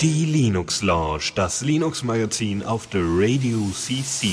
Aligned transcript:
Die 0.00 0.24
Linux 0.24 0.82
Lounge, 0.82 1.30
das 1.36 1.62
Linux 1.62 2.02
Magazin 2.02 2.64
auf 2.64 2.88
der 2.88 3.02
Radio 3.04 3.58
CC. 3.72 4.30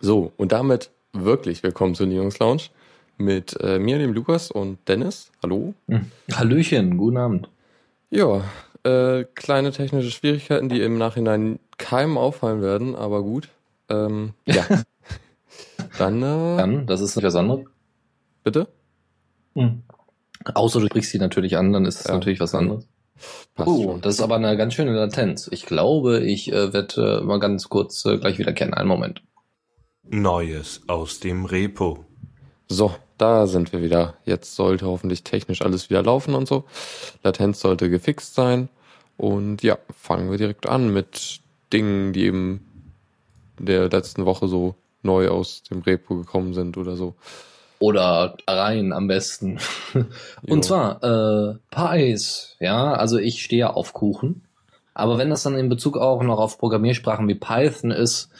So, 0.00 0.32
und 0.36 0.52
damit 0.52 0.90
wirklich 1.14 1.62
willkommen 1.62 1.94
zur 1.94 2.06
Linux 2.06 2.38
Lounge 2.38 2.64
mit 3.16 3.58
äh, 3.62 3.78
mir, 3.78 3.98
dem 3.98 4.12
Lukas 4.12 4.50
und 4.50 4.78
Dennis. 4.86 5.30
Hallo. 5.42 5.72
Hm. 5.88 6.10
Hallöchen, 6.34 6.98
guten 6.98 7.16
Abend. 7.16 7.48
Ja, 8.10 8.44
äh, 8.82 9.24
kleine 9.34 9.72
technische 9.72 10.10
Schwierigkeiten, 10.10 10.68
die 10.68 10.82
im 10.82 10.98
Nachhinein 10.98 11.60
keinem 11.78 12.18
auffallen 12.18 12.60
werden, 12.60 12.94
aber 12.94 13.22
gut. 13.22 13.48
Ähm, 13.88 14.34
ja. 14.46 14.64
Dann, 15.98 16.22
äh, 16.22 16.56
Dann, 16.56 16.86
das 16.86 17.00
ist 17.00 17.16
nicht 17.16 17.24
was 17.24 17.36
anderes. 17.36 17.64
Bitte? 18.42 18.68
Hm. 19.54 19.82
Außer 20.54 20.80
du 20.80 20.86
sprichst 20.86 21.12
sie 21.12 21.18
natürlich 21.18 21.56
an, 21.56 21.72
dann 21.72 21.86
ist 21.86 22.00
es 22.00 22.06
ja. 22.06 22.14
natürlich 22.14 22.40
was 22.40 22.54
anderes. 22.54 22.86
Passt 23.54 23.68
oh, 23.68 23.82
schon. 23.84 24.00
das 24.00 24.16
ist 24.16 24.20
aber 24.20 24.36
eine 24.36 24.56
ganz 24.56 24.74
schöne 24.74 24.92
Latenz. 24.92 25.48
Ich 25.50 25.64
glaube, 25.64 26.20
ich 26.20 26.52
äh, 26.52 26.72
werde 26.72 27.20
äh, 27.22 27.24
mal 27.24 27.38
ganz 27.38 27.68
kurz 27.68 28.04
äh, 28.04 28.18
gleich 28.18 28.38
wieder 28.38 28.52
kennen. 28.52 28.74
Einen 28.74 28.88
Moment. 28.88 29.22
Neues 30.02 30.82
aus 30.88 31.20
dem 31.20 31.44
Repo. 31.44 32.04
So, 32.68 32.94
da 33.16 33.46
sind 33.46 33.72
wir 33.72 33.82
wieder. 33.82 34.14
Jetzt 34.24 34.56
sollte 34.56 34.86
hoffentlich 34.86 35.22
technisch 35.22 35.62
alles 35.62 35.88
wieder 35.88 36.02
laufen 36.02 36.34
und 36.34 36.46
so. 36.46 36.64
Latenz 37.22 37.60
sollte 37.60 37.88
gefixt 37.88 38.34
sein. 38.34 38.68
Und 39.16 39.62
ja, 39.62 39.78
fangen 39.96 40.30
wir 40.30 40.38
direkt 40.38 40.68
an 40.68 40.92
mit 40.92 41.40
Dingen, 41.72 42.12
die 42.12 42.24
eben 42.24 42.73
der 43.58 43.88
letzten 43.88 44.26
Woche 44.26 44.48
so 44.48 44.74
neu 45.02 45.28
aus 45.28 45.62
dem 45.62 45.82
Repo 45.82 46.16
gekommen 46.16 46.54
sind 46.54 46.76
oder 46.76 46.96
so. 46.96 47.14
Oder 47.78 48.36
rein 48.48 48.92
am 48.92 49.08
besten. 49.08 49.58
Und 50.46 50.64
zwar 50.64 51.02
äh, 51.02 51.54
Pies, 51.70 52.56
ja, 52.60 52.94
also 52.94 53.18
ich 53.18 53.42
stehe 53.42 53.74
auf 53.74 53.92
Kuchen. 53.92 54.42
Aber 54.94 55.18
wenn 55.18 55.30
das 55.30 55.42
dann 55.42 55.58
in 55.58 55.68
Bezug 55.68 55.98
auch 55.98 56.22
noch 56.22 56.38
auf 56.38 56.56
Programmiersprachen 56.58 57.26
wie 57.28 57.34
Python 57.34 57.90
ist, 57.90 58.30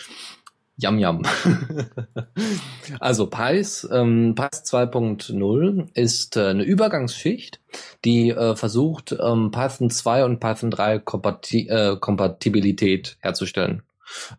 Yam 0.76 0.98
Yam. 0.98 1.22
also 3.00 3.26
Pies, 3.26 3.88
ähm, 3.92 4.34
Pies 4.34 4.64
2.0 4.64 5.88
ist 5.94 6.36
äh, 6.36 6.46
eine 6.46 6.64
Übergangsschicht, 6.64 7.60
die 8.04 8.30
äh, 8.30 8.56
versucht, 8.56 9.16
ähm, 9.20 9.50
Python 9.52 9.90
2 9.90 10.24
und 10.24 10.40
Python 10.40 10.70
3 10.70 10.98
Kompati 10.98 11.68
äh, 11.68 11.96
Kompatibilität 11.98 13.18
herzustellen. 13.20 13.82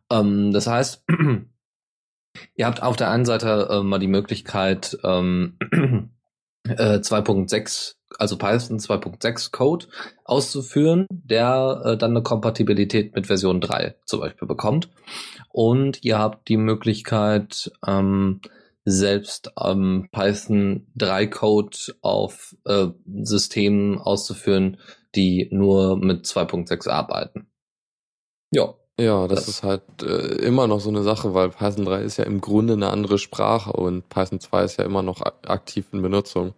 Ähm, 0.10 0.52
das 0.52 0.68
heißt, 0.68 1.04
ihr 2.56 2.66
habt 2.66 2.82
auf 2.82 2.96
der 2.96 3.10
einen 3.10 3.26
Seite 3.26 3.68
äh, 3.70 3.84
mal 3.84 4.00
die 4.00 4.08
Möglichkeit, 4.08 4.98
ähm, 5.04 5.58
äh, 6.68 6.98
2.6, 6.98 7.96
also 8.18 8.38
Python 8.38 8.80
2.6 8.80 9.52
Code 9.52 9.88
auszuführen, 10.24 11.08
der 11.10 11.82
äh, 11.84 11.98
dann 11.98 12.12
eine 12.12 12.24
Kompatibilität 12.24 13.16
mit 13.16 13.28
Version 13.28 13.62
3 13.62 13.96
zum 14.06 14.20
Beispiel 14.22 14.48
bekommt. 14.48 14.90
Und 15.50 16.04
ihr 16.04 16.20
habt 16.20 16.48
die 16.50 16.58
Möglichkeit, 16.58 17.72
ähm, 17.86 18.42
selbst 18.86 19.52
ähm, 19.60 20.10
Python 20.12 20.88
3 20.96 21.28
Code 21.28 21.78
auf 22.02 22.56
äh, 22.66 22.88
Systemen 23.24 23.98
auszuführen, 23.98 24.78
die 25.16 25.50
nur 25.52 25.98
mit 25.98 26.26
2.6 26.26 26.90
arbeiten. 26.90 27.48
Ja. 28.52 28.76
Ja, 28.98 29.28
das, 29.28 29.42
das, 29.42 29.48
ist 29.50 29.64
halt 29.64 29.82
äh, 30.04 30.36
immer 30.46 30.68
noch 30.68 30.80
so 30.80 30.90
eine 30.90 31.04
Sache, 31.04 31.34
weil 31.34 31.50
Python 31.50 31.84
3 31.84 32.02
ist 32.02 32.18
ja 32.18 32.24
im 32.24 32.40
Grunde 32.40 32.74
eine 32.74 32.90
andere 32.90 33.18
Sprache 33.18 33.74
und 33.74 34.08
Python 34.08 34.40
2 34.40 34.64
ist 34.64 34.78
ja 34.78 34.86
immer 34.86 35.02
noch 35.02 35.22
aktiv 35.22 35.88
in 35.92 36.02
Benutzung. 36.02 36.54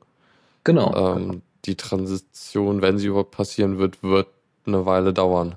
Genau. 0.63 1.15
Ähm, 1.15 1.41
die 1.65 1.75
Transition, 1.75 2.81
wenn 2.81 2.99
sie 2.99 3.07
überhaupt 3.07 3.31
passieren 3.31 3.79
wird, 3.79 4.03
wird 4.03 4.27
eine 4.67 4.85
Weile 4.85 5.13
dauern. 5.13 5.55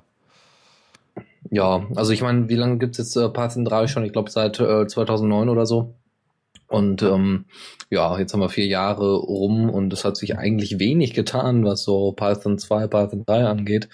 Ja, 1.50 1.86
also 1.96 2.12
ich 2.12 2.22
meine, 2.22 2.48
wie 2.48 2.54
lange 2.54 2.78
gibt's 2.78 2.98
jetzt 2.98 3.16
äh, 3.16 3.28
Python 3.28 3.64
3 3.64 3.86
schon? 3.86 4.04
Ich 4.04 4.12
glaube 4.12 4.30
seit 4.30 4.58
äh, 4.60 4.86
2009 4.86 5.48
oder 5.48 5.66
so. 5.66 5.94
Und 6.70 7.02
ähm, 7.02 7.46
ja, 7.90 8.16
jetzt 8.16 8.32
haben 8.32 8.40
wir 8.40 8.48
vier 8.48 8.66
Jahre 8.66 9.16
rum 9.16 9.68
und 9.68 9.92
es 9.92 10.04
hat 10.04 10.16
sich 10.16 10.38
eigentlich 10.38 10.78
wenig 10.78 11.14
getan, 11.14 11.64
was 11.64 11.82
so 11.82 12.12
Python 12.12 12.58
2, 12.58 12.86
Python 12.86 13.24
3 13.26 13.44
angeht. 13.44 13.88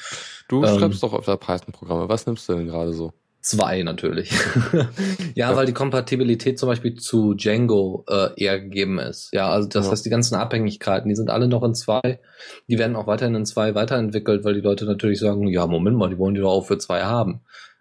Du 0.48 0.62
ähm, 0.62 0.78
schreibst 0.78 1.02
doch 1.02 1.14
öfter 1.14 1.38
Python-Programme. 1.38 2.10
Was 2.10 2.26
nimmst 2.26 2.46
du 2.50 2.52
denn 2.52 2.66
gerade 2.66 2.92
so? 2.92 3.14
Zwei 3.40 3.82
natürlich. 3.82 4.30
ja, 4.74 4.88
ja, 5.34 5.56
weil 5.56 5.64
die 5.64 5.72
Kompatibilität 5.72 6.58
zum 6.58 6.68
Beispiel 6.68 6.96
zu 6.96 7.32
Django 7.32 8.04
äh, 8.08 8.28
eher 8.36 8.60
gegeben 8.60 8.98
ist. 8.98 9.30
Ja, 9.32 9.48
also 9.48 9.66
das 9.66 9.86
ja. 9.86 9.92
heißt, 9.92 10.04
die 10.04 10.10
ganzen 10.10 10.34
Abhängigkeiten, 10.34 11.08
die 11.08 11.14
sind 11.14 11.30
alle 11.30 11.48
noch 11.48 11.62
in 11.62 11.74
zwei. 11.74 12.20
Die 12.68 12.78
werden 12.78 12.94
auch 12.94 13.06
weiterhin 13.06 13.36
in 13.36 13.46
zwei 13.46 13.74
weiterentwickelt, 13.74 14.44
weil 14.44 14.52
die 14.52 14.60
Leute 14.60 14.84
natürlich 14.84 15.20
sagen, 15.20 15.46
ja, 15.46 15.66
Moment 15.66 15.96
mal, 15.96 16.10
die 16.10 16.18
wollen 16.18 16.34
die 16.34 16.42
doch 16.42 16.52
auch 16.52 16.66
für 16.66 16.76
zwei 16.76 17.04
haben. 17.04 17.40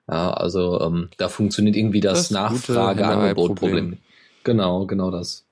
Ja, 0.10 0.32
also 0.32 0.80
ähm, 0.80 1.10
da 1.18 1.28
funktioniert 1.28 1.76
irgendwie 1.76 2.00
das, 2.00 2.30
das 2.30 2.32
Nachfrage-Angebot-Problem. 2.32 3.98
Genau, 4.46 4.86
genau 4.86 5.12
das. 5.12 5.44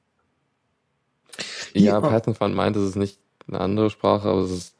Ja, 1.74 2.00
ja. 2.00 2.02
Python 2.02 2.36
Fund 2.36 2.56
meint, 2.56 2.78
es 2.78 2.84
ist 2.90 2.96
nicht 2.96 3.20
eine 3.48 3.60
andere 3.60 3.90
Sprache, 3.90 4.30
aber 4.30 4.42
es 4.42 4.52
ist, 4.52 4.76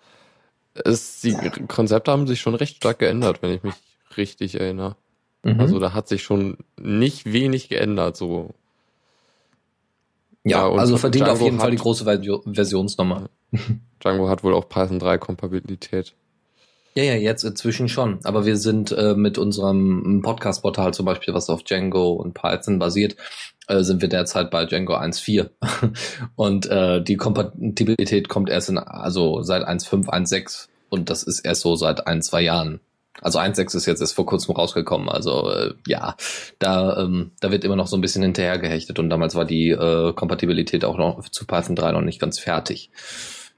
es, 0.76 1.22
die 1.22 1.36
Konzepte 1.68 2.12
haben 2.12 2.28
sich 2.28 2.40
schon 2.40 2.56
recht 2.56 2.78
stark 2.78 3.00
geändert, 3.00 3.42
wenn 3.42 3.52
ich 3.52 3.64
mich 3.64 3.74
richtig 4.16 4.56
erinnere. 4.60 4.96
Mhm. 5.42 5.60
Also 5.60 5.80
da 5.80 5.94
hat 5.94 6.08
sich 6.08 6.24
schon 6.24 6.58
nicht 6.80 7.32
wenig 7.34 7.70
geändert, 7.70 8.16
so. 8.16 8.52
Ja, 10.44 10.70
ja 10.70 10.72
also 10.72 10.98
verdient 10.98 11.26
Django 11.26 11.40
auf 11.40 11.42
jeden 11.42 11.60
Fall 11.60 11.72
die 11.72 11.78
große 11.78 12.06
Versionsnummer. 12.06 13.30
Django 14.00 14.30
hat 14.30 14.44
wohl 14.44 14.54
auch 14.54 14.70
Python 14.70 15.00
3 15.00 15.18
Kompatibilität. 15.18 16.14
Ja, 16.96 17.04
ja, 17.04 17.16
jetzt 17.16 17.44
inzwischen 17.44 17.90
schon. 17.90 18.20
Aber 18.24 18.46
wir 18.46 18.58
sind 18.58 18.92
äh, 18.92 19.16
mit 19.16 19.40
unserem 19.40 20.22
Podcast-Portal 20.22 20.94
zum 20.94 21.08
Beispiel, 21.08 21.34
was 21.34 21.50
auf 21.50 21.64
Django 21.64 22.12
und 22.12 22.36
Python 22.36 22.78
basiert, 22.78 23.16
äh, 23.68 23.84
sind 23.84 24.02
wir 24.02 24.10
derzeit 24.10 24.52
bei 24.52 24.66
Django 24.66 24.96
1.4. 24.96 25.50
und 26.36 26.66
äh, 26.68 27.02
die 27.02 27.18
Kompatibilität 27.18 28.30
kommt 28.30 28.50
erst 28.50 28.70
in, 28.70 28.78
also 28.78 29.42
seit 29.42 29.64
1.5, 29.68 30.08
1.6 30.08 30.68
und 30.90 31.10
das 31.10 31.24
ist 31.24 31.40
erst 31.40 31.62
so 31.62 31.76
seit 31.76 32.08
ein, 32.08 32.22
zwei 32.22 32.42
Jahren. 32.42 32.80
Also 33.22 33.40
1.6 33.40 33.78
ist 33.78 33.86
jetzt 33.86 34.02
erst 34.02 34.16
vor 34.16 34.26
kurzem 34.26 34.56
rausgekommen. 34.56 35.08
Also 35.08 35.50
äh, 35.50 35.74
ja, 35.88 36.16
da, 36.60 36.98
ähm, 36.98 37.32
da 37.40 37.52
wird 37.52 37.64
immer 37.64 37.76
noch 37.76 37.88
so 37.88 37.96
ein 37.96 38.02
bisschen 38.02 38.24
hinterher 38.24 38.58
gehechtet 38.58 39.00
und 39.00 39.10
damals 39.10 39.36
war 39.36 39.46
die 39.46 39.70
äh, 39.70 40.14
Kompatibilität 40.14 40.84
auch 40.84 40.98
noch 40.98 41.28
zu 41.30 41.46
Python 41.46 41.76
3 41.76 41.92
noch 41.92 42.02
nicht 42.02 42.20
ganz 42.20 42.40
fertig. 42.40 42.92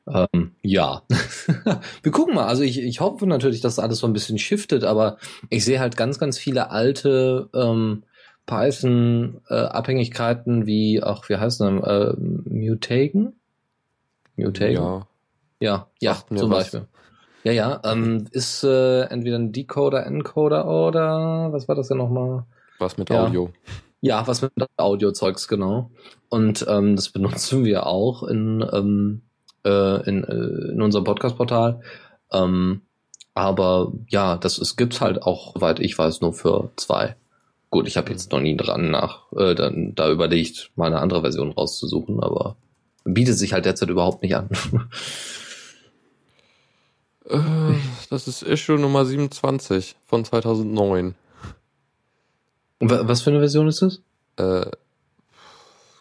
Ähm, 0.08 0.52
ja, 0.62 1.02
wir 2.04 2.12
gucken 2.12 2.36
mal. 2.36 2.46
Also 2.46 2.64
ich, 2.64 2.80
ich 2.80 3.00
hoffe 3.00 3.26
natürlich, 3.26 3.62
dass 3.62 3.80
alles 3.80 4.00
so 4.00 4.08
ein 4.08 4.14
bisschen 4.14 4.38
shiftet, 4.38 4.84
aber 4.84 5.18
ich 5.50 5.66
sehe 5.66 5.80
halt 5.80 5.98
ganz, 5.98 6.20
ganz 6.20 6.38
viele 6.38 6.70
alte 6.70 7.50
ähm, 7.56 8.04
Python-Abhängigkeiten 8.46 10.66
wie, 10.66 11.04
ach, 11.04 11.30
wie 11.30 11.38
heißt 11.38 11.62
das, 11.62 11.68
äh, 11.68 12.14
Mutagen? 12.18 13.34
Mutagen? 14.36 14.76
Ja. 14.76 15.08
Ja, 15.60 15.88
ja, 16.00 16.18
zum 16.28 16.52
was. 16.52 16.72
Beispiel. 16.72 16.88
Ja, 17.44 17.52
ja, 17.52 17.82
ähm, 17.86 18.28
ist 18.32 18.64
äh, 18.64 19.02
entweder 19.04 19.38
ein 19.38 19.52
Decoder, 19.52 20.06
Encoder 20.06 20.68
oder 20.68 21.52
was 21.52 21.68
war 21.68 21.76
das 21.76 21.88
denn 21.88 21.98
nochmal? 21.98 22.44
Was 22.80 22.98
mit 22.98 23.10
ja. 23.10 23.24
Audio. 23.24 23.52
Ja, 24.02 24.28
was 24.28 24.42
mit 24.42 24.52
Audio-Zeugs, 24.78 25.48
genau. 25.48 25.92
Und 26.30 26.66
ähm, 26.68 26.96
das 26.96 27.10
benutzen 27.10 27.64
wir 27.64 27.86
auch 27.86 28.24
in, 28.24 28.66
ähm, 28.74 29.22
äh, 29.64 30.10
in, 30.10 30.24
äh, 30.24 30.74
in 30.74 30.82
unserem 30.82 31.06
Podcast-Portal. 31.06 31.82
Ähm, 32.32 32.82
aber 33.34 33.94
ja, 34.10 34.38
das 34.38 34.58
es 34.58 34.76
gibt's 34.76 35.02
halt 35.02 35.22
auch, 35.22 35.54
soweit 35.54 35.80
ich 35.80 35.98
weiß, 35.98 36.22
nur 36.22 36.34
für 36.34 36.72
zwei. 36.76 37.16
Gut, 37.76 37.90
ich 37.90 37.98
habe 37.98 38.10
jetzt 38.10 38.32
noch 38.32 38.40
nie 38.40 38.56
dran 38.56 38.90
nach 38.90 39.30
äh, 39.34 39.54
dann, 39.54 39.94
da 39.96 40.10
überlegt, 40.10 40.72
mal 40.78 40.86
eine 40.86 41.02
andere 41.02 41.20
Version 41.20 41.52
rauszusuchen, 41.52 42.24
aber 42.24 42.56
bietet 43.04 43.38
sich 43.38 43.52
halt 43.52 43.66
derzeit 43.66 43.90
überhaupt 43.90 44.24
nicht 44.24 44.34
an. 44.34 44.50
Äh, 47.28 47.74
das 48.12 48.28
ist 48.28 48.44
Issue 48.44 48.80
Nummer 48.80 49.04
27 49.04 49.96
von 50.06 50.24
2009. 50.24 51.16
Was 52.80 53.24
für 53.24 53.32
eine 53.32 53.40
Version 53.40 53.68
ist 53.68 53.82
das? 53.82 54.02
Äh, 54.38 54.70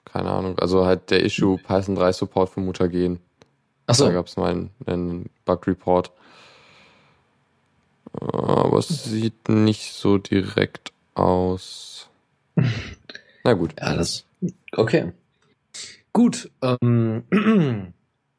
keine 0.05 0.31
Ahnung. 0.31 0.59
Also 0.59 0.85
halt 0.85 1.11
der 1.11 1.25
Issue 1.25 1.56
Python 1.56 1.97
3 1.97 2.12
Support 2.12 2.50
für 2.50 2.61
Mutagen. 2.61 3.20
Achso. 3.87 4.05
Da 4.05 4.12
gab 4.12 4.27
es 4.27 4.37
mal 4.37 4.50
einen, 4.50 4.70
einen 4.85 5.31
Bug-Report. 5.47 6.12
Aber 8.12 8.79
es 8.79 9.05
sieht 9.05 9.49
nicht 9.49 9.94
so 9.94 10.19
direkt 10.19 10.94
aus. 11.14 12.08
Na 13.44 13.52
gut. 13.52 13.75
Ja, 13.78 13.94
das. 13.94 14.25
Okay. 14.72 15.12
Gut. 16.12 16.50
Ähm, 16.62 17.25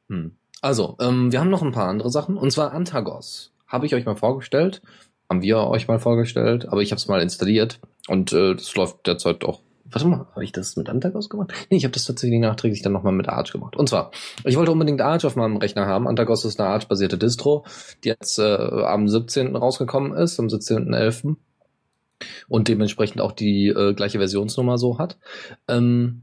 hm. 0.09 0.31
Also, 0.61 0.95
ähm, 0.99 1.31
wir 1.31 1.39
haben 1.39 1.49
noch 1.49 1.61
ein 1.61 1.71
paar 1.71 1.87
andere 1.87 2.09
Sachen. 2.09 2.37
Und 2.37 2.51
zwar 2.51 2.71
Antagos. 2.71 3.51
Habe 3.67 3.85
ich 3.85 3.95
euch 3.95 4.05
mal 4.05 4.15
vorgestellt. 4.15 4.81
haben 5.29 5.41
wir 5.41 5.57
euch 5.57 5.87
mal 5.87 5.99
vorgestellt, 5.99 6.67
aber 6.69 6.81
ich 6.81 6.91
habe 6.91 6.97
es 6.97 7.07
mal 7.07 7.21
installiert 7.21 7.79
und 8.07 8.31
äh, 8.31 8.55
das 8.55 8.75
läuft 8.75 9.07
derzeit 9.07 9.43
auch. 9.43 9.61
Warte 9.85 10.07
mal, 10.07 10.25
habe 10.31 10.43
ich 10.43 10.51
das 10.51 10.75
mit 10.77 10.89
Antagos 10.89 11.29
gemacht? 11.29 11.53
Nee, 11.69 11.77
ich 11.77 11.83
habe 11.83 11.93
das 11.93 12.05
tatsächlich 12.05 12.39
nachträglich 12.39 12.81
dann 12.81 12.93
nochmal 12.93 13.13
mit 13.13 13.29
Arch 13.29 13.51
gemacht. 13.51 13.75
Und 13.75 13.87
zwar, 13.87 14.11
ich 14.43 14.57
wollte 14.57 14.71
unbedingt 14.71 15.01
Arch 15.01 15.25
auf 15.25 15.35
meinem 15.35 15.57
Rechner 15.57 15.85
haben. 15.85 16.07
Antagos 16.07 16.45
ist 16.45 16.59
eine 16.59 16.69
Arch-basierte 16.69 17.17
Distro, 17.17 17.65
die 18.03 18.09
jetzt 18.09 18.39
äh, 18.39 18.43
am 18.43 19.07
17. 19.07 19.55
rausgekommen 19.55 20.13
ist, 20.13 20.39
am 20.39 20.47
17.11. 20.47 21.35
Und 22.47 22.67
dementsprechend 22.67 23.21
auch 23.21 23.31
die 23.31 23.67
äh, 23.67 23.93
gleiche 23.93 24.19
Versionsnummer 24.19 24.77
so 24.77 24.97
hat. 24.99 25.17
Ähm, 25.67 26.21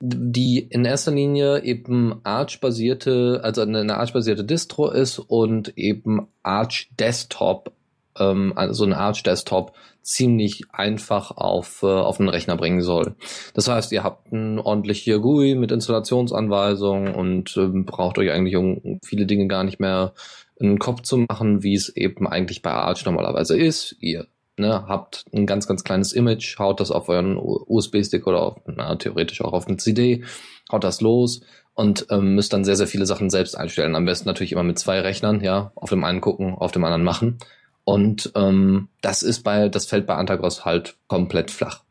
die 0.00 0.58
in 0.58 0.84
erster 0.84 1.12
Linie 1.12 1.62
eben 1.62 2.20
Arch-basierte, 2.22 3.40
also 3.42 3.62
eine 3.62 3.96
Arch-basierte 3.96 4.44
Distro 4.44 4.90
ist 4.90 5.18
und 5.18 5.76
eben 5.78 6.28
Arch 6.42 6.90
Desktop, 6.98 7.72
ähm, 8.18 8.52
also 8.56 8.84
ein 8.84 8.92
Arch 8.92 9.22
Desktop 9.22 9.72
ziemlich 10.02 10.64
einfach 10.70 11.30
auf, 11.30 11.82
äh, 11.82 11.86
auf 11.86 12.18
den 12.18 12.28
Rechner 12.28 12.56
bringen 12.56 12.82
soll. 12.82 13.16
Das 13.54 13.68
heißt, 13.68 13.90
ihr 13.92 14.04
habt 14.04 14.32
ein 14.32 14.58
ordentliche 14.58 15.18
GUI 15.18 15.54
mit 15.54 15.72
Installationsanweisungen 15.72 17.14
und 17.14 17.56
ähm, 17.56 17.86
braucht 17.86 18.18
euch 18.18 18.30
eigentlich 18.30 18.56
um 18.56 19.00
viele 19.02 19.26
Dinge 19.26 19.48
gar 19.48 19.64
nicht 19.64 19.80
mehr 19.80 20.12
einen 20.60 20.78
Kopf 20.78 21.02
zu 21.02 21.18
machen, 21.18 21.62
wie 21.62 21.74
es 21.74 21.88
eben 21.88 22.26
eigentlich 22.26 22.62
bei 22.62 22.70
Arch 22.70 23.04
normalerweise 23.04 23.58
ist. 23.58 23.96
Ihr 24.00 24.26
ne, 24.58 24.84
habt 24.86 25.24
ein 25.32 25.46
ganz, 25.46 25.66
ganz 25.66 25.84
kleines 25.84 26.12
Image, 26.12 26.58
haut 26.58 26.80
das 26.80 26.90
auf 26.90 27.08
euren 27.08 27.36
USB-Stick 27.38 28.26
oder 28.26 28.42
auf, 28.42 28.56
na, 28.66 28.96
theoretisch 28.96 29.40
auch 29.42 29.52
auf 29.52 29.66
eine 29.66 29.76
CD, 29.76 30.24
haut 30.70 30.84
das 30.84 31.00
los 31.00 31.40
und 31.74 32.06
ähm, 32.10 32.34
müsst 32.34 32.52
dann 32.52 32.64
sehr, 32.64 32.76
sehr 32.76 32.86
viele 32.86 33.06
Sachen 33.06 33.30
selbst 33.30 33.56
einstellen. 33.56 33.94
Am 33.94 34.06
besten 34.06 34.28
natürlich 34.28 34.52
immer 34.52 34.62
mit 34.62 34.78
zwei 34.78 35.00
Rechnern, 35.00 35.42
ja, 35.42 35.72
auf 35.74 35.90
dem 35.90 36.04
einen 36.04 36.20
gucken, 36.20 36.54
auf 36.54 36.72
dem 36.72 36.84
anderen 36.84 37.04
machen. 37.04 37.38
Und 37.84 38.32
ähm, 38.34 38.88
das 39.00 39.22
ist 39.22 39.42
bei, 39.44 39.68
das 39.68 39.86
fällt 39.86 40.06
bei 40.06 40.14
Antagros 40.14 40.64
halt 40.64 40.96
komplett 41.06 41.50
flach. 41.50 41.82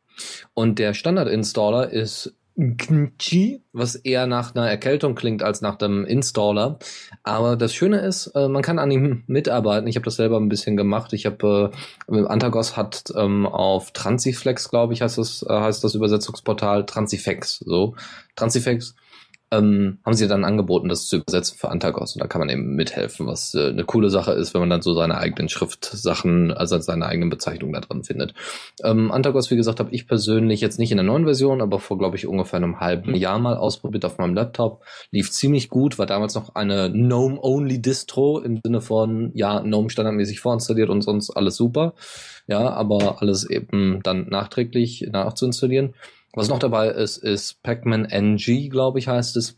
Und 0.55 0.79
der 0.79 0.93
Standard-Installer 0.93 1.91
ist 1.91 2.35
Gmchi, 2.57 3.63
was 3.73 3.97
eher 3.97 4.27
nach 4.27 4.55
einer 4.55 4.69
Erkältung 4.69 5.15
klingt 5.15 5.43
als 5.43 5.61
nach 5.61 5.77
dem 5.77 6.07
Installer. 6.07 6.79
Aber 7.23 7.57
das 7.57 7.75
Schöne 7.75 8.01
ist, 8.01 8.29
äh, 8.29 8.49
man 8.49 8.63
kann 8.63 8.79
an 8.79 8.91
ihm 8.91 9.25
mitarbeiten. 9.27 9.87
Ich 9.87 9.97
habe 9.97 10.05
das 10.05 10.17
selber 10.17 10.39
ein 10.39 10.49
bisschen 10.49 10.77
gemacht. 10.77 11.13
Ich 11.13 11.27
habe 11.27 11.71
äh, 12.11 12.25
Antagos 12.25 12.77
hat 12.77 13.05
ähm, 13.15 13.47
auf 13.47 13.91
Transiflex, 13.93 14.71
glaube 14.71 14.95
ich, 14.95 15.03
heißt 15.03 15.19
das, 15.19 15.45
äh, 15.47 15.53
heißt 15.53 15.85
das 15.85 15.95
Übersetzungsportal 15.95 16.87
Transifex. 16.87 17.59
So 17.59 17.95
Transifex 18.37 18.95
ähm, 19.53 19.99
haben 20.05 20.15
sie 20.15 20.27
dann 20.27 20.45
angeboten, 20.45 20.89
das 20.89 21.07
zu 21.07 21.17
übersetzen 21.19 21.57
für 21.57 21.69
Antagos. 21.71 22.15
Und 22.15 22.23
da 22.23 22.27
kann 22.27 22.41
man 22.41 22.49
eben 22.49 22.75
mithelfen, 22.75 23.27
was 23.27 23.55
äh, 23.55 23.69
eine 23.69 23.85
coole 23.85 24.11
Sache 24.11 24.33
ist, 24.33 24.55
wenn 24.55 24.61
man 24.61 24.71
dann 24.71 24.83
so 24.83 24.93
seine 24.93 25.19
eigenen 25.19 25.49
Schriftsachen, 25.49 26.51
also 26.51 26.79
seine 26.81 27.07
eigenen 27.07 27.31
Bezeichnungen 27.31 27.73
da 27.75 27.81
drin 27.81 28.03
findet. 28.03 28.35
Ähm, 28.83 29.13
Antagos, 29.13 29.51
wie 29.51 29.57
gesagt, 29.57 29.79
habe 29.79 29.93
ich 29.93 30.09
persönlich 30.09 30.61
jetzt 30.61 30.81
nicht 30.81 30.91
in 30.91 30.97
der 30.97 31.05
neuen 31.05 31.25
Version, 31.25 31.61
aber 31.61 31.79
vor, 31.79 31.97
glaube 31.97 32.17
ich, 32.17 32.27
ungefähr 32.27 32.57
einem 32.57 32.81
halben 32.81 33.15
Jahr 33.15 33.39
mal 33.39 33.57
ausprobiert 33.57 34.05
auf 34.05 34.19
meinem 34.19 34.35
Laptop. 34.35 34.83
Lief 35.13 35.31
ziemlich 35.31 35.69
gut, 35.69 35.99
war 35.99 36.07
damals 36.07 36.35
noch 36.35 36.57
eine 36.57 36.91
GNOME-Only-Distro 36.91 38.41
im 38.41 38.61
Sinne 38.65 38.81
von, 38.81 39.31
ja, 39.35 39.61
GNOME 39.61 39.91
standardmäßig 39.91 40.41
vorinstalliert 40.41 40.91
und 40.91 41.03
sonst 41.03 41.31
alles 41.31 41.57
super. 41.57 41.95
Ja, 42.49 42.71
aber 42.71 43.23
alles 43.23 43.49
eben 43.49 44.01
dann 44.03 44.29
nachträglich 44.29 45.09
nachzuinstallieren. 45.11 45.95
Was 46.37 46.49
noch 46.49 46.59
dabei 46.59 46.89
ist, 46.89 47.17
ist 47.17 47.63
Pac-Man 47.63 48.05
NG, 48.05 48.69
glaube 48.69 48.99
ich, 48.99 49.09
heißt 49.09 49.39
es. 49.39 49.57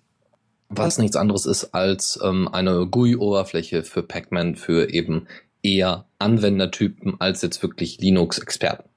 Was 0.69 0.99
nichts 0.99 1.17
anderes 1.17 1.45
ist 1.45 1.75
als 1.75 2.21
ähm, 2.23 2.47
eine 2.47 2.87
GUI-Oberfläche 2.87 3.83
für 3.83 4.05
Pac-Man 4.05 4.55
für 4.55 4.89
eben 4.89 5.27
eher 5.61 6.05
Anwendertypen 6.21 7.21
als 7.21 7.43
jetzt 7.43 7.63
wirklich 7.63 7.99
Linux-Experten. 7.99 8.89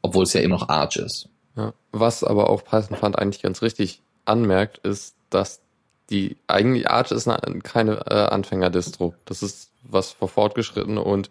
Obwohl 0.00 0.24
es 0.24 0.32
ja 0.32 0.40
eben 0.40 0.50
noch 0.50 0.68
Arch 0.68 0.96
ist. 0.96 1.28
Ja, 1.56 1.74
was 1.92 2.24
aber 2.24 2.50
auch 2.50 2.64
Python 2.64 2.96
fand 2.96 3.16
eigentlich 3.16 3.42
ganz 3.42 3.62
richtig 3.62 4.02
anmerkt, 4.24 4.78
ist, 4.78 5.14
dass 5.30 5.60
die 6.10 6.36
eigentlich 6.48 6.88
Arch 6.88 7.12
ist 7.12 7.28
eine, 7.28 7.60
keine 7.60 8.04
äh, 8.06 8.14
Anfänger-Distro. 8.14 9.14
Das 9.26 9.44
ist 9.44 9.70
was 9.84 10.10
für 10.10 10.26
Fortgeschrittene 10.26 11.00
und 11.00 11.30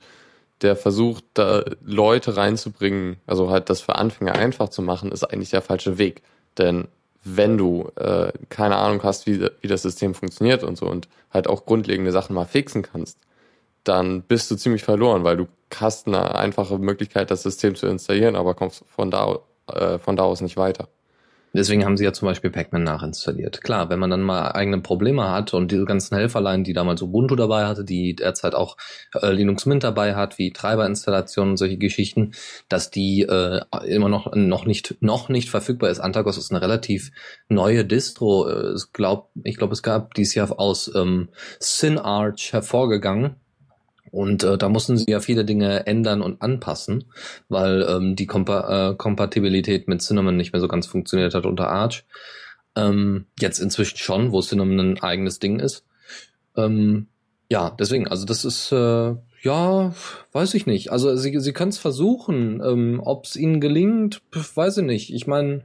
der 0.62 0.76
versucht, 0.76 1.24
da 1.34 1.64
Leute 1.84 2.38
reinzubringen, 2.38 3.18
also 3.26 3.50
halt 3.50 3.70
das 3.70 3.82
für 3.82 3.96
Anfänger 3.96 4.36
einfach 4.36 4.70
zu 4.70 4.82
machen, 4.82 5.12
ist 5.12 5.24
eigentlich 5.24 5.50
der 5.50 5.62
falsche 5.62 5.98
Weg. 5.98 6.22
Denn 6.58 6.88
wenn 7.24 7.58
du 7.58 7.90
äh, 7.96 8.32
keine 8.50 8.78
Ahnung 8.78 9.04
hast, 9.04 9.28
wie, 9.28 9.48
wie 9.62 9.68
das 9.68 9.84
System 9.84 10.14
funktioniert 10.14 10.64
und 10.64 10.78
so 10.78 10.88
und 10.88 11.08
halt 11.32 11.48
auch 11.48 11.66
grundlegende 11.66 12.12
Sachen 12.12 12.34
mal 12.34 12.46
fixen 12.46 12.82
kannst, 12.82 13.20
dann 13.84 14.22
bist 14.22 14.50
du 14.52 14.56
ziemlich 14.56 14.84
verloren, 14.84 15.24
weil 15.24 15.38
du 15.38 15.48
hast 15.76 16.08
eine 16.08 16.36
einfache 16.36 16.78
Möglichkeit, 16.78 17.32
das 17.32 17.44
System 17.44 17.76
zu 17.76 17.88
installieren, 17.88 18.36
aber 18.36 18.54
kommst 18.54 18.84
von 18.88 19.10
da, 19.10 19.40
äh, 19.68 19.98
von 19.98 20.16
da 20.16 20.24
aus 20.24 20.42
nicht 20.42 20.58
weiter. 20.58 20.88
Deswegen 21.54 21.84
haben 21.84 21.98
sie 21.98 22.06
ja 22.06 22.14
zum 22.14 22.28
Beispiel 22.28 22.50
Pac-Man 22.50 22.84
nachinstalliert. 22.84 23.62
Klar, 23.62 23.90
wenn 23.90 24.00
man 24.00 24.10
dann 24.10 24.22
mal 24.22 24.52
eigene 24.52 24.80
Probleme 24.80 25.30
hat 25.30 25.54
und 25.54 25.72
diese 25.72 25.84
ganzen 25.84 26.16
Helferlein, 26.16 26.64
die 26.64 26.74
damals 26.74 27.02
Ubuntu 27.02 27.36
dabei 27.36 27.66
hatte, 27.66 27.84
die 27.84 28.16
derzeit 28.16 28.56
auch 28.56 28.78
äh, 29.22 29.32
Linux 29.32 29.66
Mint 29.66 29.84
dabei 29.84 30.16
hat, 30.16 30.38
wie 30.38 30.52
Treiberinstallationen 30.52 31.52
und 31.52 31.58
solche 31.58 31.78
Geschichten, 31.78 32.32
dass 32.70 32.90
die 32.90 33.24
äh, 33.24 33.62
immer 33.86 34.08
noch 34.08 34.34
noch 34.34 34.66
nicht 34.66 34.96
noch 35.02 35.28
nicht 35.28 35.50
verfügbar 35.50 35.90
ist. 35.90 36.00
Antagos 36.00 36.38
ist 36.38 36.52
eine 36.52 36.62
relativ 36.62 37.12
neue 37.50 37.84
Distro. 37.84 38.48
Äh, 38.48 38.76
ich 38.76 38.94
glaube, 38.94 39.28
ich 39.44 39.58
glaube, 39.58 39.74
es 39.74 39.84
gab 39.84 40.14
dieses 40.14 40.36
Jahr 40.36 40.58
aus 40.58 40.90
ähm, 40.96 41.30
SynArch 41.60 42.54
hervorgegangen 42.54 43.41
und 44.12 44.44
äh, 44.44 44.58
da 44.58 44.68
mussten 44.68 44.98
sie 44.98 45.10
ja 45.10 45.22
viele 45.22 45.46
Dinge 45.46 45.88
ändern 45.88 46.22
und 46.22 46.42
anpassen, 46.42 47.06
weil 47.48 47.86
ähm, 47.90 48.16
die 48.18 48.28
Kompa 48.28 48.92
äh, 48.92 48.96
Kompatibilität 48.96 49.88
mit 49.88 50.02
Cinnamon 50.02 50.36
nicht 50.36 50.52
mehr 50.52 50.60
so 50.60 50.68
ganz 50.68 50.86
funktioniert 50.86 51.34
hat 51.34 51.46
unter 51.46 51.70
Arch. 51.70 52.04
Ähm, 52.76 53.26
jetzt 53.40 53.60
inzwischen 53.60 53.98
schon, 53.98 54.34
wo 54.34 54.42
Cinnamon 54.42 54.80
ein 54.80 55.02
eigenes 55.02 55.40
Ding 55.40 55.60
ist. 55.60 55.86
Ähm, 56.58 57.08
ja, 57.50 57.70
deswegen, 57.80 58.08
also 58.08 58.26
das 58.26 58.44
ist, 58.44 58.72
äh, 58.74 59.16
ja, 59.42 59.94
weiß 60.34 60.54
ich 60.56 60.66
nicht. 60.66 60.92
Also 60.92 61.16
sie, 61.16 61.40
sie 61.40 61.54
können 61.54 61.70
es 61.70 61.78
versuchen. 61.78 62.62
Ähm, 62.64 63.02
Ob 63.04 63.26
es 63.26 63.38
ihnen 63.38 63.62
gelingt, 63.62 64.22
weiß 64.56 64.78
ich 64.78 64.86
nicht. 64.86 65.14
Ich 65.14 65.26
meine, 65.26 65.64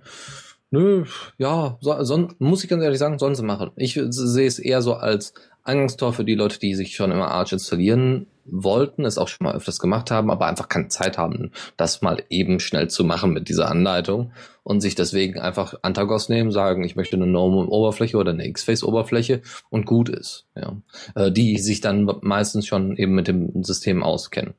nö, 0.70 1.04
ja, 1.36 1.78
so, 1.80 2.02
so, 2.04 2.28
muss 2.38 2.62
ich 2.62 2.70
ganz 2.70 2.82
ehrlich 2.82 2.98
sagen, 2.98 3.18
sollen 3.18 3.34
sie 3.34 3.44
machen. 3.44 3.70
Ich 3.76 4.00
sehe 4.08 4.46
es 4.46 4.58
eher 4.60 4.82
so 4.82 4.94
als 4.94 5.34
Eingangstor 5.64 6.12
für 6.12 6.24
die 6.24 6.36
Leute, 6.36 6.60
die 6.60 6.76
sich 6.76 6.94
schon 6.94 7.10
immer 7.10 7.28
Arch 7.28 7.52
installieren 7.52 8.26
wollten, 8.48 9.04
es 9.04 9.18
auch 9.18 9.28
schon 9.28 9.46
mal 9.46 9.54
öfters 9.54 9.78
gemacht 9.78 10.10
haben, 10.10 10.30
aber 10.30 10.46
einfach 10.46 10.68
keine 10.68 10.88
Zeit 10.88 11.18
haben, 11.18 11.52
das 11.76 12.02
mal 12.02 12.22
eben 12.30 12.60
schnell 12.60 12.88
zu 12.88 13.04
machen 13.04 13.32
mit 13.32 13.48
dieser 13.48 13.70
Anleitung 13.70 14.32
und 14.62 14.80
sich 14.80 14.94
deswegen 14.94 15.38
einfach 15.38 15.74
Antagos 15.82 16.28
nehmen, 16.28 16.50
sagen, 16.50 16.84
ich 16.84 16.96
möchte 16.96 17.16
eine 17.16 17.26
GNOME-Oberfläche 17.26 18.16
oder 18.16 18.32
eine 18.32 18.46
X-Face-Oberfläche 18.46 19.42
und 19.70 19.86
gut 19.86 20.08
ist. 20.08 20.46
Ja. 20.54 20.76
Äh, 21.14 21.30
die 21.30 21.58
sich 21.58 21.80
dann 21.80 22.10
meistens 22.22 22.66
schon 22.66 22.96
eben 22.96 23.14
mit 23.14 23.28
dem 23.28 23.62
System 23.62 24.02
auskennen. 24.02 24.54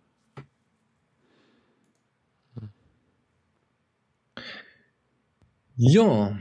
Ja. 5.75 6.37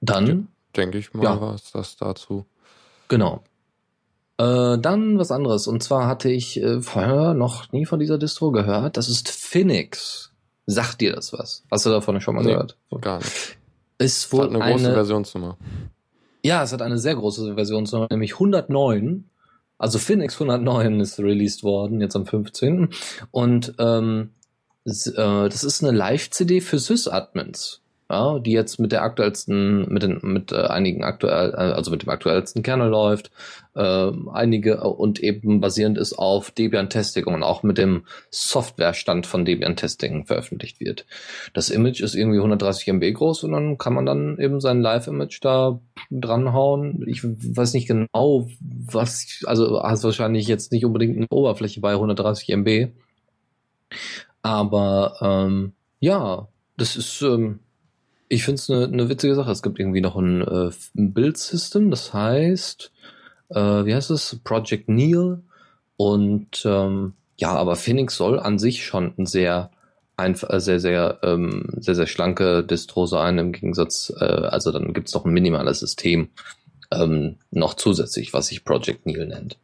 Dann. 0.00 0.48
Denke 0.76 0.98
ich 0.98 1.12
mal, 1.12 1.24
ja. 1.24 1.40
was 1.40 1.72
das 1.72 1.96
dazu. 1.96 2.46
Genau. 3.08 3.42
Äh, 4.40 4.78
dann 4.78 5.18
was 5.18 5.30
anderes. 5.30 5.66
Und 5.66 5.82
zwar 5.82 6.06
hatte 6.06 6.30
ich 6.30 6.62
äh, 6.62 6.80
vorher 6.80 7.34
noch 7.34 7.70
nie 7.72 7.84
von 7.84 8.00
dieser 8.00 8.16
Distro 8.16 8.52
gehört. 8.52 8.96
Das 8.96 9.10
ist 9.10 9.28
Phoenix. 9.28 10.32
Sagt 10.64 11.02
dir 11.02 11.12
das 11.12 11.34
was? 11.34 11.64
Hast 11.70 11.84
du 11.84 11.90
davon 11.90 12.18
schon 12.22 12.36
mal 12.36 12.44
nee, 12.44 12.52
gehört? 12.52 12.78
Gar 13.02 13.18
nicht. 13.18 13.58
Ist 13.98 14.32
wohl 14.32 14.44
Hat 14.44 14.50
eine 14.50 14.62
eine, 14.62 14.72
große 14.72 14.94
Versionsnummer. 14.94 15.58
Ja, 16.42 16.62
es 16.62 16.72
hat 16.72 16.80
eine 16.80 16.96
sehr 16.96 17.16
große 17.16 17.54
Versionsnummer, 17.54 18.06
nämlich 18.10 18.32
109. 18.34 19.28
Also 19.76 19.98
Phoenix 19.98 20.34
109 20.34 21.00
ist 21.00 21.18
released 21.18 21.62
worden, 21.62 22.00
jetzt 22.00 22.16
am 22.16 22.24
15. 22.24 22.88
Und 23.30 23.74
ähm, 23.78 24.30
es, 24.84 25.06
äh, 25.06 25.12
das 25.48 25.64
ist 25.64 25.84
eine 25.84 25.94
Live-CD 25.94 26.62
für 26.62 26.78
Sys-Admins. 26.78 27.82
Ja, 28.10 28.40
die 28.40 28.50
jetzt 28.50 28.80
mit 28.80 28.90
der 28.90 29.04
aktuellsten, 29.04 29.88
mit 29.88 30.02
den, 30.02 30.18
mit 30.22 30.50
äh, 30.50 30.62
einigen 30.62 31.04
aktuell, 31.04 31.52
äh, 31.52 31.72
also 31.74 31.92
mit 31.92 32.02
dem 32.02 32.08
aktuellsten 32.08 32.64
Kernel 32.64 32.88
läuft, 32.88 33.30
äh, 33.76 34.10
einige 34.32 34.72
äh, 34.72 34.78
und 34.80 35.20
eben 35.20 35.60
basierend 35.60 35.96
ist 35.96 36.14
auf 36.14 36.50
Debian 36.50 36.90
Testing 36.90 37.26
und 37.26 37.44
auch 37.44 37.62
mit 37.62 37.78
dem 37.78 38.04
Softwarestand 38.30 39.28
von 39.28 39.44
Debian 39.44 39.76
Testing 39.76 40.26
veröffentlicht 40.26 40.80
wird. 40.80 41.06
Das 41.54 41.70
Image 41.70 42.00
ist 42.00 42.16
irgendwie 42.16 42.38
130 42.38 42.88
MB 42.88 43.14
groß 43.14 43.44
und 43.44 43.52
dann 43.52 43.78
kann 43.78 43.94
man 43.94 44.06
dann 44.06 44.38
eben 44.40 44.60
sein 44.60 44.82
Live-Image 44.82 45.38
da 45.40 45.78
dranhauen. 46.10 47.04
Ich 47.06 47.22
weiß 47.22 47.74
nicht 47.74 47.86
genau, 47.86 48.48
was, 48.60 49.40
also 49.46 49.84
hast 49.84 50.02
wahrscheinlich 50.02 50.48
jetzt 50.48 50.72
nicht 50.72 50.84
unbedingt 50.84 51.16
eine 51.16 51.28
Oberfläche 51.30 51.80
bei 51.80 51.92
130 51.92 52.48
MB, 52.48 52.88
aber 54.42 55.14
ähm, 55.20 55.74
ja, 56.00 56.48
das 56.76 56.96
ist 56.96 57.22
ähm, 57.22 57.60
ich 58.30 58.44
finde 58.44 58.60
es 58.60 58.70
eine 58.70 58.88
ne 58.88 59.08
witzige 59.08 59.34
Sache. 59.34 59.50
Es 59.50 59.60
gibt 59.60 59.78
irgendwie 59.78 60.00
noch 60.00 60.16
ein, 60.16 60.40
äh, 60.40 60.70
ein 60.96 61.12
Build-System, 61.12 61.90
das 61.90 62.14
heißt, 62.14 62.92
äh, 63.50 63.54
wie 63.84 63.94
heißt 63.94 64.10
es? 64.10 64.38
Project 64.44 64.88
Neil. 64.88 65.40
Und 65.96 66.62
ähm, 66.64 67.14
ja, 67.36 67.50
aber 67.50 67.76
Phoenix 67.76 68.16
soll 68.16 68.38
an 68.38 68.58
sich 68.58 68.86
schon 68.86 69.12
ein 69.18 69.26
sehr 69.26 69.70
einfach, 70.16 70.48
äh, 70.50 70.60
sehr, 70.60 70.78
sehr, 70.78 71.18
ähm, 71.22 71.66
sehr, 71.76 71.96
sehr 71.96 72.06
schlanke 72.06 72.62
Distro 72.62 73.06
sein 73.06 73.36
im 73.38 73.52
Gegensatz, 73.52 74.12
äh, 74.20 74.24
also 74.24 74.70
dann 74.70 74.94
gibt's 74.94 75.12
noch 75.12 75.24
ein 75.24 75.32
minimales 75.32 75.80
System 75.80 76.28
ähm, 76.92 77.36
noch 77.50 77.74
zusätzlich, 77.74 78.32
was 78.32 78.46
sich 78.46 78.64
Project 78.64 79.06
Neil 79.06 79.26
nennt. 79.26 79.58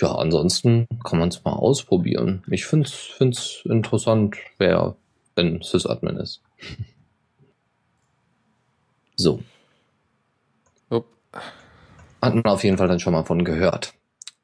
Ja, 0.00 0.14
ansonsten 0.14 0.86
kann 1.04 1.18
man 1.18 1.30
es 1.30 1.44
mal 1.44 1.52
ausprobieren. 1.52 2.44
Ich 2.50 2.66
finde 2.66 2.88
es 2.88 3.62
interessant, 3.64 4.36
wer 4.58 4.94
wenn 5.34 5.60
Sysadmin 5.60 6.18
ist. 6.18 6.40
So. 9.20 9.40
Hat 12.22 12.34
man 12.34 12.44
auf 12.44 12.64
jeden 12.64 12.78
Fall 12.78 12.88
dann 12.88 13.00
schon 13.00 13.12
mal 13.12 13.24
von 13.24 13.44
gehört. 13.44 13.94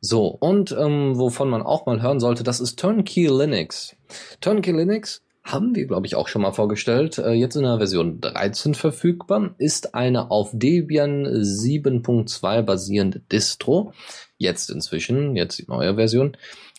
So, 0.01 0.27
und 0.27 0.73
ähm, 0.79 1.19
wovon 1.19 1.49
man 1.49 1.63
auch 1.63 1.87
mal 1.87 2.01
hören 2.01 2.21
sollte, 2.21 2.45
das 2.45 2.61
ist 2.61 2.79
Turnkey 2.79 3.27
Linux. 3.27 3.97
Turnkey 4.41 4.73
Linux 4.73 5.23
haben 5.43 5.75
wir, 5.75 5.87
glaube 5.87 6.07
ich, 6.07 6.15
auch 6.17 6.29
schon 6.29 6.43
mal 6.43 6.53
vorgestellt. 6.53 7.19
Äh, 7.19 7.33
jetzt 7.33 7.57
in 7.57 7.63
der 7.63 7.79
Version 7.79 8.21
13 8.21 8.75
verfügbar. 8.75 9.55
Ist 9.59 9.95
eine 9.95 10.31
auf 10.31 10.51
Debian 10.53 11.27
7.2 11.27 12.63
basierende 12.63 13.21
Distro. 13.21 13.93
Jetzt 14.39 14.71
inzwischen, 14.71 15.37
jetzt 15.37 15.59
die 15.59 15.67
neue 15.67 15.95
Version. 15.95 16.37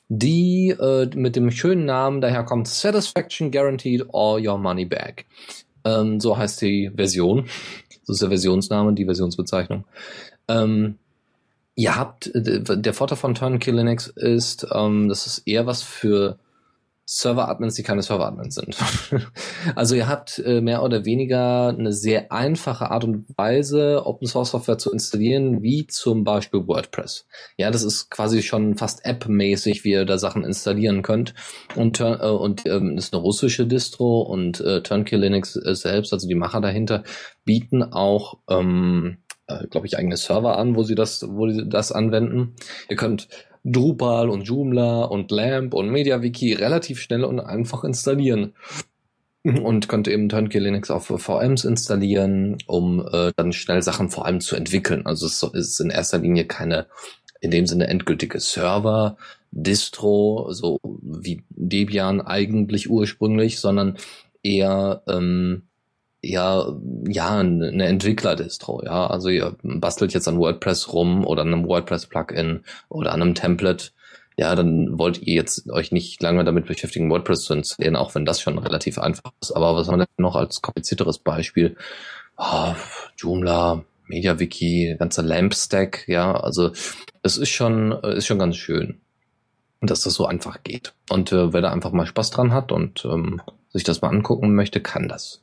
Die 0.10 0.70
äh, 0.70 1.10
mit 1.16 1.36
dem 1.36 1.52
schönen 1.52 1.86
Namen 1.86 2.22
daherkommt 2.22 2.68
Satisfaction 2.68 3.52
Guaranteed 3.52 4.06
All 4.14 4.46
Your 4.46 4.58
Money 4.58 4.86
Back. 4.86 5.26
Ähm, 5.84 6.20
so 6.20 6.38
heißt 6.38 6.62
die 6.62 6.92
Version. 6.96 7.48
Das 8.08 8.16
ist 8.16 8.22
der 8.22 8.30
Versionsname, 8.30 8.94
die 8.94 9.06
Versionsbezeichnung. 9.06 9.84
Ähm, 10.48 10.98
ihr 11.76 11.96
habt, 11.96 12.32
der 12.34 12.94
Vorteil 12.94 13.18
von 13.18 13.36
Turnkey 13.36 13.72
Linux 13.72 14.08
ist, 14.08 14.68
ähm, 14.74 15.10
das 15.10 15.28
ist 15.28 15.40
eher 15.48 15.66
was 15.66 15.84
für 15.84 16.40
Server-Admins, 17.10 17.76
die 17.76 17.84
keine 17.84 18.02
Server-Admins 18.02 18.56
sind. 18.56 18.78
also 19.76 19.96
ihr 19.96 20.10
habt 20.10 20.40
äh, 20.40 20.60
mehr 20.60 20.84
oder 20.84 21.06
weniger 21.06 21.70
eine 21.70 21.94
sehr 21.94 22.34
einfache 22.34 22.92
Art 22.92 23.06
und 23.06 23.26
Weise, 23.38 24.06
Open-Source-Software 24.06 24.78
zu 24.78 24.92
installieren, 24.92 25.64
wie 25.64 25.88
zum 25.88 26.26
Beispiel 26.26 26.68
WordPress. 26.68 27.26
Ja, 27.56 27.72
das 27.72 27.84
ist 27.84 28.12
quasi 28.12 28.44
schon 28.44 28.76
fast 28.76 29.06
App-mäßig, 29.06 29.86
wie 29.86 29.92
ihr 29.92 30.04
da 30.04 30.18
Sachen 30.18 30.44
installieren 30.44 31.02
könnt. 31.02 31.34
Und, 31.76 32.02
äh, 32.02 32.04
und 32.04 32.66
ähm, 32.66 32.98
ist 32.98 33.14
eine 33.14 33.22
russische 33.22 33.66
Distro 33.66 34.22
und 34.24 34.60
äh, 34.60 34.84
Turnkey 34.84 35.16
Linux 35.16 35.56
äh, 35.56 35.76
selbst, 35.76 36.12
also 36.12 36.28
die 36.28 36.36
Macher 36.36 36.60
dahinter, 36.60 37.04
bieten 37.46 37.84
auch 37.84 38.40
ähm, 38.50 39.20
äh, 39.48 39.66
glaube 39.68 39.88
ich, 39.88 39.98
eigene 39.98 40.18
Server 40.18 40.58
an, 40.58 40.76
wo 40.76 40.84
sie 40.84 40.96
das, 40.96 41.26
wo 41.26 41.50
sie 41.50 41.70
das 41.70 41.94
anwenden. 41.94 42.56
Ihr 42.90 42.98
könnt 42.98 43.30
Drupal 43.70 44.30
und 44.30 44.44
Joomla 44.44 45.04
und 45.04 45.30
Lamp 45.32 45.74
und 45.74 45.90
MediaWiki 45.90 46.54
relativ 46.54 47.02
schnell 47.02 47.24
und 47.24 47.40
einfach 47.40 47.84
installieren. 47.84 48.54
Und 49.44 49.88
könnt 49.88 50.10
eben 50.10 50.28
Turnkey 50.28 50.60
Linux 50.60 50.92
auf 50.92 51.06
VMs 51.06 51.64
installieren, 51.64 52.58
um 52.66 53.08
äh, 53.14 53.32
dann 53.38 53.54
schnell 53.54 53.82
Sachen 53.82 54.10
vor 54.10 54.26
allem 54.26 54.42
zu 54.42 54.58
entwickeln. 54.58 55.06
Also 55.06 55.26
es 55.26 55.42
ist 55.42 55.80
in 55.80 55.90
erster 55.90 56.18
Linie 56.18 56.46
keine 56.46 56.88
in 57.40 57.52
dem 57.52 57.66
Sinne 57.66 57.88
endgültige 57.88 58.40
Server, 58.40 59.18
Distro, 59.52 60.52
so 60.52 60.80
wie 61.02 61.44
Debian 61.50 62.22
eigentlich 62.22 62.90
ursprünglich, 62.90 63.60
sondern 63.60 63.98
eher 64.44 65.04
ähm, 65.08 65.67
ja, 66.30 66.74
ja, 67.08 67.40
eine 67.40 67.86
Entwickler-Distro, 67.86 68.84
ja. 68.84 69.08
Also 69.08 69.30
ihr 69.30 69.56
bastelt 69.64 70.14
jetzt 70.14 70.28
an 70.28 70.40
WordPress 70.40 70.94
rum 70.94 71.26
oder 71.26 71.42
an 71.42 71.54
einem 71.54 71.68
WordPress-Plugin 71.68 72.64
oder 72.90 73.14
an 73.14 73.22
einem 73.22 73.36
Template. 73.36 73.92
Ja, 74.38 74.56
dann 74.56 75.00
wollt 75.00 75.22
ihr 75.24 75.34
jetzt 75.34 75.70
euch 75.70 75.92
nicht 75.92 76.22
lange 76.22 76.44
damit 76.44 76.68
beschäftigen, 76.68 77.10
WordPress 77.10 77.42
zu 77.42 77.54
installieren, 77.54 77.96
auch 77.96 78.14
wenn 78.14 78.26
das 78.26 78.40
schon 78.40 78.60
relativ 78.60 79.00
einfach 79.00 79.32
ist. 79.42 79.52
Aber 79.52 79.76
was 79.76 79.88
haben 79.88 80.00
wir 80.00 80.06
denn 80.06 80.24
noch 80.24 80.36
als 80.36 80.62
komplizierteres 80.62 81.18
Beispiel? 81.20 81.76
Oh, 82.38 82.76
Joomla, 83.18 83.84
MediaWiki, 84.08 84.96
ganze 85.00 85.24
Lamp-Stack, 85.24 86.08
ja. 86.08 86.40
Also 86.40 86.72
es 87.24 87.38
ist 87.38 87.50
schon, 87.50 87.92
ist 87.92 88.28
schon 88.28 88.40
ganz 88.40 88.58
schön, 88.58 89.00
dass 89.82 90.02
das 90.02 90.14
so 90.14 90.28
einfach 90.28 90.62
geht. 90.64 90.94
Und 91.10 91.32
äh, 91.32 91.52
wer 91.54 91.62
da 91.62 91.72
einfach 91.72 91.92
mal 91.92 92.06
Spaß 92.06 92.30
dran 92.30 92.54
hat 92.54 92.72
und 92.72 93.06
ähm, 93.06 93.42
sich 93.70 93.84
das 93.84 94.02
mal 94.02 94.10
angucken 94.10 94.54
möchte, 94.54 94.82
kann 94.82 95.08
das. 95.08 95.42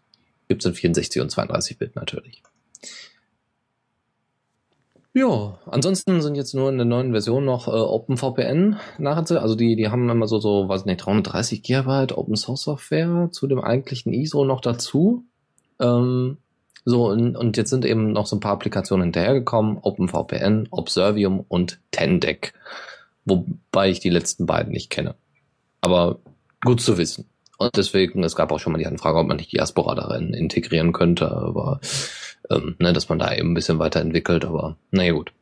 Gibt's 0.48 0.64
in 0.66 0.74
64 0.74 1.22
und 1.22 1.30
32 1.30 1.78
Bit 1.78 1.96
natürlich. 1.96 2.42
Ja, 5.16 5.58
ansonsten 5.66 6.20
sind 6.22 6.34
jetzt 6.34 6.54
nur 6.54 6.68
in 6.70 6.76
der 6.76 6.86
neuen 6.86 7.12
Version 7.12 7.44
noch 7.44 7.68
äh, 7.68 7.70
OpenVPN 7.70 8.80
nachher, 8.98 9.40
also 9.40 9.54
die, 9.54 9.76
die 9.76 9.88
haben 9.88 10.10
immer 10.10 10.26
so, 10.26 10.40
so, 10.40 10.68
weiß 10.68 10.86
nicht, 10.86 11.06
330 11.06 11.62
Gigabyte 11.62 12.18
Open 12.18 12.34
Source 12.34 12.62
Software 12.62 13.28
zu 13.30 13.46
dem 13.46 13.60
eigentlichen 13.60 14.12
ISO 14.12 14.44
noch 14.44 14.60
dazu. 14.60 15.24
Ähm, 15.78 16.38
so, 16.84 17.06
und, 17.06 17.36
und 17.36 17.56
jetzt 17.56 17.70
sind 17.70 17.84
eben 17.84 18.10
noch 18.12 18.26
so 18.26 18.36
ein 18.36 18.40
paar 18.40 18.52
Applikationen 18.52 19.04
hinterhergekommen, 19.04 19.78
OpenVPN, 19.80 20.68
Observium 20.72 21.44
und 21.46 21.78
Tendec. 21.92 22.52
Wobei 23.24 23.90
ich 23.90 24.00
die 24.00 24.10
letzten 24.10 24.46
beiden 24.46 24.72
nicht 24.72 24.90
kenne. 24.90 25.14
Aber 25.80 26.18
gut 26.64 26.80
zu 26.80 26.98
wissen. 26.98 27.26
Und 27.64 27.76
deswegen, 27.76 28.22
es 28.22 28.36
gab 28.36 28.52
auch 28.52 28.60
schon 28.60 28.72
mal 28.72 28.78
die 28.78 28.86
Anfrage, 28.86 29.18
ob 29.18 29.26
man 29.26 29.38
nicht 29.38 29.52
Diaspora 29.52 29.94
darin 29.94 30.34
integrieren 30.34 30.92
könnte, 30.92 31.30
aber 31.30 31.80
ähm, 32.50 32.76
ne, 32.78 32.92
dass 32.92 33.08
man 33.08 33.18
da 33.18 33.34
eben 33.34 33.52
ein 33.52 33.54
bisschen 33.54 33.78
weiterentwickelt, 33.78 34.44
aber 34.44 34.76
naja 34.90 35.12
gut. 35.12 35.32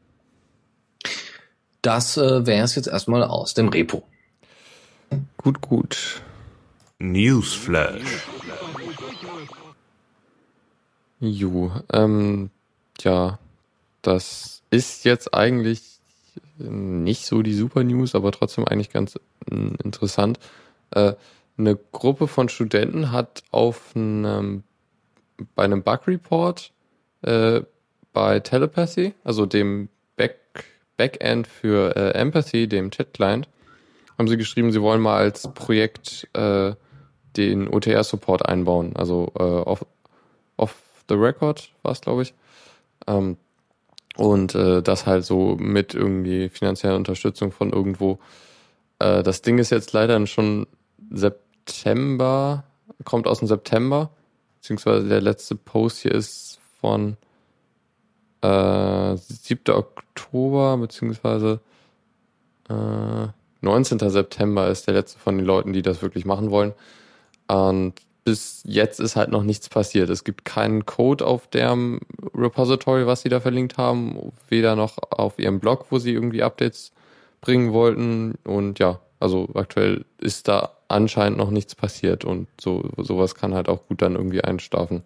Das 1.82 2.16
äh, 2.16 2.46
wäre 2.46 2.64
es 2.64 2.76
jetzt 2.76 2.86
erstmal 2.86 3.24
aus 3.24 3.54
dem 3.54 3.68
Repo. 3.68 4.04
Gut, 5.36 5.60
gut. 5.60 6.22
Newsflash. 7.00 8.24
Ju, 11.18 11.70
ähm, 11.92 12.50
ja, 13.00 13.38
das 14.02 14.62
ist 14.70 15.04
jetzt 15.04 15.34
eigentlich 15.34 15.82
nicht 16.58 17.26
so 17.26 17.42
die 17.42 17.54
Super 17.54 17.82
News, 17.82 18.14
aber 18.14 18.30
trotzdem 18.30 18.64
eigentlich 18.66 18.90
ganz 18.90 19.16
äh, 19.16 19.54
interessant. 19.82 20.38
Äh, 20.92 21.14
eine 21.58 21.76
Gruppe 21.92 22.28
von 22.28 22.48
Studenten 22.48 23.12
hat 23.12 23.42
auf 23.50 23.92
einem, 23.94 24.62
bei 25.54 25.64
einem 25.64 25.82
Bug 25.82 26.06
Report 26.06 26.72
äh, 27.22 27.62
bei 28.12 28.40
Telepathy, 28.40 29.14
also 29.24 29.46
dem 29.46 29.88
Back, 30.16 30.64
Backend 30.96 31.46
für 31.46 31.96
äh, 31.96 32.10
Empathy, 32.10 32.68
dem 32.68 32.90
Chat-Client, 32.90 33.48
haben 34.18 34.28
sie 34.28 34.36
geschrieben, 34.36 34.72
sie 34.72 34.82
wollen 34.82 35.00
mal 35.00 35.16
als 35.16 35.48
Projekt 35.54 36.28
äh, 36.34 36.74
den 37.36 37.68
OTR-Support 37.68 38.46
einbauen, 38.46 38.94
also 38.94 39.32
äh, 39.38 39.42
off, 39.42 39.86
off 40.56 40.76
the 41.08 41.14
record 41.14 41.72
war 41.82 41.92
es, 41.92 42.00
glaube 42.00 42.22
ich. 42.22 42.34
Ähm, 43.06 43.36
und 44.16 44.54
äh, 44.54 44.82
das 44.82 45.06
halt 45.06 45.24
so 45.24 45.56
mit 45.58 45.94
irgendwie 45.94 46.50
finanzieller 46.50 46.96
Unterstützung 46.96 47.50
von 47.50 47.72
irgendwo. 47.72 48.18
Äh, 48.98 49.22
das 49.22 49.40
Ding 49.40 49.58
ist 49.58 49.70
jetzt 49.70 49.94
leider 49.94 50.26
schon 50.26 50.66
September, 51.10 51.41
kommt 53.04 53.26
aus 53.26 53.38
dem 53.40 53.48
September, 53.48 54.10
beziehungsweise 54.56 55.08
der 55.08 55.20
letzte 55.20 55.54
Post 55.56 56.00
hier 56.00 56.12
ist 56.12 56.60
von 56.80 57.16
äh, 58.42 59.16
7. 59.16 59.74
Oktober, 59.74 60.76
beziehungsweise 60.76 61.60
äh, 62.68 63.28
19. 63.60 63.98
September 64.10 64.68
ist 64.68 64.86
der 64.86 64.94
letzte 64.94 65.18
von 65.18 65.36
den 65.36 65.46
Leuten, 65.46 65.72
die 65.72 65.82
das 65.82 66.02
wirklich 66.02 66.24
machen 66.24 66.50
wollen. 66.50 66.72
Und 67.48 67.94
bis 68.24 68.62
jetzt 68.64 69.00
ist 69.00 69.16
halt 69.16 69.30
noch 69.30 69.42
nichts 69.42 69.68
passiert. 69.68 70.10
Es 70.10 70.24
gibt 70.24 70.44
keinen 70.44 70.86
Code 70.86 71.26
auf 71.26 71.48
dem 71.48 72.00
Repository, 72.34 73.06
was 73.06 73.22
sie 73.22 73.28
da 73.28 73.40
verlinkt 73.40 73.78
haben, 73.78 74.32
weder 74.48 74.76
noch 74.76 74.98
auf 75.10 75.38
ihrem 75.38 75.60
Blog, 75.60 75.86
wo 75.90 75.98
sie 75.98 76.12
irgendwie 76.12 76.42
Updates 76.42 76.92
bringen 77.40 77.72
wollten. 77.72 78.34
Und 78.44 78.78
ja, 78.78 79.00
also 79.22 79.48
aktuell 79.54 80.04
ist 80.18 80.48
da 80.48 80.70
anscheinend 80.88 81.38
noch 81.38 81.50
nichts 81.50 81.74
passiert 81.74 82.24
und 82.24 82.48
so 82.60 82.90
sowas 82.98 83.34
kann 83.34 83.54
halt 83.54 83.68
auch 83.68 83.86
gut 83.88 84.02
dann 84.02 84.16
irgendwie 84.16 84.42
einstafen. 84.42 85.02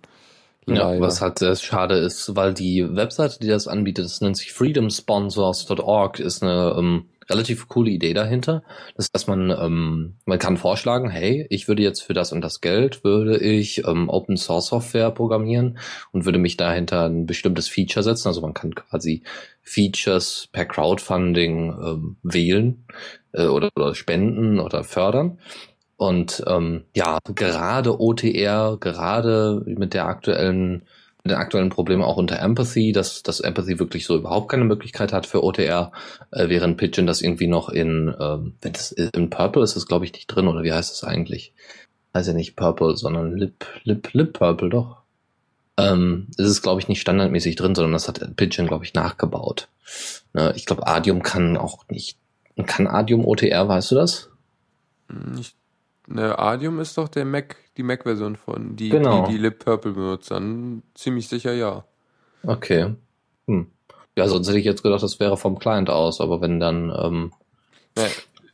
Ja, 0.68 0.98
was 0.98 1.22
halt 1.22 1.38
sehr 1.38 1.54
schade 1.54 1.94
ist, 1.94 2.34
weil 2.34 2.52
die 2.52 2.96
Webseite, 2.96 3.38
die 3.38 3.46
das 3.46 3.68
anbietet, 3.68 4.06
das 4.06 4.20
nennt 4.20 4.36
sich 4.36 4.52
freedomsponsors.org, 4.52 6.18
ist 6.18 6.42
eine 6.42 6.74
ähm, 6.76 7.04
relativ 7.28 7.68
coole 7.68 7.90
Idee 7.90 8.14
dahinter. 8.14 8.62
Das 8.96 9.08
heißt, 9.14 9.28
man, 9.28 9.50
ähm, 9.50 10.16
man 10.24 10.38
kann 10.38 10.56
vorschlagen, 10.56 11.10
hey, 11.10 11.46
ich 11.50 11.68
würde 11.68 11.82
jetzt 11.82 12.02
für 12.02 12.14
das 12.14 12.32
und 12.32 12.40
das 12.40 12.60
Geld, 12.60 13.04
würde 13.04 13.38
ich 13.38 13.86
ähm, 13.86 14.08
Open 14.08 14.36
Source 14.36 14.66
Software 14.66 15.10
programmieren 15.10 15.78
und 16.12 16.24
würde 16.24 16.38
mich 16.38 16.56
dahinter 16.56 17.06
ein 17.06 17.26
bestimmtes 17.26 17.68
Feature 17.68 18.02
setzen. 18.02 18.28
Also 18.28 18.40
man 18.40 18.54
kann 18.54 18.74
quasi 18.74 19.22
Features 19.62 20.48
per 20.52 20.64
Crowdfunding 20.64 21.70
ähm, 21.70 22.16
wählen 22.22 22.84
äh, 23.32 23.46
oder, 23.46 23.70
oder 23.76 23.94
spenden 23.94 24.60
oder 24.60 24.84
fördern. 24.84 25.38
Und 25.96 26.44
ähm, 26.46 26.84
ja, 26.94 27.18
gerade 27.34 28.00
OTR, 28.00 28.76
gerade 28.78 29.62
mit 29.66 29.94
der 29.94 30.06
aktuellen 30.06 30.82
den 31.26 31.38
aktuellen 31.38 31.70
Problemen 31.70 32.02
auch 32.02 32.16
unter 32.16 32.38
Empathy, 32.38 32.92
dass, 32.92 33.22
dass 33.22 33.40
Empathy 33.40 33.78
wirklich 33.78 34.06
so 34.06 34.16
überhaupt 34.16 34.50
keine 34.50 34.64
Möglichkeit 34.64 35.12
hat 35.12 35.26
für 35.26 35.42
OTR, 35.42 35.92
äh, 36.30 36.48
während 36.48 36.76
Pigeon 36.76 37.06
das 37.06 37.22
irgendwie 37.22 37.46
noch 37.46 37.68
in, 37.68 38.14
ähm, 38.20 38.54
wenn 38.60 38.72
das 38.72 38.92
in 38.92 39.30
Purple 39.30 39.62
ist 39.62 39.76
das 39.76 39.86
glaube 39.86 40.04
ich 40.04 40.12
nicht 40.12 40.26
drin, 40.26 40.48
oder 40.48 40.62
wie 40.62 40.72
heißt 40.72 40.92
es 40.92 41.04
eigentlich? 41.04 41.52
Heißt 42.14 42.28
ja 42.28 42.34
nicht 42.34 42.56
Purple, 42.56 42.96
sondern 42.96 43.36
Lip, 43.36 43.66
Lip, 43.84 44.12
Lip 44.12 44.32
Purple 44.34 44.70
doch. 44.70 44.98
Ähm, 45.78 46.28
es 46.38 46.46
ist, 46.46 46.62
glaube 46.62 46.80
ich, 46.80 46.88
nicht 46.88 47.02
standardmäßig 47.02 47.56
drin, 47.56 47.74
sondern 47.74 47.92
das 47.92 48.08
hat 48.08 48.36
Pigeon, 48.36 48.66
glaube 48.66 48.84
ich, 48.84 48.94
nachgebaut. 48.94 49.68
Ne, 50.32 50.52
ich 50.56 50.64
glaube, 50.64 50.86
Adium 50.86 51.22
kann 51.22 51.56
auch 51.56 51.86
nicht. 51.88 52.18
Kann 52.66 52.86
Adium 52.86 53.26
OTR, 53.26 53.68
weißt 53.68 53.90
du 53.90 53.94
das? 53.96 54.30
Ich 55.38 55.54
Ne, 56.08 56.38
Adium 56.38 56.78
ist 56.80 56.96
doch 56.98 57.08
der 57.08 57.24
Mac, 57.24 57.56
die 57.76 57.82
Mac-Version 57.82 58.36
von, 58.36 58.76
die, 58.76 58.90
Genau. 58.90 59.26
die, 59.26 59.32
die 59.32 59.38
Lip 59.38 59.64
Purple 59.64 59.92
benutzt. 59.92 60.30
Dann 60.30 60.82
ziemlich 60.94 61.28
sicher 61.28 61.52
ja. 61.52 61.84
Okay. 62.44 62.94
Hm. 63.48 63.66
Ja, 64.16 64.28
sonst 64.28 64.48
hätte 64.48 64.58
ich 64.58 64.64
jetzt 64.64 64.82
gedacht, 64.82 65.02
das 65.02 65.18
wäre 65.20 65.36
vom 65.36 65.58
Client 65.58 65.90
aus, 65.90 66.20
aber 66.20 66.40
wenn 66.40 66.60
dann, 66.60 66.90
ähm, 66.96 67.32
Ne, 67.96 68.04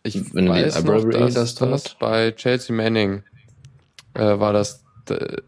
ich 0.04 0.34
Wenn 0.34 0.46
die 0.46 0.50
weiß 0.50 0.84
noch, 0.84 0.94
Library 0.94 1.32
dass, 1.32 1.54
das 1.54 1.54
das 1.56 1.94
bei 1.94 2.30
Chelsea 2.32 2.74
Manning 2.74 3.22
äh, 4.14 4.38
war 4.38 4.52
das, 4.52 4.84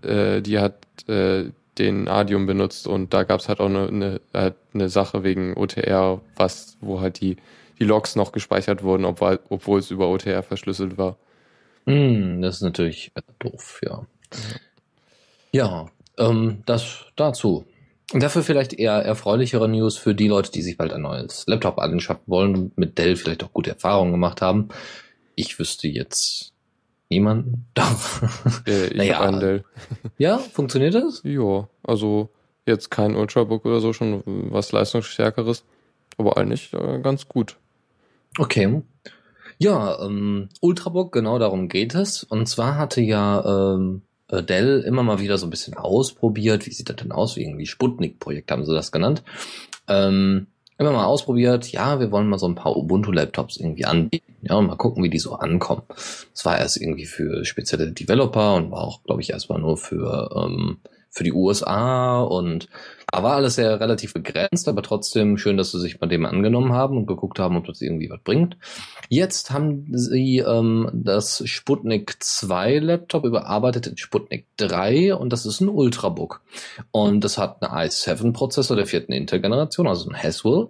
äh, 0.03 0.41
die 0.43 0.59
hat 0.59 0.75
äh, 1.09 1.51
den 1.79 2.09
Adium 2.09 2.47
benutzt 2.47 2.87
und 2.87 3.15
da 3.15 3.25
gab's 3.25 3.49
halt 3.49 3.61
auch 3.61 3.67
eine, 3.67 3.89
eine, 3.89 4.21
halt 4.33 4.55
eine 4.75 4.89
Sache 4.89 5.25
wegen 5.25 5.57
OTR, 5.57 6.21
was, 6.37 6.77
wo 6.81 7.01
halt 7.01 7.21
die, 7.21 7.37
die 7.79 7.85
Logs 7.85 8.15
noch 8.17 8.31
gespeichert 8.33 8.83
wurden, 8.83 9.05
obwohl, 9.05 9.41
obwohl 9.49 9.81
es 9.81 9.91
über 9.91 10.09
OTR 10.09 10.43
verschlüsselt 10.43 10.99
war. 10.99 11.17
Hm, 11.87 12.43
das 12.43 12.57
ist 12.57 12.63
natürlich 12.63 13.13
doof, 13.39 13.81
ja. 13.85 14.07
Ja, 15.53 15.87
ähm, 16.19 16.63
das 16.67 17.07
dazu. 17.17 17.65
Dafür 18.13 18.43
vielleicht 18.43 18.75
eher 18.75 18.93
erfreulichere 18.93 19.69
News 19.69 19.97
für 19.97 20.15
die 20.15 20.29
Leute, 20.29 20.53
die 20.53 20.63
sich 20.63 20.77
bald 20.77 20.93
ein 20.93 21.03
neues 21.03 21.47
Laptop 21.47 21.79
anschaffen 21.79 22.25
wollen 22.27 22.55
und 22.55 22.79
mit 22.79 22.99
Dell 22.99 23.17
vielleicht 23.17 23.43
auch 23.43 23.53
gute 23.53 23.71
Erfahrungen 23.71 24.13
gemacht 24.13 24.43
haben. 24.43 24.69
Ich 25.37 25.59
wüsste 25.59 25.89
jetzt 25.89 26.53
niemanden. 27.09 27.67
Doch. 27.75 28.23
Äh, 28.67 28.89
ich 28.89 28.97
Naja. 28.97 29.21
einen 29.21 29.41
Dell. 29.41 29.65
ja, 30.19 30.39
funktioniert 30.39 30.95
das? 30.95 31.23
Ja, 31.25 31.69
also 31.83 32.29
jetzt 32.67 32.91
kein 32.91 33.17
Ultrabook 33.17 33.65
oder 33.65 33.81
so, 33.81 33.93
schon 33.93 34.23
was 34.25 34.73
leistungsstärkeres, 34.73 35.65
aber 36.19 36.37
eigentlich 36.37 36.73
äh, 36.73 37.01
ganz 37.01 37.29
gut. 37.29 37.57
Okay. 38.39 38.83
Ja, 39.59 40.01
ähm, 40.05 40.49
Ultrabook, 40.61 41.13
genau 41.13 41.39
darum 41.39 41.69
geht 41.69 41.95
es. 41.95 42.25
Und 42.25 42.47
zwar 42.49 42.77
hatte 42.77 43.01
ja 43.01 43.75
ähm, 43.75 44.03
äh, 44.29 44.43
Dell 44.43 44.81
immer 44.81 45.03
mal 45.03 45.21
wieder 45.21 45.39
so 45.39 45.47
ein 45.47 45.51
bisschen 45.51 45.75
ausprobiert. 45.75 46.67
Wie 46.67 46.73
sieht 46.73 46.89
das 46.89 46.97
denn 46.97 47.13
aus? 47.13 47.37
Wie 47.37 47.45
irgendwie 47.45 47.67
Sputnik-Projekt 47.67 48.51
haben 48.51 48.65
sie 48.65 48.75
das 48.75 48.93
genannt. 48.93 49.23
Ähm, 49.89 50.47
immer 50.79 50.93
mal 50.93 51.05
ausprobiert, 51.05 51.69
ja, 51.69 52.01
wir 52.01 52.11
wollen 52.11 52.29
mal 52.29 52.39
so 52.39 52.47
ein 52.47 52.57
paar 52.57 52.77
Ubuntu-Laptops 52.77 53.59
irgendwie 53.59 53.85
anbieten. 53.85 54.35
Ja, 54.43 54.57
und 54.57 54.67
mal 54.67 54.77
gucken, 54.77 55.05
wie 55.05 55.11
die 55.11 55.19
so 55.19 55.35
ankommen. 55.35 55.83
Das 55.89 56.45
war 56.45 56.59
erst 56.59 56.77
irgendwie 56.77 57.07
für 57.07 57.45
spezielle 57.45 57.93
Developer 57.93 58.55
und 58.55 58.71
war 58.71 58.83
auch, 58.83 59.03
glaube 59.05 59.23
ich, 59.23 59.31
erstmal 59.31 59.61
nur 59.61 59.77
für, 59.77 60.31
ähm, 60.35 60.79
für 61.11 61.25
die 61.25 61.33
USA 61.33 62.21
und 62.23 62.69
war 63.23 63.37
alles 63.37 63.57
sehr 63.57 63.81
relativ 63.81 64.13
begrenzt, 64.15 64.69
aber 64.69 64.83
trotzdem 64.83 65.37
schön, 65.37 65.57
dass 65.57 65.73
sie 65.73 65.81
sich 65.81 65.99
bei 65.99 66.07
dem 66.07 66.27
angenommen 66.27 66.73
haben 66.73 66.97
und 66.97 67.07
geguckt 67.07 67.39
haben, 67.39 67.57
ob 67.57 67.67
das 67.67 67.81
irgendwie 67.81 68.11
was 68.11 68.21
bringt. 68.23 68.57
Jetzt 69.09 69.51
haben 69.51 69.87
sie 69.93 70.39
ähm, 70.39 70.91
das 70.93 71.43
Sputnik 71.47 72.17
2 72.21 72.79
Laptop 72.79 73.25
überarbeitet 73.25 73.87
in 73.87 73.97
Sputnik 73.97 74.47
3 74.57 75.15
und 75.15 75.33
das 75.33 75.47
ist 75.47 75.61
ein 75.61 75.69
Ultrabook. 75.69 76.41
Und 76.91 77.23
das 77.23 77.39
hat 77.39 77.63
einen 77.63 77.89
i7-Prozessor 77.89 78.77
der 78.77 78.87
vierten 78.87 79.13
Intel-Generation, 79.13 79.87
also 79.87 80.09
ein 80.09 80.17
Haswell. 80.21 80.69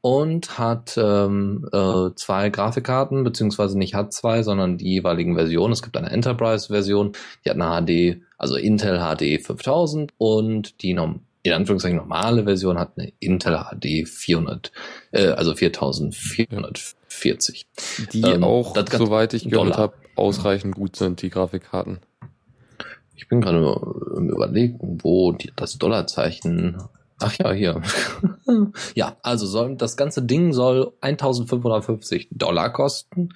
Und 0.00 0.58
hat 0.58 0.98
ähm, 0.98 1.66
äh, 1.72 2.10
zwei 2.14 2.50
Grafikkarten, 2.50 3.24
beziehungsweise 3.24 3.78
nicht 3.78 3.94
hat 3.94 4.12
zwei, 4.12 4.42
sondern 4.42 4.76
die 4.76 4.90
jeweiligen 4.90 5.34
Versionen. 5.34 5.72
Es 5.72 5.82
gibt 5.82 5.96
eine 5.96 6.10
Enterprise-Version, 6.10 7.12
die 7.44 7.50
hat 7.50 7.58
eine 7.58 7.86
HD, 7.86 8.22
also 8.36 8.56
Intel 8.56 8.98
HD 8.98 9.42
5000 9.42 10.12
und 10.18 10.82
die 10.82 10.92
in 11.44 11.52
Anführungszeichen 11.52 11.98
normale 11.98 12.42
Version 12.44 12.78
hat 12.78 12.92
eine 12.96 13.12
Intel 13.20 13.58
HD 13.58 14.08
400, 14.08 14.72
äh, 15.12 15.26
also 15.28 15.54
4440. 15.54 17.66
Die 18.12 18.22
Ähm, 18.22 18.42
auch, 18.42 18.74
soweit 18.90 19.34
ich 19.34 19.48
gehört 19.48 19.76
habe, 19.76 19.92
ausreichend 20.16 20.74
gut 20.74 20.96
sind, 20.96 21.20
die 21.20 21.28
Grafikkarten. 21.28 21.98
Ich 23.14 23.28
bin 23.28 23.42
gerade 23.42 23.58
im 24.16 24.30
Überlegen, 24.30 25.00
wo 25.02 25.32
die, 25.32 25.52
das 25.54 25.76
Dollarzeichen. 25.76 26.78
Ach 27.20 27.36
ja, 27.38 27.52
hier. 27.52 27.82
ja, 28.94 29.18
also 29.22 29.46
soll, 29.46 29.76
das 29.76 29.98
ganze 29.98 30.22
Ding 30.22 30.54
soll 30.54 30.94
1550 31.02 32.28
Dollar 32.32 32.72
kosten. 32.72 33.28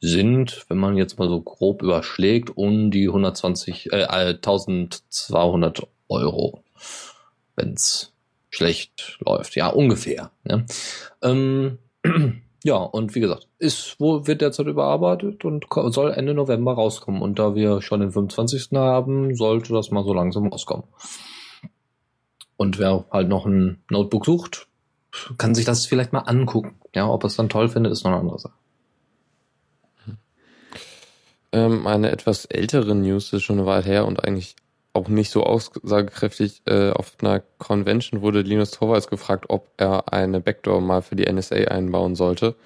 Sind, 0.00 0.64
wenn 0.68 0.78
man 0.78 0.96
jetzt 0.96 1.18
mal 1.18 1.28
so 1.28 1.42
grob 1.42 1.82
überschlägt, 1.82 2.56
um 2.56 2.92
die 2.92 3.08
120, 3.08 3.92
äh, 3.92 4.06
1200 4.06 5.82
Euro. 6.08 6.62
Wenn's 7.56 8.12
schlecht 8.50 9.18
läuft. 9.20 9.56
Ja, 9.56 9.68
ungefähr. 9.68 10.30
Ne? 10.44 10.66
Ähm, 11.22 11.78
ja, 12.64 12.76
und 12.76 13.14
wie 13.14 13.20
gesagt, 13.20 13.48
ist, 13.58 13.98
wird 13.98 14.40
derzeit 14.40 14.66
überarbeitet 14.66 15.44
und 15.44 15.66
soll 15.72 16.12
Ende 16.12 16.34
November 16.34 16.74
rauskommen. 16.74 17.22
Und 17.22 17.38
da 17.38 17.54
wir 17.54 17.82
schon 17.82 18.00
den 18.00 18.12
25. 18.12 18.70
haben, 18.74 19.34
sollte 19.34 19.72
das 19.72 19.90
mal 19.90 20.04
so 20.04 20.14
langsam 20.14 20.46
rauskommen. 20.48 20.84
Und 22.56 22.78
wer 22.78 23.04
halt 23.10 23.28
noch 23.28 23.46
ein 23.46 23.82
Notebook 23.90 24.24
sucht, 24.24 24.68
kann 25.38 25.54
sich 25.54 25.64
das 25.64 25.86
vielleicht 25.86 26.12
mal 26.12 26.20
angucken. 26.20 26.76
Ja, 26.94 27.08
ob 27.08 27.24
er 27.24 27.28
es 27.28 27.36
dann 27.36 27.48
toll 27.48 27.68
findet, 27.68 27.92
ist 27.92 28.04
noch 28.04 28.12
eine 28.12 28.20
andere 28.20 28.38
Sache. 28.38 28.54
Ähm, 31.52 31.86
eine 31.86 32.10
etwas 32.10 32.44
ältere 32.46 32.94
News 32.94 33.32
ist 33.32 33.42
schon 33.42 33.58
eine 33.58 33.66
Weile 33.66 33.84
her 33.84 34.06
und 34.06 34.24
eigentlich 34.24 34.56
auch 34.96 35.08
nicht 35.08 35.30
so 35.30 35.44
aussagekräftig. 35.44 36.62
Äh, 36.66 36.90
auf 36.90 37.12
einer 37.20 37.42
Convention 37.58 38.22
wurde 38.22 38.40
Linus 38.40 38.72
Torvalds 38.72 39.08
gefragt, 39.08 39.46
ob 39.48 39.68
er 39.76 40.12
eine 40.12 40.40
Backdoor 40.40 40.80
mal 40.80 41.02
für 41.02 41.14
die 41.14 41.30
NSA 41.30 41.56
einbauen 41.56 42.16
sollte. 42.16 42.56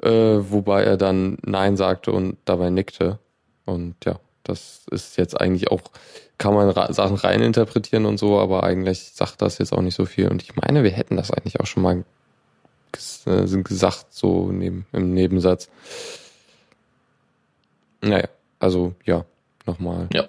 Äh, 0.00 0.10
wobei 0.10 0.84
er 0.84 0.96
dann 0.96 1.38
Nein 1.42 1.76
sagte 1.76 2.12
und 2.12 2.38
dabei 2.44 2.70
nickte. 2.70 3.18
Und 3.64 3.96
ja, 4.04 4.18
das 4.44 4.86
ist 4.90 5.18
jetzt 5.18 5.38
eigentlich 5.38 5.70
auch, 5.70 5.82
kann 6.38 6.54
man 6.54 6.72
Sachen 6.94 7.16
reininterpretieren 7.16 8.06
und 8.06 8.18
so, 8.18 8.38
aber 8.38 8.62
eigentlich 8.62 9.10
sagt 9.12 9.42
das 9.42 9.58
jetzt 9.58 9.72
auch 9.72 9.82
nicht 9.82 9.96
so 9.96 10.06
viel. 10.06 10.28
Und 10.28 10.42
ich 10.42 10.56
meine, 10.56 10.84
wir 10.84 10.90
hätten 10.90 11.16
das 11.16 11.30
eigentlich 11.30 11.60
auch 11.60 11.66
schon 11.66 11.82
mal 11.82 12.04
ges 12.92 13.26
äh, 13.26 13.44
gesagt, 13.62 14.06
so 14.10 14.50
neben, 14.50 14.86
im 14.92 15.12
Nebensatz. 15.12 15.68
Naja, 18.00 18.28
also 18.60 18.94
ja, 19.04 19.24
nochmal. 19.66 20.08
Ja. 20.12 20.28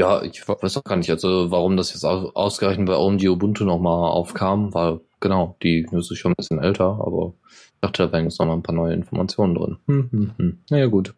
Ja, 0.00 0.22
ich 0.22 0.48
weiß 0.48 0.78
auch 0.78 0.84
gar 0.84 0.96
nicht, 0.96 1.10
also 1.10 1.50
warum 1.50 1.76
das 1.76 1.92
jetzt 1.92 2.06
au- 2.06 2.30
ausgerechnet 2.32 2.86
bei 2.86 2.96
OMG 2.96 3.28
Ubuntu 3.28 3.66
nochmal 3.66 4.10
aufkam, 4.12 4.72
weil 4.72 5.00
genau, 5.20 5.56
die 5.62 5.86
News 5.90 6.10
ist 6.10 6.16
schon 6.16 6.32
ein 6.32 6.36
bisschen 6.38 6.58
älter, 6.58 6.98
aber 7.04 7.34
ich 7.50 7.80
dachte, 7.82 8.06
da 8.06 8.12
wären 8.12 8.24
jetzt 8.24 8.40
nochmal 8.40 8.56
ein 8.56 8.62
paar 8.62 8.74
neue 8.74 8.94
Informationen 8.94 9.54
drin. 9.54 9.76
Hm, 9.86 10.08
hm, 10.10 10.32
hm. 10.38 10.58
Naja, 10.70 10.86
gut. 10.86 11.14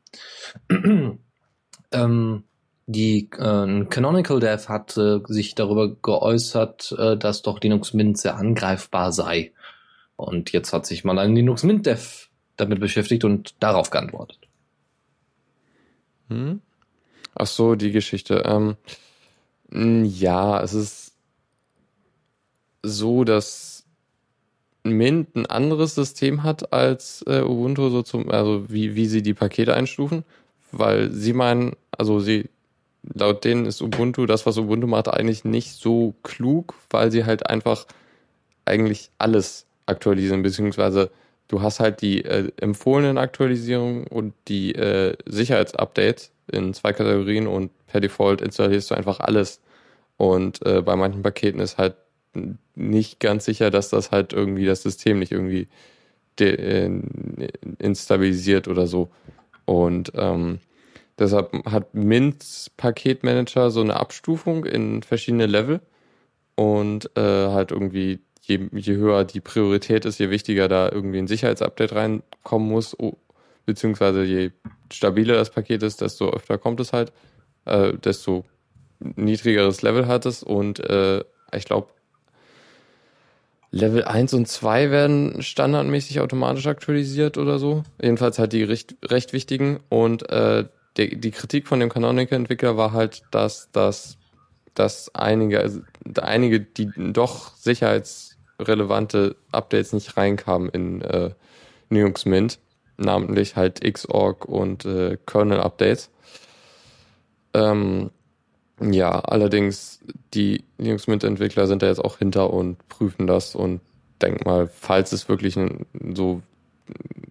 ähm, 1.93 2.45
die 2.87 3.31
äh, 3.39 3.85
Canonical 3.85 4.41
Dev 4.41 4.69
hat 4.69 4.97
äh, 4.97 5.21
sich 5.29 5.55
darüber 5.55 5.95
geäußert, 5.95 6.93
äh, 6.99 7.17
dass 7.17 7.43
doch 7.43 7.61
Linux 7.61 7.95
Mint 7.95 8.19
sehr 8.19 8.37
angreifbar 8.37 9.13
sei. 9.13 9.53
Und 10.17 10.51
jetzt 10.51 10.73
hat 10.73 10.87
sich 10.87 11.05
mal 11.05 11.21
ein 11.21 11.37
Linux 11.37 11.63
Mint 11.63 11.87
Dev 11.87 12.27
damit 12.57 12.81
beschäftigt 12.81 13.23
und 13.23 13.55
darauf 13.63 13.91
geantwortet. 13.91 14.41
Hm? 16.31 16.61
Ach 17.35 17.47
so, 17.47 17.75
die 17.75 17.93
Geschichte. 17.93 18.43
Ähm, 18.47 18.77
ja, 20.05 20.63
es 20.63 20.75
ist 20.75 21.13
so, 22.83 23.25
dass 23.25 23.85
Mint 24.85 25.37
ein 25.37 25.47
anderes 25.47 25.95
System 25.95 26.43
hat 26.43 26.73
als 26.73 27.25
äh, 27.29 27.43
Ubuntu, 27.43 27.89
so 27.91 28.03
zum, 28.03 28.31
also 28.31 28.65
wie, 28.69 28.97
wie 28.97 29.07
sie 29.07 29.23
die 29.23 29.35
Pakete 29.35 29.75
einstufen, 29.75 30.25
weil 30.73 31.13
sie 31.13 31.33
meinen, 31.33 31.77
also 31.97 32.19
sie, 32.19 32.51
laut 33.15 33.45
denen 33.45 33.67
ist 33.67 33.81
Ubuntu, 33.81 34.27
das, 34.27 34.45
was 34.45 34.59
Ubuntu 34.59 34.89
macht, 34.89 35.09
eigentlich 35.09 35.45
nicht 35.45 35.73
so 35.75 36.15
klug, 36.25 36.75
weil 36.91 37.13
sie 37.13 37.25
halt 37.25 37.49
einfach 37.49 37.87
eigentlich 38.65 39.11
alles 39.19 39.67
aktualisieren, 39.87 40.43
beziehungsweise 40.43 41.11
du 41.49 41.63
hast 41.63 41.81
halt 41.81 42.03
die 42.03 42.25
äh, 42.25 42.51
empfohlenen 42.61 43.19
Aktualisierungen 43.19 44.07
und 44.09 44.35
die 44.49 44.75
äh, 44.75 45.17
Sicherheitsupdates 45.27 46.32
in 46.51 46.75
zwei 46.75 46.93
Kategorien 46.93 47.47
und 47.47 47.71
per 47.87 48.01
Default 48.01 48.41
installierst 48.41 48.91
du 48.91 48.95
einfach 48.95 49.21
alles. 49.21 49.61
Und 50.17 50.65
äh, 50.65 50.83
bei 50.83 50.97
manchen 50.97 51.23
Paketen 51.23 51.61
ist 51.61 51.79
halt 51.79 51.95
nicht 52.75 53.21
ganz 53.21 53.45
sicher, 53.45 53.71
dass 53.71 53.91
das 53.91 54.11
halt 54.11 54.33
irgendwie 54.33 54.65
das 54.65 54.83
System 54.83 55.19
nicht 55.19 55.33
irgendwie 55.33 55.69
äh, 56.41 56.91
instabilisiert 57.79 58.69
oder 58.69 58.87
so. 58.87 59.11
Und 59.65 60.13
ähm, 60.15 60.61
deshalb 61.19 61.53
hat 61.67 61.95
Mint 61.95 62.71
Paketmanager 62.77 63.71
so 63.71 63.81
eine 63.81 63.99
Abstufung 64.01 64.65
in 64.65 65.03
verschiedene 65.03 65.47
Level 65.47 65.81
und 66.55 67.11
äh, 67.17 67.49
halt 67.49 67.71
irgendwie 67.71 68.21
je, 68.43 68.69
je 68.73 68.97
höher 68.97 69.25
die 69.25 69.41
Priorität 69.41 70.05
ist, 70.05 70.19
je 70.19 70.31
wichtiger 70.31 70.69
da 70.69 70.91
irgendwie 70.91 71.19
ein 71.19 71.29
Sicherheitsupdate 71.29 71.95
reinkommen 71.95 72.69
muss, 72.69 72.97
beziehungsweise 73.65 74.25
je 74.25 74.51
stabiler 74.93 75.37
das 75.37 75.51
Paket 75.51 75.83
ist, 75.83 76.01
desto 76.01 76.31
öfter 76.31 76.59
kommt 76.59 76.81
es 76.81 76.93
halt, 76.93 77.13
äh, 77.65 77.93
desto 77.95 78.45
niedrigeres 79.01 79.83
Level 79.83 80.07
hat 80.07 80.27
es 80.27 80.43
und 80.43 80.79
äh, 80.81 81.25
ich 81.55 81.65
glaube, 81.65 81.89
Level 83.75 84.05
1 84.05 84.35
und 84.35 84.47
2 84.47 84.91
werden 84.91 85.43
standardmäßig 85.43 86.21
automatisch 86.21 86.67
aktualisiert 86.67 87.39
oder 87.39 87.59
so. 87.59 87.85
Jedenfalls 88.01 88.39
halt 88.39 88.53
die 88.53 88.63
recht, 88.63 88.95
recht 89.03 89.33
wichtigen. 89.33 89.81
Und 89.89 90.29
äh, 90.29 90.67
die, 90.99 91.19
die 91.19 91.31
Kritik 91.31 91.67
von 91.67 91.81
dem 91.81 91.89
Canonical-Entwickler 91.89 92.77
war 92.77 92.93
halt, 92.93 93.23
dass, 93.31 93.71
dass, 93.73 94.19
dass 94.75 95.15
einige, 95.15 95.61
also 95.61 95.81
einige, 96.21 96.61
die 96.61 96.91
doch 97.15 97.57
sicherheitsrelevante 97.57 99.37
Updates 99.53 99.95
nicht 99.95 100.19
reinkamen 100.19 100.69
in 100.69 101.01
äh, 101.01 101.31
Linux 101.89 102.27
Mint 102.27 102.59
namentlich 103.03 103.57
halt 103.57 103.81
Xorg 103.81 104.45
und 104.45 104.85
äh, 104.85 105.19
Kernel-Updates. 105.27 106.11
Ähm, 107.55 108.11
ja, 108.81 109.21
allerdings 109.21 110.01
die 110.35 110.65
Linux 110.79 111.07
Mint-Entwickler 111.07 111.67
sind 111.67 111.83
da 111.83 111.87
jetzt 111.87 112.05
auch 112.05 112.19
hinter 112.19 112.53
und 112.53 112.89
prüfen 112.89 113.27
das 113.27 113.55
und 113.55 113.81
denk 114.21 114.45
mal, 114.45 114.69
falls 114.69 115.13
es 115.13 115.29
wirklich 115.29 115.59
so 116.15 116.43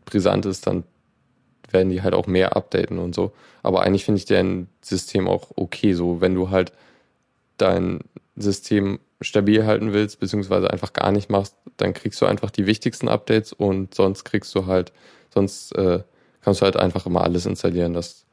brisant 0.05 0.45
ist, 0.45 0.67
dann 0.67 0.83
werden 1.69 1.89
die 1.89 2.01
halt 2.01 2.13
auch 2.13 2.27
mehr 2.27 2.55
updaten 2.55 2.99
und 2.99 3.15
so. 3.15 3.31
Aber 3.63 3.83
eigentlich 3.83 4.05
finde 4.05 4.19
ich 4.19 4.25
deren 4.25 4.67
System 4.81 5.27
auch 5.27 5.51
okay, 5.55 5.93
so 5.93 6.21
wenn 6.21 6.35
du 6.35 6.49
halt 6.49 6.73
dein 7.57 7.99
System 8.35 8.99
stabil 9.21 9.65
halten 9.65 9.93
willst, 9.93 10.19
beziehungsweise 10.19 10.71
einfach 10.71 10.93
gar 10.93 11.11
nicht 11.11 11.29
machst, 11.29 11.55
dann 11.77 11.93
kriegst 11.93 12.21
du 12.21 12.25
einfach 12.25 12.49
die 12.49 12.65
wichtigsten 12.65 13.07
Updates 13.07 13.53
und 13.53 13.93
sonst 13.93 14.23
kriegst 14.23 14.53
du 14.55 14.65
halt 14.65 14.93
Sonst 15.33 15.75
äh, 15.75 16.03
kannst 16.41 16.61
du 16.61 16.65
halt 16.65 16.77
einfach 16.77 17.05
immer 17.05 17.23
alles 17.23 17.45
installieren. 17.45 17.93
Das 17.93 18.25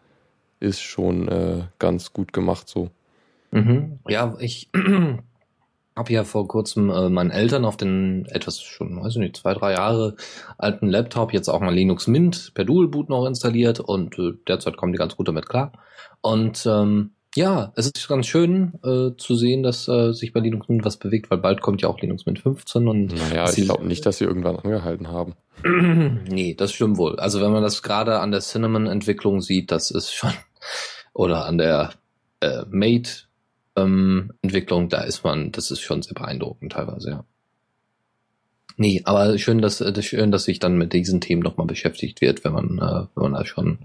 ist 0.60 0.80
schon 0.80 1.28
äh, 1.28 1.62
ganz 1.78 2.12
gut 2.12 2.32
gemacht 2.32 2.68
so. 2.68 2.90
Mhm. 3.52 4.00
Ja, 4.08 4.36
ich 4.40 4.70
habe 5.96 6.12
ja 6.12 6.24
vor 6.24 6.48
kurzem 6.48 6.90
äh, 6.90 7.08
meinen 7.08 7.30
Eltern 7.30 7.64
auf 7.64 7.76
den 7.76 8.26
etwas 8.26 8.60
schon, 8.60 9.00
weiß 9.00 9.12
ich 9.12 9.18
nicht, 9.18 9.36
zwei, 9.36 9.54
drei 9.54 9.72
Jahre 9.72 10.16
alten 10.58 10.88
Laptop 10.88 11.32
jetzt 11.32 11.48
auch 11.48 11.60
mal 11.60 11.74
Linux 11.74 12.08
Mint 12.08 12.52
per 12.54 12.64
Dual 12.64 12.88
Boot 12.88 13.08
noch 13.08 13.26
installiert 13.26 13.80
und 13.80 14.18
äh, 14.18 14.32
derzeit 14.46 14.76
kommen 14.76 14.92
die 14.92 14.98
ganz 14.98 15.16
gut 15.16 15.28
damit 15.28 15.48
klar. 15.48 15.72
Und 16.20 16.66
ähm, 16.66 17.12
ja, 17.34 17.72
es 17.76 17.86
ist 17.86 18.08
ganz 18.08 18.26
schön 18.26 18.74
äh, 18.82 19.16
zu 19.16 19.34
sehen, 19.34 19.62
dass 19.62 19.88
äh, 19.88 20.12
sich 20.12 20.32
bei 20.32 20.40
Linux 20.40 20.68
Mint 20.68 20.84
was 20.84 20.96
bewegt, 20.96 21.30
weil 21.30 21.38
bald 21.38 21.60
kommt 21.60 21.82
ja 21.82 21.88
auch 21.88 22.00
Linux 22.00 22.26
Mint 22.26 22.40
15 22.40 22.88
und 22.88 23.14
naja, 23.14 23.50
ich 23.50 23.64
glaube 23.64 23.86
nicht, 23.86 24.04
dass 24.06 24.18
sie 24.18 24.24
irgendwann 24.24 24.56
angehalten 24.56 25.08
haben. 25.08 25.34
nee, 26.28 26.54
das 26.54 26.72
stimmt 26.72 26.96
wohl. 26.96 27.18
Also 27.18 27.40
wenn 27.40 27.52
man 27.52 27.62
das 27.62 27.82
gerade 27.82 28.20
an 28.20 28.30
der 28.30 28.40
Cinnamon-Entwicklung 28.40 29.40
sieht, 29.40 29.70
das 29.70 29.90
ist 29.90 30.12
schon 30.12 30.32
oder 31.12 31.46
an 31.46 31.58
der 31.58 31.90
äh, 32.40 32.64
Mate-Entwicklung, 32.70 34.82
ähm, 34.84 34.88
da 34.88 35.02
ist 35.02 35.24
man, 35.24 35.52
das 35.52 35.70
ist 35.70 35.80
schon 35.80 36.02
sehr 36.02 36.14
beeindruckend 36.14 36.72
teilweise, 36.72 37.10
ja. 37.10 37.24
Nee, 38.80 39.02
aber 39.04 39.36
schön, 39.38 39.60
dass 39.60 39.80
äh, 39.80 40.02
schön, 40.02 40.30
dass 40.30 40.44
sich 40.44 40.60
dann 40.60 40.78
mit 40.78 40.92
diesen 40.92 41.20
Themen 41.20 41.42
nochmal 41.42 41.66
beschäftigt 41.66 42.20
wird, 42.20 42.44
wenn 42.44 42.52
man, 42.52 42.78
äh, 42.78 43.06
wenn 43.14 43.22
man 43.22 43.32
da 43.34 43.44
schon 43.44 43.78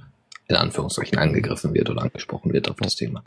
in 0.54 0.60
Anführungszeichen 0.60 1.18
angegriffen 1.18 1.74
wird 1.74 1.90
oder 1.90 2.04
angesprochen 2.04 2.54
wird 2.54 2.70
auf 2.70 2.78
das 2.78 2.96
Thema. 2.96 3.24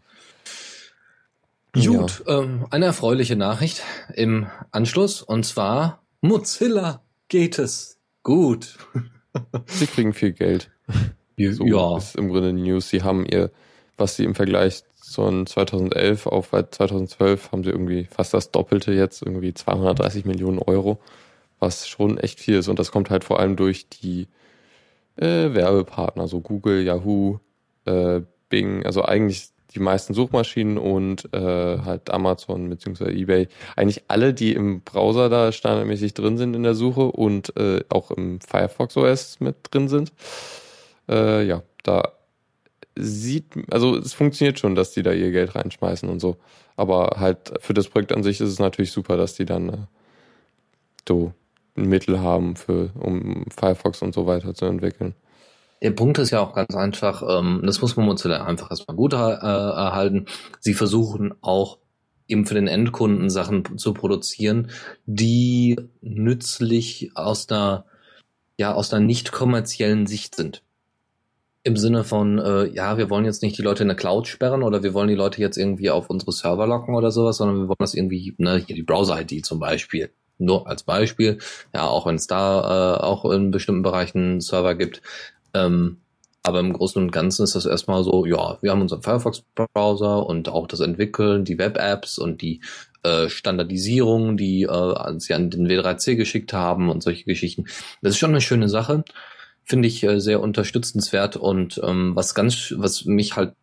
Gut, 1.72 2.22
ja. 2.26 2.38
ähm, 2.38 2.66
eine 2.70 2.86
erfreuliche 2.86 3.36
Nachricht 3.36 3.82
im 4.14 4.46
Anschluss 4.70 5.20
und 5.20 5.44
zwar 5.44 6.02
Mozilla 6.22 7.02
geht 7.28 7.58
es 7.58 7.98
gut. 8.22 8.78
Sie 9.66 9.86
kriegen 9.86 10.14
viel 10.14 10.32
Geld. 10.32 10.70
So 11.38 11.66
ja. 11.66 11.98
ist 11.98 12.16
im 12.16 12.28
Grunde 12.28 12.54
News. 12.54 12.88
Sie 12.88 13.02
haben 13.02 13.26
ihr, 13.26 13.50
was 13.98 14.16
sie 14.16 14.24
im 14.24 14.34
Vergleich 14.34 14.84
zu 14.94 15.44
2011 15.44 16.26
auf 16.26 16.50
2012 16.50 17.52
haben 17.52 17.62
sie 17.62 17.70
irgendwie 17.70 18.04
fast 18.10 18.32
das 18.32 18.50
Doppelte 18.50 18.92
jetzt, 18.92 19.22
irgendwie 19.22 19.52
230 19.52 20.24
Millionen 20.24 20.58
Euro, 20.58 20.98
was 21.58 21.86
schon 21.86 22.16
echt 22.18 22.40
viel 22.40 22.56
ist. 22.56 22.68
Und 22.68 22.78
das 22.78 22.90
kommt 22.90 23.10
halt 23.10 23.22
vor 23.22 23.38
allem 23.38 23.56
durch 23.56 23.88
die 23.88 24.28
äh, 25.16 25.54
Werbepartner, 25.54 26.28
so 26.28 26.40
Google, 26.40 26.82
Yahoo, 26.82 27.38
äh, 27.84 28.20
Bing, 28.48 28.84
also 28.84 29.02
eigentlich 29.02 29.48
die 29.74 29.80
meisten 29.80 30.14
Suchmaschinen 30.14 30.78
und 30.78 31.32
äh, 31.34 31.78
halt 31.78 32.10
Amazon 32.10 32.70
bzw. 32.70 33.10
eBay. 33.10 33.48
Eigentlich 33.76 34.04
alle, 34.08 34.32
die 34.32 34.52
im 34.54 34.80
Browser 34.80 35.28
da 35.28 35.52
standardmäßig 35.52 36.14
drin 36.14 36.38
sind 36.38 36.54
in 36.54 36.62
der 36.62 36.74
Suche 36.74 37.02
und 37.02 37.54
äh, 37.56 37.84
auch 37.88 38.10
im 38.10 38.40
Firefox 38.40 38.96
OS 38.96 39.40
mit 39.40 39.56
drin 39.70 39.88
sind. 39.88 40.12
Äh, 41.08 41.46
ja, 41.46 41.62
da 41.82 42.12
sieht, 42.96 43.44
also 43.70 43.96
es 43.96 44.14
funktioniert 44.14 44.58
schon, 44.58 44.74
dass 44.74 44.92
die 44.92 45.02
da 45.02 45.12
ihr 45.12 45.30
Geld 45.30 45.54
reinschmeißen 45.54 46.08
und 46.08 46.20
so. 46.20 46.36
Aber 46.76 47.16
halt 47.18 47.52
für 47.60 47.74
das 47.74 47.88
Projekt 47.88 48.12
an 48.12 48.22
sich 48.22 48.40
ist 48.40 48.48
es 48.48 48.58
natürlich 48.58 48.92
super, 48.92 49.16
dass 49.16 49.34
die 49.34 49.44
dann 49.44 49.68
äh, 49.68 49.76
so 51.06 51.32
Mittel 51.76 52.20
haben, 52.20 52.56
für, 52.56 52.90
um 52.98 53.44
Firefox 53.56 54.02
und 54.02 54.14
so 54.14 54.26
weiter 54.26 54.54
zu 54.54 54.64
entwickeln. 54.66 55.14
Der 55.82 55.90
Punkt 55.90 56.18
ist 56.18 56.30
ja 56.30 56.40
auch 56.40 56.54
ganz 56.54 56.74
einfach, 56.74 57.22
ähm, 57.28 57.62
das 57.64 57.82
muss 57.82 57.96
man 57.96 58.06
Mozilla 58.06 58.44
einfach 58.44 58.70
erstmal 58.70 58.96
gut 58.96 59.12
äh, 59.12 59.16
erhalten. 59.16 60.26
Sie 60.60 60.74
versuchen 60.74 61.34
auch 61.42 61.78
eben 62.28 62.46
für 62.46 62.54
den 62.54 62.66
Endkunden 62.66 63.30
Sachen 63.30 63.78
zu 63.78 63.94
produzieren, 63.94 64.70
die 65.04 65.76
nützlich 66.00 67.12
aus 67.14 67.48
einer, 67.48 67.84
ja, 68.58 68.74
aus 68.74 68.92
einer 68.92 69.04
nicht 69.04 69.32
kommerziellen 69.32 70.06
Sicht 70.06 70.34
sind. 70.34 70.62
Im 71.62 71.76
Sinne 71.76 72.04
von, 72.04 72.38
äh, 72.38 72.66
ja, 72.66 72.96
wir 72.96 73.10
wollen 73.10 73.24
jetzt 73.24 73.42
nicht 73.42 73.58
die 73.58 73.62
Leute 73.62 73.82
in 73.82 73.88
der 73.88 73.96
Cloud 73.96 74.28
sperren 74.28 74.62
oder 74.62 74.82
wir 74.82 74.94
wollen 74.94 75.08
die 75.08 75.14
Leute 75.14 75.40
jetzt 75.40 75.56
irgendwie 75.56 75.90
auf 75.90 76.10
unsere 76.10 76.32
Server 76.32 76.66
locken 76.66 76.94
oder 76.94 77.10
sowas, 77.10 77.36
sondern 77.36 77.58
wir 77.58 77.68
wollen 77.68 77.76
das 77.80 77.94
irgendwie, 77.94 78.34
ne, 78.38 78.56
hier 78.64 78.76
die 78.76 78.84
Browser-ID 78.84 79.44
zum 79.44 79.58
Beispiel, 79.58 80.10
nur 80.38 80.66
als 80.68 80.82
Beispiel, 80.82 81.38
ja, 81.74 81.86
auch 81.86 82.06
wenn 82.06 82.16
es 82.16 82.26
da 82.26 82.96
äh, 82.96 83.00
auch 83.02 83.24
in 83.30 83.50
bestimmten 83.50 83.82
Bereichen 83.82 84.40
Server 84.40 84.74
gibt. 84.74 85.02
Ähm, 85.54 85.98
aber 86.42 86.60
im 86.60 86.72
Großen 86.72 87.02
und 87.02 87.10
Ganzen 87.10 87.42
ist 87.42 87.56
das 87.56 87.66
erstmal 87.66 88.04
so, 88.04 88.24
ja, 88.24 88.58
wir 88.60 88.70
haben 88.70 88.80
unseren 88.80 89.02
Firefox-Browser 89.02 90.24
und 90.26 90.48
auch 90.48 90.68
das 90.68 90.78
Entwickeln, 90.78 91.44
die 91.44 91.58
Web-Apps 91.58 92.18
und 92.18 92.40
die 92.40 92.60
äh, 93.02 93.28
Standardisierung, 93.28 94.36
die 94.36 94.62
äh, 94.62 95.18
sie 95.18 95.34
an 95.34 95.50
den 95.50 95.66
W3C 95.66 96.14
geschickt 96.14 96.52
haben 96.52 96.88
und 96.88 97.02
solche 97.02 97.24
Geschichten. 97.24 97.64
Das 98.00 98.12
ist 98.12 98.18
schon 98.18 98.30
eine 98.30 98.40
schöne 98.40 98.68
Sache 98.68 99.04
finde 99.66 99.88
ich 99.88 100.02
äh, 100.04 100.20
sehr 100.20 100.40
unterstützenswert 100.40 101.36
und 101.36 101.80
ähm, 101.84 102.14
was 102.14 102.34
ganz, 102.34 102.72
was 102.76 103.04
mich 103.04 103.36
halt 103.36 103.54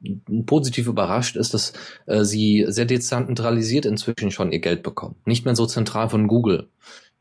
positiv 0.45 0.87
überrascht, 0.87 1.37
ist, 1.37 1.53
dass 1.53 1.73
äh, 2.05 2.25
sie 2.25 2.65
sehr 2.67 2.85
dezentralisiert 2.85 3.85
inzwischen 3.85 4.29
schon 4.29 4.51
ihr 4.51 4.59
Geld 4.59 4.83
bekommen. 4.83 5.15
Nicht 5.25 5.45
mehr 5.45 5.55
so 5.55 5.65
zentral 5.65 6.09
von 6.09 6.27
Google. 6.27 6.67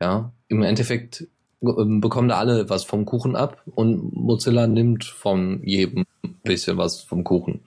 Ja, 0.01 0.33
im 0.49 0.63
Endeffekt 0.63 1.27
ähm, 1.61 2.01
bekommen 2.01 2.27
da 2.27 2.37
alle 2.37 2.69
was 2.69 2.83
vom 2.83 3.05
Kuchen 3.05 3.37
ab 3.37 3.63
und 3.73 4.13
Mozilla 4.13 4.67
nimmt 4.67 5.05
von 5.05 5.63
jedem 5.63 6.03
bisschen 6.43 6.77
was 6.77 7.01
vom 7.01 7.23
Kuchen. 7.23 7.61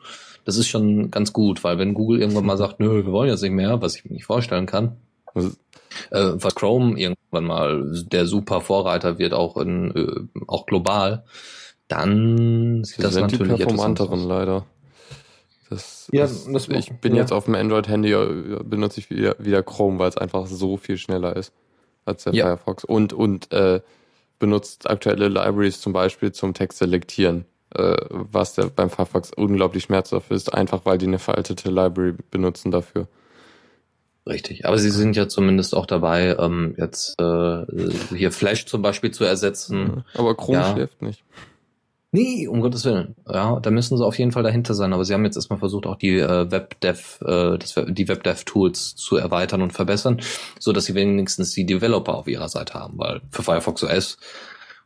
Das 0.44 0.58
ist 0.58 0.68
schon 0.68 1.10
ganz 1.10 1.32
gut, 1.32 1.64
weil 1.64 1.78
wenn 1.78 1.94
Google 1.94 2.20
irgendwann 2.20 2.44
mal 2.44 2.58
sagt, 2.58 2.78
nö, 2.78 3.04
wir 3.06 3.12
wollen 3.12 3.30
jetzt 3.30 3.42
nicht 3.42 3.52
mehr, 3.52 3.80
was 3.80 3.96
ich 3.96 4.04
mir 4.04 4.12
nicht 4.12 4.26
vorstellen 4.26 4.66
kann, 4.66 4.96
äh, 5.36 6.32
was 6.34 6.54
Chrome 6.54 6.98
irgendwann 6.98 7.44
mal 7.44 8.04
der 8.10 8.26
super 8.26 8.60
Vorreiter 8.60 9.18
wird, 9.18 9.32
auch 9.34 9.56
in 9.56 9.90
äh, 9.94 10.42
auch 10.46 10.66
global, 10.66 11.24
dann 11.88 12.82
sieht 12.84 12.96
Sie 12.96 13.02
das 13.02 13.14
sind 13.14 13.22
natürlich 13.30 13.56
die 13.56 13.64
performanteren 13.64 14.26
leider. 14.26 14.66
Das, 15.70 16.08
Ja, 16.12 16.24
ist, 16.24 16.46
das- 16.52 16.68
ich 16.68 16.92
bin 17.00 17.14
ja. 17.14 17.22
jetzt 17.22 17.32
auf 17.32 17.46
dem 17.46 17.54
Android-Handy, 17.56 18.14
benutze 18.64 19.00
ich 19.00 19.10
wieder, 19.10 19.34
wieder 19.38 19.62
Chrome, 19.62 19.98
weil 19.98 20.08
es 20.08 20.16
einfach 20.16 20.46
so 20.46 20.76
viel 20.76 20.96
schneller 20.96 21.34
ist 21.36 21.52
als 22.04 22.24
der 22.24 22.34
Ja. 22.34 22.44
Firefox. 22.46 22.84
Und, 22.84 23.12
und 23.12 23.52
äh, 23.52 23.80
benutzt 24.38 24.88
aktuelle 24.88 25.28
Libraries 25.28 25.80
zum 25.80 25.92
Beispiel 25.92 26.30
zum 26.30 26.54
Text 26.54 26.78
selektieren, 26.78 27.46
äh, 27.74 27.96
was 28.10 28.54
der 28.54 28.66
beim 28.66 28.90
Firefox 28.90 29.32
unglaublich 29.34 29.84
schmerzhaft 29.84 30.30
ist, 30.30 30.54
einfach 30.54 30.82
weil 30.84 30.98
die 30.98 31.06
eine 31.06 31.18
veraltete 31.18 31.70
Library 31.70 32.14
benutzen 32.30 32.70
dafür. 32.70 33.08
Richtig, 34.26 34.66
aber 34.66 34.76
sie 34.78 34.90
sind 34.90 35.14
ja 35.14 35.28
zumindest 35.28 35.74
auch 35.74 35.86
dabei, 35.86 36.36
ähm, 36.38 36.74
jetzt 36.76 37.14
äh, 37.20 37.64
hier 38.16 38.32
Flash 38.32 38.66
zum 38.66 38.82
Beispiel 38.82 39.12
zu 39.12 39.24
ersetzen. 39.24 40.04
Aber 40.14 40.34
Chrome 40.34 40.58
Ja. 40.58 40.72
schläft 40.72 41.00
nicht. 41.00 41.22
Nee, 42.12 42.48
um 42.48 42.60
Gottes 42.60 42.84
Willen. 42.84 43.14
Ja, 43.28 43.60
da 43.60 43.70
müssen 43.70 43.96
sie 43.98 44.04
auf 44.04 44.18
jeden 44.18 44.32
Fall 44.32 44.42
dahinter 44.42 44.74
sein. 44.74 44.92
Aber 44.92 45.04
sie 45.04 45.12
haben 45.12 45.24
jetzt 45.24 45.36
erstmal 45.36 45.58
versucht, 45.58 45.86
auch 45.86 45.96
die 45.96 46.18
äh, 46.18 46.50
WebDev, 46.50 47.20
äh, 47.20 47.58
das, 47.58 47.74
die 47.88 48.08
WebDev-Tools 48.08 48.96
zu 48.96 49.16
erweitern 49.16 49.60
und 49.62 49.72
verbessern, 49.72 50.20
so 50.58 50.72
dass 50.72 50.86
sie 50.86 50.94
wenigstens 50.94 51.52
die 51.52 51.66
Developer 51.66 52.14
auf 52.14 52.26
ihrer 52.26 52.48
Seite 52.48 52.74
haben, 52.74 52.94
weil 52.98 53.20
für 53.30 53.42
Firefox 53.42 53.84
OS 53.84 54.16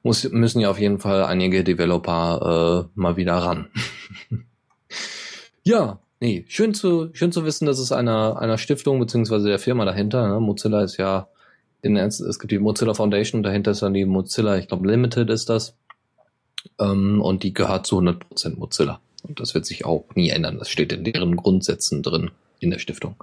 muss, 0.02 0.28
müssen 0.30 0.60
ja 0.60 0.70
auf 0.70 0.78
jeden 0.80 0.98
Fall 0.98 1.24
einige 1.24 1.62
Developer 1.62 2.88
äh, 2.94 2.98
mal 2.98 3.16
wieder 3.16 3.34
ran. 3.34 3.68
ja, 5.62 5.98
nee, 6.20 6.44
schön 6.48 6.74
zu, 6.74 7.10
schön 7.12 7.32
zu 7.32 7.44
wissen, 7.44 7.66
dass 7.66 7.78
es 7.78 7.92
einer, 7.92 8.38
einer 8.40 8.58
Stiftung 8.58 9.00
beziehungsweise 9.00 9.48
der 9.48 9.58
Firma 9.58 9.84
dahinter, 9.84 10.28
ne? 10.28 10.40
Mozilla 10.40 10.82
ist 10.82 10.96
ja, 10.96 11.28
in, 11.82 11.96
es 11.96 12.38
gibt 12.38 12.52
die 12.52 12.58
Mozilla 12.58 12.94
Foundation, 12.94 13.42
dahinter 13.42 13.72
ist 13.72 13.82
dann 13.82 13.94
die 13.94 14.04
Mozilla, 14.04 14.56
ich 14.56 14.68
glaube 14.68 14.88
Limited 14.88 15.30
ist 15.30 15.48
das. 15.48 15.74
Ähm, 16.78 17.22
und 17.22 17.42
die 17.42 17.54
gehört 17.54 17.86
zu 17.86 17.98
100% 17.98 18.56
Mozilla. 18.56 19.00
Und 19.22 19.40
das 19.40 19.54
wird 19.54 19.66
sich 19.66 19.84
auch 19.84 20.04
nie 20.14 20.30
ändern. 20.30 20.58
Das 20.58 20.68
steht 20.68 20.92
in 20.92 21.04
deren 21.04 21.36
Grundsätzen 21.36 22.02
drin 22.02 22.30
in 22.58 22.70
der 22.70 22.78
Stiftung. 22.78 23.16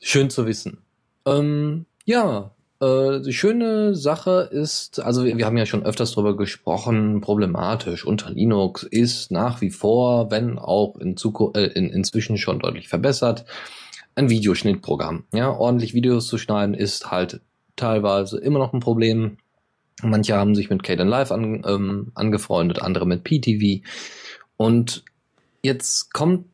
Schön 0.00 0.30
zu 0.30 0.46
wissen. 0.46 0.78
Ähm, 1.24 1.86
ja, 2.04 2.52
äh, 2.80 3.20
die 3.20 3.32
schöne 3.32 3.94
Sache 3.94 4.48
ist, 4.50 5.00
also 5.00 5.24
wir, 5.24 5.36
wir 5.38 5.46
haben 5.46 5.56
ja 5.56 5.66
schon 5.66 5.84
öfters 5.84 6.12
drüber 6.12 6.36
gesprochen, 6.36 7.20
problematisch 7.20 8.04
unter 8.04 8.30
Linux 8.30 8.82
ist 8.82 9.30
nach 9.30 9.60
wie 9.60 9.70
vor, 9.70 10.30
wenn 10.30 10.58
auch 10.58 10.96
in 10.96 11.16
Zukunft, 11.16 11.56
äh, 11.56 11.66
in, 11.66 11.88
inzwischen 11.90 12.36
schon 12.36 12.58
deutlich 12.58 12.88
verbessert, 12.88 13.46
ein 14.14 14.30
Videoschnittprogramm. 14.30 15.24
Ja, 15.32 15.50
ordentlich 15.50 15.94
Videos 15.94 16.26
zu 16.26 16.38
schneiden 16.38 16.74
ist 16.74 17.10
halt 17.10 17.40
teilweise 17.76 18.38
immer 18.38 18.58
noch 18.58 18.72
ein 18.72 18.80
Problem. 18.80 19.38
Manche 20.02 20.36
haben 20.36 20.54
sich 20.54 20.68
mit 20.68 20.82
Caden 20.82 21.08
Live 21.08 21.32
an, 21.32 21.62
ähm, 21.66 22.12
angefreundet, 22.14 22.80
andere 22.82 23.06
mit 23.06 23.24
PTV. 23.24 23.82
Und 24.56 25.04
jetzt 25.62 26.12
kommt, 26.12 26.46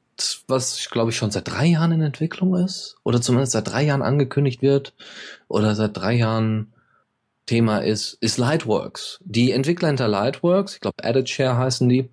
was 0.48 0.88
glaube 0.90 1.10
ich 1.10 1.16
schon 1.16 1.30
seit 1.30 1.48
drei 1.48 1.66
Jahren 1.66 1.92
in 1.92 2.02
Entwicklung 2.02 2.56
ist, 2.56 2.96
oder 3.04 3.20
zumindest 3.20 3.52
seit 3.52 3.68
drei 3.68 3.84
Jahren 3.84 4.02
angekündigt 4.02 4.62
wird, 4.62 4.94
oder 5.48 5.74
seit 5.74 5.96
drei 5.96 6.14
Jahren 6.14 6.72
Thema 7.46 7.78
ist, 7.78 8.14
ist 8.20 8.38
Lightworks. 8.38 9.18
Die 9.24 9.50
Entwickler 9.50 9.88
hinter 9.88 10.08
Lightworks, 10.08 10.74
ich 10.74 10.80
glaube 10.80 11.02
EditShare 11.02 11.56
heißen 11.56 11.88
die, 11.88 12.08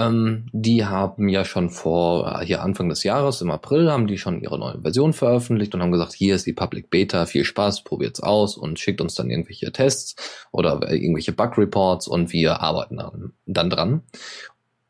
ähm, 0.00 0.46
die 0.52 0.84
haben 0.86 1.28
ja 1.28 1.44
schon 1.44 1.70
vor, 1.70 2.40
äh, 2.40 2.44
hier 2.44 2.62
Anfang 2.62 2.88
des 2.88 3.02
Jahres, 3.02 3.40
im 3.40 3.50
April, 3.50 3.90
haben 3.90 4.06
die 4.06 4.18
schon 4.18 4.40
ihre 4.40 4.58
neue 4.58 4.80
Version 4.80 5.12
veröffentlicht 5.12 5.74
und 5.74 5.82
haben 5.82 5.92
gesagt, 5.92 6.14
hier 6.14 6.34
ist 6.34 6.46
die 6.46 6.52
Public 6.52 6.90
Beta, 6.90 7.26
viel 7.26 7.44
Spaß, 7.44 7.84
probiert's 7.84 8.20
aus 8.20 8.56
und 8.56 8.78
schickt 8.78 9.00
uns 9.00 9.14
dann 9.14 9.30
irgendwelche 9.30 9.72
Tests 9.72 10.16
oder 10.52 10.80
äh, 10.88 10.96
irgendwelche 10.96 11.32
Bug 11.32 11.58
Reports 11.58 12.08
und 12.08 12.32
wir 12.32 12.60
arbeiten 12.60 12.98
dann 13.46 13.70
dran. 13.70 14.02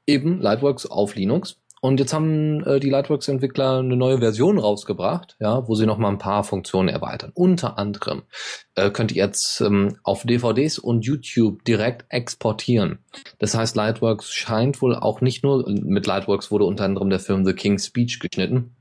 Eben 0.07 0.41
Lightworks 0.41 0.87
auf 0.87 1.15
Linux. 1.15 1.60
Und 1.81 1.99
jetzt 1.99 2.12
haben 2.12 2.62
äh, 2.64 2.79
die 2.79 2.90
Lightworks-Entwickler 2.90 3.79
eine 3.79 3.97
neue 3.97 4.19
Version 4.19 4.59
rausgebracht, 4.59 5.37
ja, 5.40 5.66
wo 5.66 5.75
sie 5.75 5.87
noch 5.87 5.97
mal 5.97 6.11
ein 6.11 6.19
paar 6.19 6.45
Funktionen 6.45 6.88
erweitern. 6.88 7.33
Unter 7.35 7.79
anderem 7.79 8.23
äh, 8.75 8.90
könnt 8.90 9.12
ihr 9.12 9.25
jetzt 9.25 9.62
ähm, 9.62 9.97
auf 10.03 10.25
DVDs 10.25 10.79
und 10.79 11.07
YouTube 11.07 11.64
direkt 11.64 12.05
exportieren. 12.11 12.99
Das 13.38 13.55
heißt, 13.55 13.77
Lightworks 13.77 14.31
scheint 14.31 14.83
wohl 14.83 14.95
auch 14.95 15.23
nicht 15.23 15.43
nur, 15.43 15.66
mit 15.71 16.07
Lightworks 16.07 16.51
wurde 16.51 16.66
unter 16.66 16.85
anderem 16.85 17.09
der 17.09 17.21
Film 17.21 17.47
The 17.47 17.55
King's 17.55 17.87
Speech 17.87 18.21
geschnitten. 18.21 18.77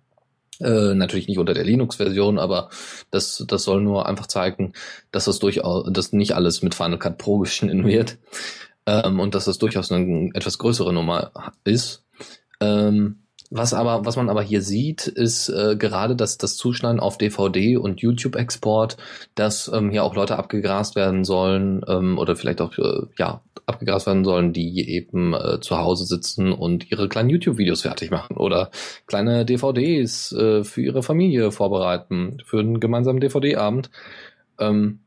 Äh, 0.59 0.93
natürlich 0.93 1.29
nicht 1.29 1.39
unter 1.39 1.53
der 1.53 1.63
Linux-Version, 1.63 2.37
aber 2.37 2.69
das, 3.11 3.45
das 3.47 3.63
soll 3.63 3.81
nur 3.81 4.07
einfach 4.07 4.27
zeigen, 4.27 4.73
dass 5.11 5.23
das 5.23 5.39
durchaus, 5.39 5.89
dass 5.89 6.11
nicht 6.11 6.35
alles 6.35 6.61
mit 6.63 6.75
Final 6.75 6.99
Cut 6.99 7.17
Pro 7.17 7.37
geschnitten 7.39 7.87
wird 7.87 8.17
ähm, 8.85 9.21
und 9.21 9.35
dass 9.35 9.45
das 9.45 9.57
durchaus 9.57 9.89
eine 9.89 10.31
etwas 10.33 10.57
größere 10.57 10.91
Nummer 10.91 11.31
ist. 11.63 12.03
Ähm, 12.59 13.19
was 13.51 13.73
aber, 13.73 14.05
was 14.05 14.15
man 14.15 14.29
aber 14.29 14.43
hier 14.43 14.61
sieht, 14.61 15.07
ist 15.07 15.49
äh, 15.49 15.75
gerade 15.75 16.15
das, 16.15 16.37
das 16.37 16.55
Zuschneiden 16.55 16.99
auf 16.99 17.17
DVD 17.17 17.77
und 17.77 17.99
YouTube-Export, 17.99 18.97
dass 19.33 19.71
ähm, 19.73 19.89
hier 19.89 20.03
auch 20.03 20.15
Leute 20.15 20.37
abgegrast 20.37 20.95
werden 20.95 21.23
sollen 21.23 21.83
ähm, 21.87 22.19
oder 22.19 22.35
vielleicht 22.35 22.61
auch 22.61 22.77
äh, 22.77 23.07
ja 23.17 23.41
abgegrast 23.65 24.05
werden 24.05 24.23
sollen, 24.23 24.53
die 24.53 24.87
eben 24.89 25.33
äh, 25.33 25.59
zu 25.61 25.77
Hause 25.77 26.05
sitzen 26.05 26.51
und 26.51 26.91
ihre 26.91 27.09
kleinen 27.09 27.29
YouTube-Videos 27.29 27.81
fertig 27.81 28.11
machen 28.11 28.37
oder 28.37 28.69
kleine 29.07 29.45
DVDs 29.45 30.31
äh, 30.33 30.63
für 30.63 30.81
ihre 30.81 31.01
Familie 31.01 31.51
vorbereiten 31.51 32.37
für 32.45 32.59
einen 32.59 32.79
gemeinsamen 32.79 33.19
DVD-Abend. 33.19 33.89
Ähm, 34.59 34.99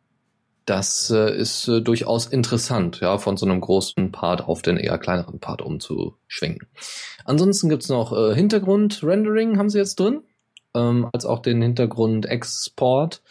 das 0.64 1.10
äh, 1.10 1.36
ist 1.36 1.68
äh, 1.68 1.80
durchaus 1.80 2.26
interessant, 2.26 3.00
ja, 3.00 3.18
von 3.18 3.36
so 3.36 3.46
einem 3.46 3.60
großen 3.60 4.12
Part 4.12 4.46
auf 4.48 4.62
den 4.62 4.76
eher 4.76 4.98
kleineren 4.98 5.40
Part 5.40 5.62
umzuschwenken. 5.62 6.68
Ansonsten 7.24 7.68
gibt's 7.68 7.88
noch 7.88 8.12
äh, 8.12 8.34
Hintergrund-Rendering 8.34 9.58
haben 9.58 9.70
sie 9.70 9.78
jetzt 9.78 9.98
drin, 9.98 10.22
ähm, 10.74 11.08
als 11.12 11.26
auch 11.26 11.40
den 11.40 11.62
Hintergrund-Export. 11.62 13.22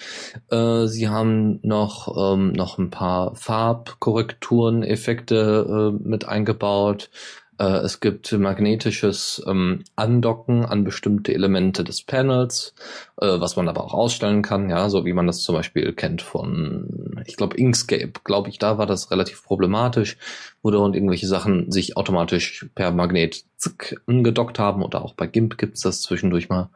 Äh, 0.50 0.88
sie 0.88 1.10
haben 1.10 1.60
noch, 1.64 2.34
ähm, 2.34 2.52
noch 2.52 2.78
ein 2.78 2.90
paar 2.90 3.36
Farbkorrekturen, 3.36 4.84
Effekte 4.84 5.94
äh, 5.94 6.08
mit 6.08 6.28
eingebaut. 6.28 7.10
Äh, 7.62 7.84
es 7.84 8.00
gibt 8.00 8.32
magnetisches 8.32 9.44
ähm, 9.46 9.84
Andocken 9.96 10.66
an 10.66 10.84
bestimmte 10.84 11.32
Elemente 11.32 11.84
des 11.84 12.02
Panels, 12.02 12.74
äh, 13.22 13.40
was 13.40 13.56
man 13.56 13.70
aber 13.70 13.84
auch 13.84 13.94
ausstellen 13.94 14.42
kann, 14.42 14.68
ja, 14.72 14.90
so 14.90 15.06
wie 15.06 15.14
man 15.14 15.28
das 15.28 15.44
zum 15.44 15.54
Beispiel 15.54 15.94
kennt 15.94 16.24
von, 16.24 17.22
ich 17.28 17.36
glaube, 17.36 17.58
Inkscape, 17.58 18.14
glaube 18.24 18.50
ich, 18.50 18.58
da 18.58 18.80
war 18.80 18.88
das 18.88 19.12
relativ 19.12 19.44
problematisch, 19.44 20.18
wo 20.64 20.72
dort 20.72 20.96
irgendwelche 20.96 21.28
Sachen 21.28 21.72
sich 21.72 21.98
automatisch 21.98 22.66
per 22.74 22.92
Magnet 22.92 23.44
zick, 23.58 24.02
angedockt 24.08 24.58
haben 24.58 24.82
oder 24.82 25.06
auch 25.06 25.14
bei 25.14 25.28
GIMP 25.28 25.60
gibt's 25.60 25.82
das 25.82 26.02
zwischendurch 26.02 26.50
mal. 26.50 26.72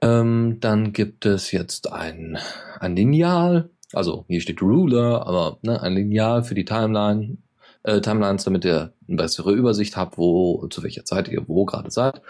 Ähm, 0.00 0.58
dann 0.60 0.92
gibt 0.92 1.26
es 1.26 1.50
jetzt 1.50 1.92
ein, 1.92 2.38
ein 2.78 2.94
Lineal, 2.94 3.70
also 3.92 4.26
hier 4.28 4.40
steht 4.40 4.62
Ruler, 4.62 5.26
aber 5.26 5.58
ne, 5.62 5.82
ein 5.82 5.94
Lineal 5.94 6.44
für 6.44 6.54
die 6.54 6.64
Timeline, 6.64 7.38
äh, 7.84 8.00
Timelines, 8.00 8.44
damit 8.44 8.64
ihr 8.64 8.92
eine 9.08 9.16
bessere 9.16 9.52
Übersicht 9.52 9.96
habt, 9.96 10.18
wo, 10.18 10.66
zu 10.68 10.82
welcher 10.82 11.04
Zeit 11.04 11.28
ihr 11.28 11.48
wo 11.48 11.64
gerade 11.64 11.90
seid. 11.90 12.22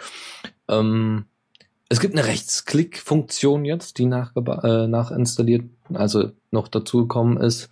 Ähm, 0.69 1.27
es 1.89 2.01
gibt 2.01 2.17
eine 2.17 2.27
Rechtsklick-Funktion 2.27 3.65
jetzt, 3.65 3.99
die 3.99 4.07
nachgeba- 4.07 4.65
äh, 4.85 4.89
nachinstalliert, 4.89 5.65
also 5.93 6.33
noch 6.51 6.69
dazugekommen 6.69 7.37
ist. 7.37 7.69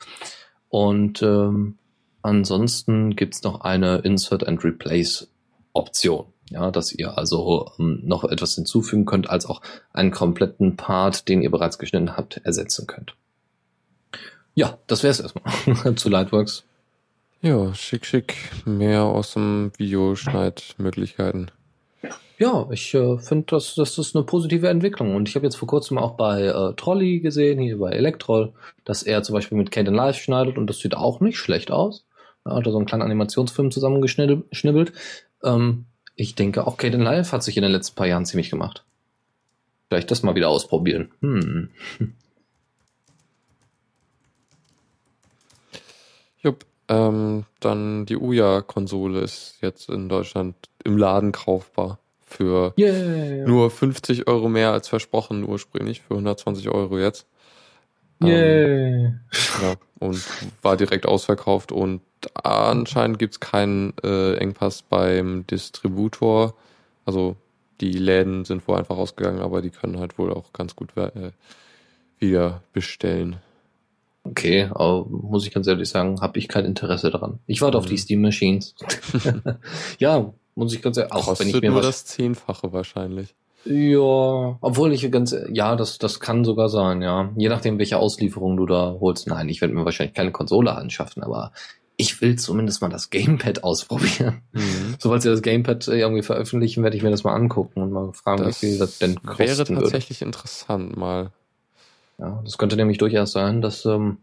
Und 0.69 1.23
ähm, 1.23 1.79
ansonsten 2.23 3.16
gibt's 3.16 3.43
noch 3.43 3.62
eine 3.62 3.99
Insert 3.99 4.47
and 4.47 4.62
Replace 4.62 5.29
Option. 5.73 6.27
Ja, 6.51 6.71
dass 6.73 6.93
ihr 6.93 7.16
also 7.16 7.71
ähm, 7.79 8.01
noch 8.05 8.25
etwas 8.25 8.57
hinzufügen 8.57 9.07
könnt, 9.07 9.31
als 9.31 9.47
auch 9.47 9.62
einen 9.93 10.11
kompletten 10.11 10.77
Part, 10.77 11.29
den 11.29 11.43
ihr 11.43 11.51
bereits 11.51 11.79
geschnitten 11.79 12.16
habt, 12.16 12.38
ersetzen 12.38 12.87
könnt. 12.88 13.14
Ja, 14.55 14.77
das 14.88 15.03
wäre 15.05 15.12
es 15.12 15.21
erstmal 15.21 15.95
zu 15.97 16.09
Lightworks. 16.09 16.64
Ja, 17.42 17.72
schick, 17.74 18.05
schick. 18.05 18.35
Mehr 18.66 19.03
aus 19.03 19.33
dem 19.33 19.72
Videoschneidmöglichkeiten. 19.79 21.50
Ja, 22.38 22.66
ich 22.70 22.94
äh, 22.94 23.18
finde, 23.18 23.46
das, 23.48 23.74
das 23.74 23.98
ist 23.98 24.16
eine 24.16 24.24
positive 24.24 24.68
Entwicklung. 24.68 25.14
Und 25.14 25.29
ich 25.29 25.35
habe 25.37 25.46
jetzt 25.46 25.57
vor 25.57 25.68
kurzem 25.68 25.98
auch 25.98 26.12
bei 26.12 26.42
äh, 26.44 26.74
Trolley 26.74 27.20
gesehen, 27.20 27.59
hier 27.61 27.79
bei 27.79 27.90
Electrol, 27.92 28.53
dass 28.85 29.03
er 29.03 29.22
zum 29.22 29.35
Beispiel 29.35 29.59
mit 29.59 29.70
Caden 29.70 29.94
Live 29.94 30.16
schneidet 30.16 30.57
und 30.59 30.66
das 30.66 30.79
sieht 30.79 30.94
auch 30.94 31.20
nicht 31.20 31.38
schlecht 31.38 31.70
aus. 31.70 32.07
Er 32.44 32.55
hat 32.57 32.66
da 32.66 32.70
so 32.70 32.79
einen 32.79 32.87
kleinen 32.87 33.03
Animationsfilm 33.03 33.70
zusammengeschnibbelt. 33.70 34.92
Ähm, 35.42 35.85
ich 36.14 36.35
denke, 36.35 36.66
auch 36.66 36.76
Caden 36.79 37.03
Live 37.03 37.33
hat 37.33 37.42
sich 37.42 37.57
in 37.57 37.62
den 37.62 37.72
letzten 37.72 37.96
paar 37.96 38.07
Jahren 38.07 38.24
ziemlich 38.26 38.50
gemacht. 38.50 38.85
Vielleicht 39.88 40.11
das 40.11 40.22
mal 40.22 40.35
wieder 40.35 40.48
ausprobieren. 40.48 41.11
Hm. 41.20 41.68
Jupp. 46.42 46.64
Ähm, 46.90 47.44
dann 47.61 48.05
die 48.05 48.16
Uya-Konsole 48.16 49.20
ist 49.20 49.59
jetzt 49.62 49.88
in 49.88 50.09
Deutschland 50.09 50.57
im 50.85 50.98
Laden 50.98 51.31
kaufbar. 51.31 51.98
Für 52.20 52.74
Yeah. 52.79 53.46
nur 53.46 53.70
50 53.70 54.29
Euro 54.29 54.48
mehr 54.48 54.72
als 54.72 54.88
versprochen 54.88 55.44
ursprünglich, 55.48 56.00
für 56.00 56.14
120 56.14 56.68
Euro 56.68 56.98
jetzt. 56.98 57.26
Ähm, 58.22 58.29
Yeah. 58.29 59.14
ja, 59.62 59.76
und 60.00 60.22
war 60.62 60.76
direkt 60.76 61.07
ausverkauft 61.07 61.72
und 61.72 62.03
anscheinend 62.35 63.18
gibt's 63.18 63.40
keinen 63.40 63.94
äh, 64.03 64.35
Engpass 64.35 64.83
beim 64.83 65.46
Distributor. 65.46 66.55
Also 67.07 67.37
die 67.81 67.92
Läden 67.92 68.44
sind 68.44 68.66
wohl 68.68 68.76
einfach 68.76 68.96
ausgegangen, 68.96 69.40
aber 69.40 69.62
die 69.62 69.70
können 69.70 69.98
halt 69.98 70.18
wohl 70.18 70.33
auch 70.33 70.53
ganz 70.53 70.76
gut 70.76 70.96
äh, 70.96 71.31
wieder 72.18 72.62
bestellen. 72.72 73.37
Okay, 74.23 74.69
aber 74.71 75.07
muss 75.07 75.47
ich 75.47 75.53
ganz 75.53 75.67
ehrlich 75.67 75.89
sagen, 75.89 76.21
habe 76.21 76.39
ich 76.39 76.49
kein 76.49 76.65
Interesse 76.65 77.11
daran. 77.11 77.39
Ich 77.47 77.63
warte 77.63 77.79
mhm. 77.79 77.81
auf 77.81 77.87
die 77.87 77.95
mhm. 77.95 77.99
Steam 77.99 78.21
Machines. 78.21 78.75
ja, 79.99 80.33
muss 80.55 80.75
ich 80.75 80.83
ganz 80.83 80.99
ehrlich, 80.99 81.13
auch 81.13 81.27
Kostet 81.27 81.49
wenn 81.49 81.55
ich 81.55 81.63
mir 81.63 81.71
nur 81.71 81.83
das 81.83 82.05
Zehnfache 82.05 82.73
wahrscheinlich. 82.73 83.35
Ja, 83.65 84.59
obwohl 84.61 84.93
ich 84.93 85.11
ganz, 85.11 85.37
ja, 85.53 85.77
das, 85.77 85.99
das 85.99 86.21
kann 86.21 86.45
sogar 86.45 86.69
sein, 86.69 87.03
ja. 87.03 87.31
Je 87.37 87.49
nachdem, 87.49 87.79
welche 87.79 87.99
Auslieferung 87.99 88.57
du 88.57 88.67
da 88.67 88.97
holst. 89.01 89.27
Nein, 89.27 89.49
ich 89.49 89.61
werde 89.61 89.75
mir 89.75 89.85
wahrscheinlich 89.85 90.15
keine 90.15 90.33
Konsole 90.33 90.75
anschaffen, 90.75 91.23
aber 91.23 91.53
ich 91.97 92.23
will 92.23 92.37
zumindest 92.37 92.81
mal 92.81 92.89
das 92.89 93.11
Gamepad 93.11 93.63
ausprobieren. 93.63 94.41
Mhm. 94.53 94.97
Sobald 94.99 95.21
sie 95.23 95.29
das 95.29 95.43
Gamepad 95.43 95.87
irgendwie 95.89 96.23
veröffentlichen, 96.23 96.83
werde 96.83 96.97
ich 96.97 97.03
mir 97.03 97.11
das 97.11 97.25
mal 97.25 97.35
angucken 97.35 97.83
und 97.83 97.93
mal 97.93 98.13
fragen, 98.15 98.45
das 98.45 98.63
wie 98.63 98.69
viel 98.69 98.79
das 98.79 98.99
denn 98.99 99.17
kostet. 99.23 99.59
Wäre 99.59 99.65
tatsächlich 99.65 100.21
würde. 100.21 100.29
interessant 100.29 100.97
mal. 100.97 101.31
Ja, 102.21 102.43
das 102.45 102.59
könnte 102.59 102.77
nämlich 102.77 102.99
durchaus 102.99 103.33
sein, 103.33 103.63
dass 103.63 103.87
ähm, 103.87 104.19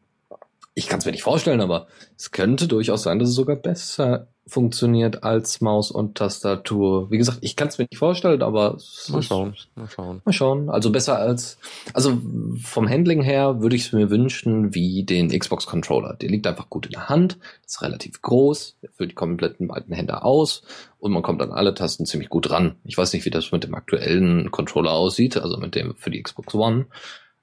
ich 0.78 0.88
kann 0.88 1.00
es 1.00 1.06
mir 1.06 1.12
nicht 1.12 1.24
vorstellen, 1.24 1.62
aber 1.62 1.88
es 2.16 2.30
könnte 2.30 2.68
durchaus 2.68 3.02
sein, 3.02 3.18
dass 3.18 3.30
es 3.30 3.36
sogar 3.36 3.56
besser 3.56 4.28
funktioniert 4.46 5.24
als 5.24 5.60
Maus 5.60 5.90
und 5.90 6.16
Tastatur. 6.16 7.10
Wie 7.10 7.18
gesagt, 7.18 7.40
ich 7.42 7.56
kann 7.56 7.68
es 7.68 7.80
mir 7.80 7.88
nicht 7.90 7.98
vorstellen, 7.98 8.44
aber 8.44 8.78
mal 9.10 9.24
schauen, 9.24 9.56
mal 9.74 9.90
schauen. 9.90 10.22
Mal 10.24 10.34
schauen. 10.34 10.70
Also 10.70 10.92
besser 10.92 11.18
als, 11.18 11.58
also 11.94 12.22
vom 12.62 12.88
Handling 12.88 13.24
her 13.24 13.60
würde 13.60 13.76
ich 13.76 13.88
es 13.88 13.92
mir 13.92 14.12
wünschen 14.12 14.76
wie 14.76 15.04
den 15.04 15.30
Xbox 15.30 15.66
Controller. 15.66 16.14
Der 16.14 16.30
liegt 16.30 16.46
einfach 16.46 16.70
gut 16.70 16.86
in 16.86 16.92
der 16.92 17.10
Hand, 17.10 17.40
ist 17.66 17.82
relativ 17.82 18.22
groß, 18.22 18.78
füllt 18.94 19.12
die 19.12 19.16
kompletten 19.16 19.68
beiden 19.68 19.96
Hände 19.96 20.24
aus 20.24 20.62
und 21.00 21.12
man 21.12 21.24
kommt 21.24 21.42
an 21.42 21.52
alle 21.52 21.74
Tasten 21.74 22.06
ziemlich 22.06 22.30
gut 22.30 22.52
ran. 22.52 22.76
Ich 22.84 23.00
weiß 23.00 23.14
nicht, 23.14 23.26
wie 23.26 23.32
das 23.32 23.52
mit 23.52 23.64
dem 23.64 23.74
aktuellen 23.74 24.52
Controller 24.52 24.92
aussieht, 24.92 25.38
also 25.38 25.58
mit 25.58 25.74
dem 25.74 25.96
für 25.96 26.12
die 26.12 26.22
Xbox 26.22 26.54
One. 26.54 26.86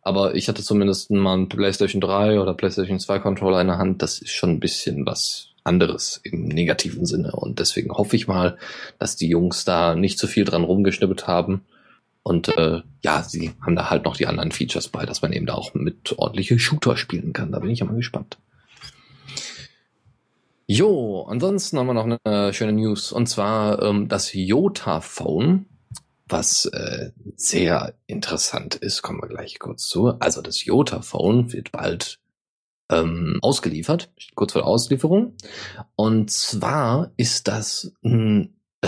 Aber 0.05 0.35
ich 0.35 0.49
hatte 0.49 0.63
zumindest 0.63 1.11
mal 1.11 1.33
einen 1.33 1.49
PlayStation 1.49 2.01
3 2.01 2.39
oder 2.39 2.53
PlayStation 2.53 3.01
2 3.01 3.21
Controller 3.21 3.63
in 3.63 3.69
der 3.69 3.79
Hand. 3.79 4.03
Das 4.03 4.19
ist 4.19 4.33
schon 4.33 4.51
ein 4.51 4.61
bisschen 4.61 5.07
was 5.07 5.49
anderes 5.65 6.21
im 6.25 6.45
negativen 6.45 7.07
Sinne. 7.07 7.33
Und 7.33 7.59
deswegen 7.59 7.91
hoffe 7.91 8.15
ich 8.15 8.29
mal, 8.29 8.59
dass 8.99 9.17
die 9.17 9.29
Jungs 9.29 9.65
da 9.65 9.95
nicht 9.95 10.19
zu 10.19 10.27
viel 10.27 10.45
dran 10.45 10.63
rumgeschnippelt 10.63 11.27
haben. 11.27 11.63
Und 12.23 12.57
äh, 12.57 12.83
ja, 13.03 13.23
sie 13.23 13.53
haben 13.63 13.77
da 13.77 13.89
halt 13.89 14.05
noch 14.05 14.17
die 14.17 14.27
anderen 14.27 14.53
Features 14.53 14.89
bei, 14.89 15.07
dass 15.07 15.23
man 15.23 15.33
eben 15.33 15.47
da 15.47 15.55
auch 15.55 15.73
mit 15.73 16.19
ordentliche 16.19 16.59
Shooter 16.59 16.99
spielen 16.99 17.33
kann. 17.33 17.51
Da 17.51 17.61
bin 17.61 17.71
ich 17.71 17.79
ja 17.79 17.87
mal 17.87 17.97
gespannt. 17.97 18.37
Jo, 20.67 21.27
ansonsten 21.29 21.79
haben 21.79 21.87
wir 21.87 21.95
noch 21.95 22.19
eine 22.25 22.53
schöne 22.53 22.73
News. 22.73 23.11
Und 23.11 23.27
zwar 23.27 23.83
ähm, 23.83 24.09
das 24.09 24.35
Jota 24.35 25.01
Phone 25.01 25.65
was 26.27 26.67
äh, 26.67 27.11
sehr 27.37 27.95
interessant 28.07 28.75
ist, 28.75 29.03
kommen 29.03 29.21
wir 29.21 29.29
gleich 29.29 29.59
kurz 29.59 29.89
zu. 29.89 30.19
Also 30.21 30.41
das 30.43 30.65
Jota 30.65 31.03
Phone 31.03 31.53
wird 31.53 31.73
bald 31.73 32.19
ähm, 32.91 33.39
ausgeliefert, 33.43 34.11
kurz 34.35 34.53
vor 34.53 34.63
der 34.63 34.69
Auslieferung. 34.69 35.37
Und 35.97 36.31
zwar 36.31 37.13
ist 37.17 37.49
das 37.49 37.93
ein, 38.03 38.57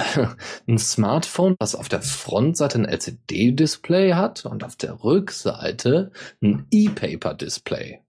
ein 0.67 0.79
Smartphone, 0.79 1.57
was 1.59 1.75
auf 1.75 1.89
der 1.89 2.03
Frontseite 2.03 2.79
ein 2.79 2.85
LCD-Display 2.85 4.15
hat 4.15 4.47
und 4.47 4.65
auf 4.65 4.77
der 4.77 5.03
Rückseite 5.05 6.13
ein 6.43 6.67
E-Paper-Display. 6.71 8.01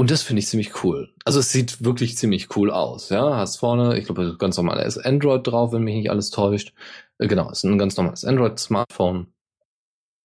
Und 0.00 0.12
das 0.12 0.22
finde 0.22 0.38
ich 0.38 0.46
ziemlich 0.46 0.84
cool. 0.84 1.12
Also 1.24 1.40
es 1.40 1.50
sieht 1.50 1.84
wirklich 1.84 2.16
ziemlich 2.16 2.56
cool 2.56 2.70
aus. 2.70 3.08
Ja, 3.08 3.36
hast 3.36 3.56
vorne, 3.56 3.98
ich 3.98 4.04
glaube, 4.04 4.36
ganz 4.38 4.56
normales 4.56 4.96
Android 4.96 5.44
drauf, 5.44 5.72
wenn 5.72 5.82
mich 5.82 5.96
nicht 5.96 6.10
alles 6.10 6.30
täuscht. 6.30 6.72
Äh, 7.18 7.26
genau, 7.26 7.50
ist 7.50 7.64
ein 7.64 7.78
ganz 7.78 7.96
normales 7.96 8.24
Android-Smartphone. 8.24 9.26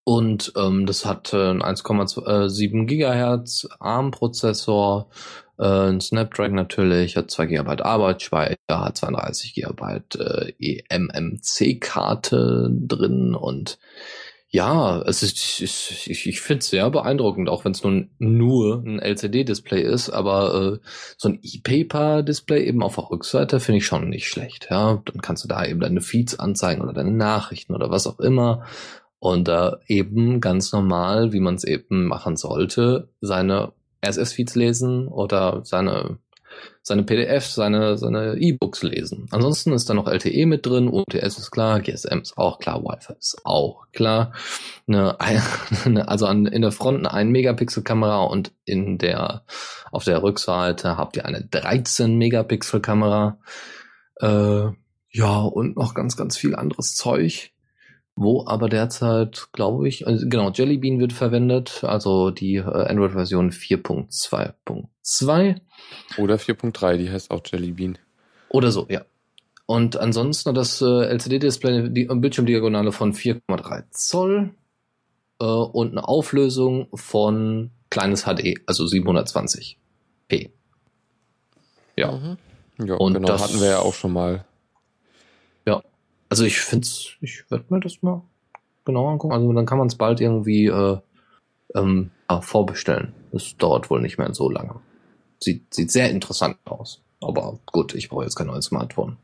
Und 0.06 0.54
ähm, 0.58 0.86
das 0.86 1.06
hat 1.06 1.34
äh, 1.34 1.50
ein 1.50 1.64
1,7 1.64 2.86
Gigahertz 2.86 3.68
ARM-Prozessor, 3.80 5.10
äh, 5.58 5.64
ein 5.64 6.02
Snapdragon 6.02 6.56
natürlich, 6.56 7.18
hat 7.18 7.32
2 7.32 7.48
GB 7.48 7.82
Arbeitsspeicher, 7.82 8.58
hat 8.70 8.98
32 8.98 9.56
GB 9.56 10.02
äh, 10.20 10.54
eMMC-Karte 10.90 12.70
drin 12.72 13.34
und 13.34 13.80
ja, 14.56 15.02
es 15.02 15.24
ist, 15.24 15.62
ich, 15.62 16.08
ich, 16.08 16.28
ich 16.28 16.42
finde 16.42 16.60
es 16.60 16.70
sehr 16.70 16.88
beeindruckend, 16.92 17.50
auch 17.50 17.66
wenn 17.66 17.72
es 17.72 17.84
nun 17.84 18.12
nur 18.20 18.84
ein 18.86 19.00
LCD-Display 19.00 19.82
ist, 19.82 20.12
aber 20.12 20.80
äh, 20.80 20.88
so 21.18 21.30
ein 21.30 21.40
E-Paper-Display 21.42 22.64
eben 22.64 22.84
auf 22.84 22.94
der 22.94 23.10
Rückseite 23.10 23.60
finde 23.60 23.80
ich 23.80 23.88
schon 23.88 24.10
nicht 24.10 24.28
schlecht. 24.28 24.68
Ja, 24.70 25.02
dann 25.06 25.22
kannst 25.22 25.44
du 25.44 25.48
da 25.48 25.66
eben 25.66 25.80
deine 25.80 26.02
Feeds 26.02 26.38
anzeigen 26.38 26.84
oder 26.84 26.94
deine 26.94 27.10
Nachrichten 27.10 27.74
oder 27.74 27.90
was 27.90 28.06
auch 28.06 28.20
immer 28.20 28.64
und 29.18 29.50
äh, 29.50 29.72
eben 29.88 30.40
ganz 30.40 30.72
normal, 30.72 31.34
wie 31.34 31.40
man 31.40 31.56
es 31.56 31.64
eben 31.64 32.06
machen 32.06 32.36
sollte, 32.36 33.10
seine 33.22 33.74
RSS-Feeds 34.06 34.54
lesen 34.54 35.08
oder 35.08 35.62
seine 35.64 36.20
seine 36.82 37.04
PDFs, 37.04 37.56
seine, 37.56 37.98
seine 37.98 38.36
E-Books 38.36 38.84
lesen. 38.84 39.28
Ansonsten 39.32 39.72
ist 39.72 39.90
da 39.90 39.94
noch 39.94 40.08
LTE 40.08 40.46
mit 40.46 40.66
drin, 40.66 40.90
UMTS 40.90 41.38
ist 41.38 41.52
klar, 41.52 41.80
GSM 41.80 42.20
ist 42.20 42.38
auch 42.38 42.60
klar, 42.60 42.84
Wi-Fi 42.84 43.14
ist 43.18 43.38
auch 43.46 43.86
klar. 43.94 44.34
Eine, 44.88 45.18
eine, 45.86 46.08
also 46.10 46.26
an, 46.26 46.46
in 46.46 46.62
der 46.62 46.74
Front 46.74 47.00
eine 47.00 47.14
1 47.14 47.32
Megapixel 47.32 47.84
Kamera 47.84 48.24
und 48.24 48.52
in 48.66 48.98
der, 48.98 49.46
auf 49.92 50.04
der 50.04 50.22
Rückseite 50.22 50.98
habt 50.98 51.16
ihr 51.16 51.26
eine 51.26 51.44
13 51.44 52.18
Megapixel 52.18 52.82
Kamera. 52.82 53.40
Äh, 54.20 54.68
ja, 55.10 55.42
und 55.42 55.78
noch 55.78 55.94
ganz, 55.94 56.18
ganz 56.18 56.38
viel 56.38 56.56
anderes 56.56 56.96
Zeug 56.96 57.53
wo 58.16 58.46
aber 58.46 58.70
derzeit, 58.70 59.50
glaube 59.54 59.88
ich, 59.88 60.06
also 60.08 60.28
genau, 60.28 60.52
Jelly 60.52 60.78
Bean 60.78 61.00
wird 61.00 61.14
verwendet, 61.14 61.84
also 61.84 62.30
die 62.30 62.58
äh, 62.58 62.62
Android-Version 62.62 63.50
4.2.2. 63.52 65.56
Oder 66.18 66.36
4.3, 66.36 66.98
die 66.98 67.10
heißt 67.10 67.32
auch 67.32 67.42
Jelly 67.46 67.72
Bean. 67.72 67.98
Oder 68.50 68.72
so, 68.72 68.86
ja. 68.90 69.02
Und 69.66 69.98
ansonsten 69.98 70.54
das 70.54 70.82
äh, 70.82 70.86
LCD-Display, 70.86 71.90
die 71.90 72.06
Bildschirmdiagonale 72.06 72.92
von 72.92 73.14
4,3 73.14 73.86
Zoll 73.92 74.54
äh, 75.40 75.46
und 75.46 75.92
eine 75.92 76.08
Auflösung 76.08 76.90
von 76.94 77.72
kleines 77.90 78.26
HD, 78.26 78.60
also 78.68 78.84
720p. 78.84 80.52
Ja. 81.96 82.12
Mhm. 82.12 82.38
Ja, 82.86 82.96
und 82.96 83.14
genau, 83.14 83.28
das 83.28 83.44
hatten 83.44 83.62
wir 83.62 83.70
ja 83.70 83.80
auch 83.80 83.94
schon 83.94 84.14
mal. 84.14 84.46
Also 86.34 86.46
ich 86.46 86.62
finde 86.62 86.88
es, 86.88 87.12
ich 87.22 87.44
werde 87.52 87.66
mir 87.70 87.80
das 87.80 88.02
mal 88.02 88.24
genauer 88.86 89.12
angucken. 89.12 89.36
Also 89.36 89.54
dann 89.54 89.68
kann 89.68 89.78
man 89.78 89.86
es 89.86 89.94
bald 89.94 90.20
irgendwie 90.20 90.66
äh, 90.66 90.98
ähm, 91.76 92.10
ah, 92.26 92.42
vorbestellen. 92.42 93.14
Das 93.32 93.56
dauert 93.58 93.92
wohl 93.92 94.02
nicht 94.02 94.18
mehr 94.18 94.34
so 94.34 94.50
lange. 94.50 94.80
Sieht, 95.40 95.72
sieht 95.72 95.92
sehr 95.92 96.10
interessant 96.10 96.58
aus. 96.66 97.04
Aber 97.22 97.60
gut, 97.68 97.94
ich 97.94 98.10
brauche 98.10 98.24
jetzt 98.24 98.34
kein 98.34 98.48
neues 98.48 98.66
Smartphone. 98.66 99.18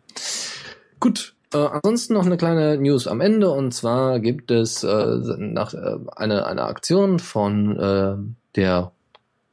Gut, 0.99 1.33
äh, 1.51 1.57
ansonsten 1.57 2.13
noch 2.13 2.27
eine 2.27 2.37
kleine 2.37 2.77
News 2.77 3.07
am 3.07 3.21
Ende 3.21 3.49
und 3.49 3.73
zwar 3.73 4.19
gibt 4.19 4.51
es 4.51 4.83
äh, 4.83 5.17
nach 5.39 5.73
äh, 5.73 5.97
eine 6.15 6.45
eine 6.45 6.61
Aktion 6.65 7.17
von 7.17 7.75
äh, 7.75 8.17
der 8.55 8.91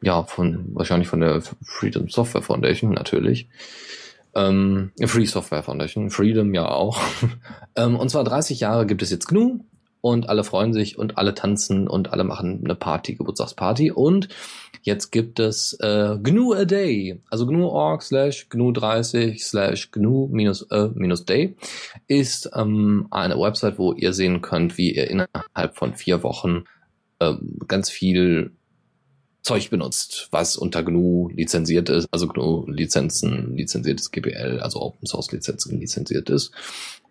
ja 0.02 0.24
von 0.24 0.74
wahrscheinlich 0.74 1.08
von 1.08 1.20
der 1.20 1.40
Freedom 1.62 2.10
Software 2.10 2.42
Foundation 2.42 2.90
natürlich 2.90 3.48
ähm, 4.37 4.92
Free 5.07 5.25
Software 5.25 5.62
Foundation, 5.62 6.11
Freedom 6.11 6.53
ja 6.55 6.68
auch. 6.68 7.01
ähm, 7.77 7.96
und 7.96 8.11
zwar 8.11 8.22
30 8.22 8.61
Jahre 8.61 8.87
gibt 8.87 9.03
es 9.03 9.11
jetzt 9.11 9.27
GNU 9.27 9.61
und 10.03 10.29
alle 10.29 10.44
freuen 10.44 10.72
sich 10.72 10.99
und 10.99 11.18
alle 11.18 11.35
tanzen 11.35 11.88
und 11.88 12.12
alle 12.12 12.22
machen 12.22 12.61
eine 12.62 12.77
Party, 12.77 13.16
Geburtstagsparty. 13.16 13.90
Und 13.90 14.29
jetzt 14.83 15.11
gibt 15.11 15.40
es 15.40 15.72
äh, 15.81 16.16
GNU 16.22 16.53
a 16.53 16.64
Day, 16.64 17.20
also 17.31 17.46
GNU.org 17.46 18.03
slash 18.03 18.49
GNU 18.49 18.72
30 18.72 19.42
slash 19.42 19.90
GNU 19.90 20.29
minus, 20.31 20.62
äh, 20.70 20.90
minus 20.94 21.25
Day 21.25 21.57
ist 22.07 22.51
ähm, 22.55 23.09
eine 23.11 23.39
Website, 23.39 23.78
wo 23.78 23.95
ihr 23.95 24.12
sehen 24.12 24.43
könnt, 24.43 24.78
wie 24.78 24.95
ihr 24.95 25.11
innerhalb 25.11 25.74
von 25.74 25.95
vier 25.95 26.22
Wochen 26.22 26.64
ähm, 27.18 27.59
ganz 27.66 27.91
viel 27.91 28.53
Zeug 29.47 29.70
benutzt, 29.70 30.26
was 30.32 30.57
unter 30.57 30.82
GNU 30.82 31.28
lizenziert 31.28 31.88
ist, 31.88 32.09
also 32.11 32.26
GNU 32.26 32.66
Lizenzen, 32.66 33.57
lizenziertes 33.57 34.11
GPL, 34.11 34.59
also 34.61 34.82
Open 34.82 35.07
Source 35.07 35.30
Lizenzen 35.30 35.78
lizenziert 35.78 36.28
ist. 36.30 36.51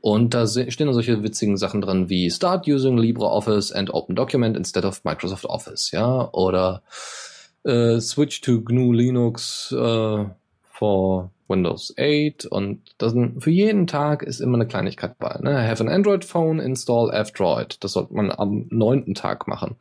Und 0.01 0.33
da 0.33 0.45
stehen 0.45 0.87
dann 0.87 0.93
solche 0.93 1.23
witzigen 1.23 1.55
Sachen 1.55 1.79
drin 1.79 2.09
wie 2.09 2.29
Start 2.29 2.67
using 2.67 2.97
LibreOffice 2.97 3.71
and 3.71 3.93
Open 3.93 4.17
Document 4.17 4.57
instead 4.57 4.83
of 4.83 5.05
Microsoft 5.05 5.45
Office, 5.45 5.91
ja, 5.91 6.29
oder 6.33 6.83
äh, 7.63 8.01
Switch 8.01 8.41
to 8.41 8.61
GNU 8.61 8.91
Linux 8.91 9.71
äh, 9.71 10.25
for 10.73 11.31
Windows 11.47 11.93
8 11.97 12.47
und 12.47 12.81
das, 12.97 13.13
für 13.39 13.51
jeden 13.51 13.87
Tag 13.87 14.23
ist 14.23 14.41
immer 14.41 14.55
eine 14.55 14.67
Kleinigkeit 14.67 15.17
bei. 15.19 15.39
Ne? 15.41 15.65
Have 15.65 15.81
an 15.81 15.89
Android 15.89 16.25
Phone, 16.25 16.59
install 16.59 17.11
F-Droid. 17.13 17.83
Das 17.83 17.93
sollte 17.93 18.13
man 18.13 18.29
am 18.29 18.65
neunten 18.71 19.13
Tag 19.13 19.47
machen. 19.47 19.77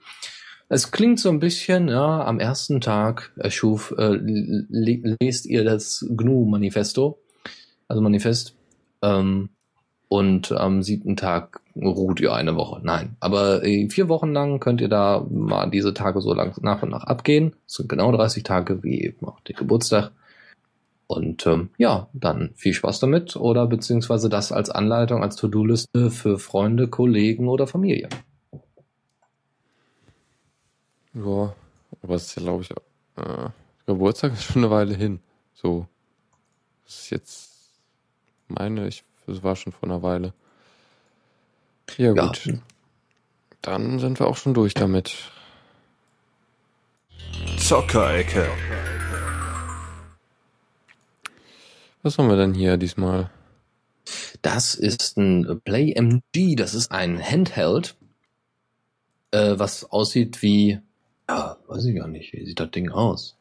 Es 0.75 0.91
klingt 0.91 1.21
so 1.21 1.29
ein 1.29 1.39
bisschen, 1.39 1.87
ja, 1.87 2.25
am 2.25 2.41
ersten 2.41 2.81
Tag 2.81 3.31
erschuf, 3.37 3.95
äh, 3.97 4.19
lest 4.19 5.47
ihr 5.47 5.63
das 5.63 6.05
GNU-Manifesto, 6.11 7.17
also 7.87 8.03
Manifest, 8.03 8.57
ähm, 9.01 9.51
und 10.09 10.51
am 10.51 10.83
siebten 10.83 11.15
Tag 11.15 11.61
ruht 11.77 12.19
ihr 12.19 12.35
eine 12.35 12.57
Woche. 12.57 12.81
Nein, 12.83 13.15
aber 13.21 13.63
äh, 13.65 13.89
vier 13.89 14.09
Wochen 14.09 14.33
lang 14.33 14.59
könnt 14.59 14.81
ihr 14.81 14.89
da 14.89 15.25
mal 15.31 15.71
diese 15.71 15.95
Tage 15.95 16.21
so 16.21 16.35
lang 16.35 16.61
nach 16.61 16.83
und 16.83 16.91
nach 16.91 17.05
abgehen. 17.05 17.55
Das 17.69 17.77
sind 17.77 17.89
genau 17.89 18.11
30 18.11 18.43
Tage 18.43 18.83
wie 18.83 19.01
eben 19.01 19.29
auch 19.29 19.39
der 19.43 19.55
Geburtstag. 19.55 20.11
Und 21.07 21.47
ähm, 21.47 21.71
ja, 21.79 22.09
dann 22.15 22.51
viel 22.57 22.75
Spaß 22.75 22.99
damit 22.99 23.37
oder 23.37 23.69
beziehungsweise 23.69 24.29
das 24.29 24.51
als 24.51 24.71
Anleitung, 24.71 25.23
als 25.23 25.37
To-Do-Liste 25.37 26.11
für 26.11 26.41
Freunde, 26.41 26.89
Kollegen 26.89 27.47
oder 27.47 27.69
Familie. 27.69 28.09
Ja, 31.15 31.55
aber 32.03 32.15
es 32.15 32.27
ist 32.27 32.37
ja, 32.37 32.43
glaube 32.43 32.63
ich, 32.63 32.71
äh, 32.71 33.51
Geburtstag 33.87 34.33
ist 34.33 34.45
schon 34.45 34.65
eine 34.65 34.71
Weile 34.71 34.95
hin. 34.95 35.21
So, 35.55 35.87
das 36.85 36.95
ist 37.01 37.11
jetzt 37.11 37.51
meine, 38.49 38.89
ich, 38.89 39.05
das 39.27 39.43
war 39.43 39.57
schon 39.57 39.73
vor 39.73 39.89
einer 39.89 40.03
Weile. 40.03 40.33
Ja, 41.97 42.13
gut. 42.13 42.47
Ja. 42.47 42.55
Dann 43.63 43.99
sind 43.99 44.19
wir 44.19 44.27
auch 44.27 44.37
schon 44.37 44.55
durch 44.55 44.75
damit. 44.75 45.31
Zockerecke. 47.59 48.49
Was 52.03 52.19
haben 52.19 52.29
wir 52.29 52.37
denn 52.37 52.53
hier 52.53 52.77
diesmal? 52.77 53.31
Das 54.43 54.75
ist 54.75 55.17
ein 55.17 55.63
Play 55.65 55.93
MG, 55.93 56.55
das 56.57 56.75
ist 56.75 56.93
ein 56.93 57.19
Handheld, 57.23 57.97
äh, 59.31 59.59
was 59.59 59.85
aussieht 59.91 60.43
wie, 60.43 60.81
ja, 61.29 61.57
weiß 61.67 61.85
ich 61.87 61.97
gar 61.97 62.09
nicht, 62.09 62.33
wie 62.33 62.45
sieht 62.45 62.61
das 62.61 62.71
Ding 62.71 62.91
aus? 62.91 63.37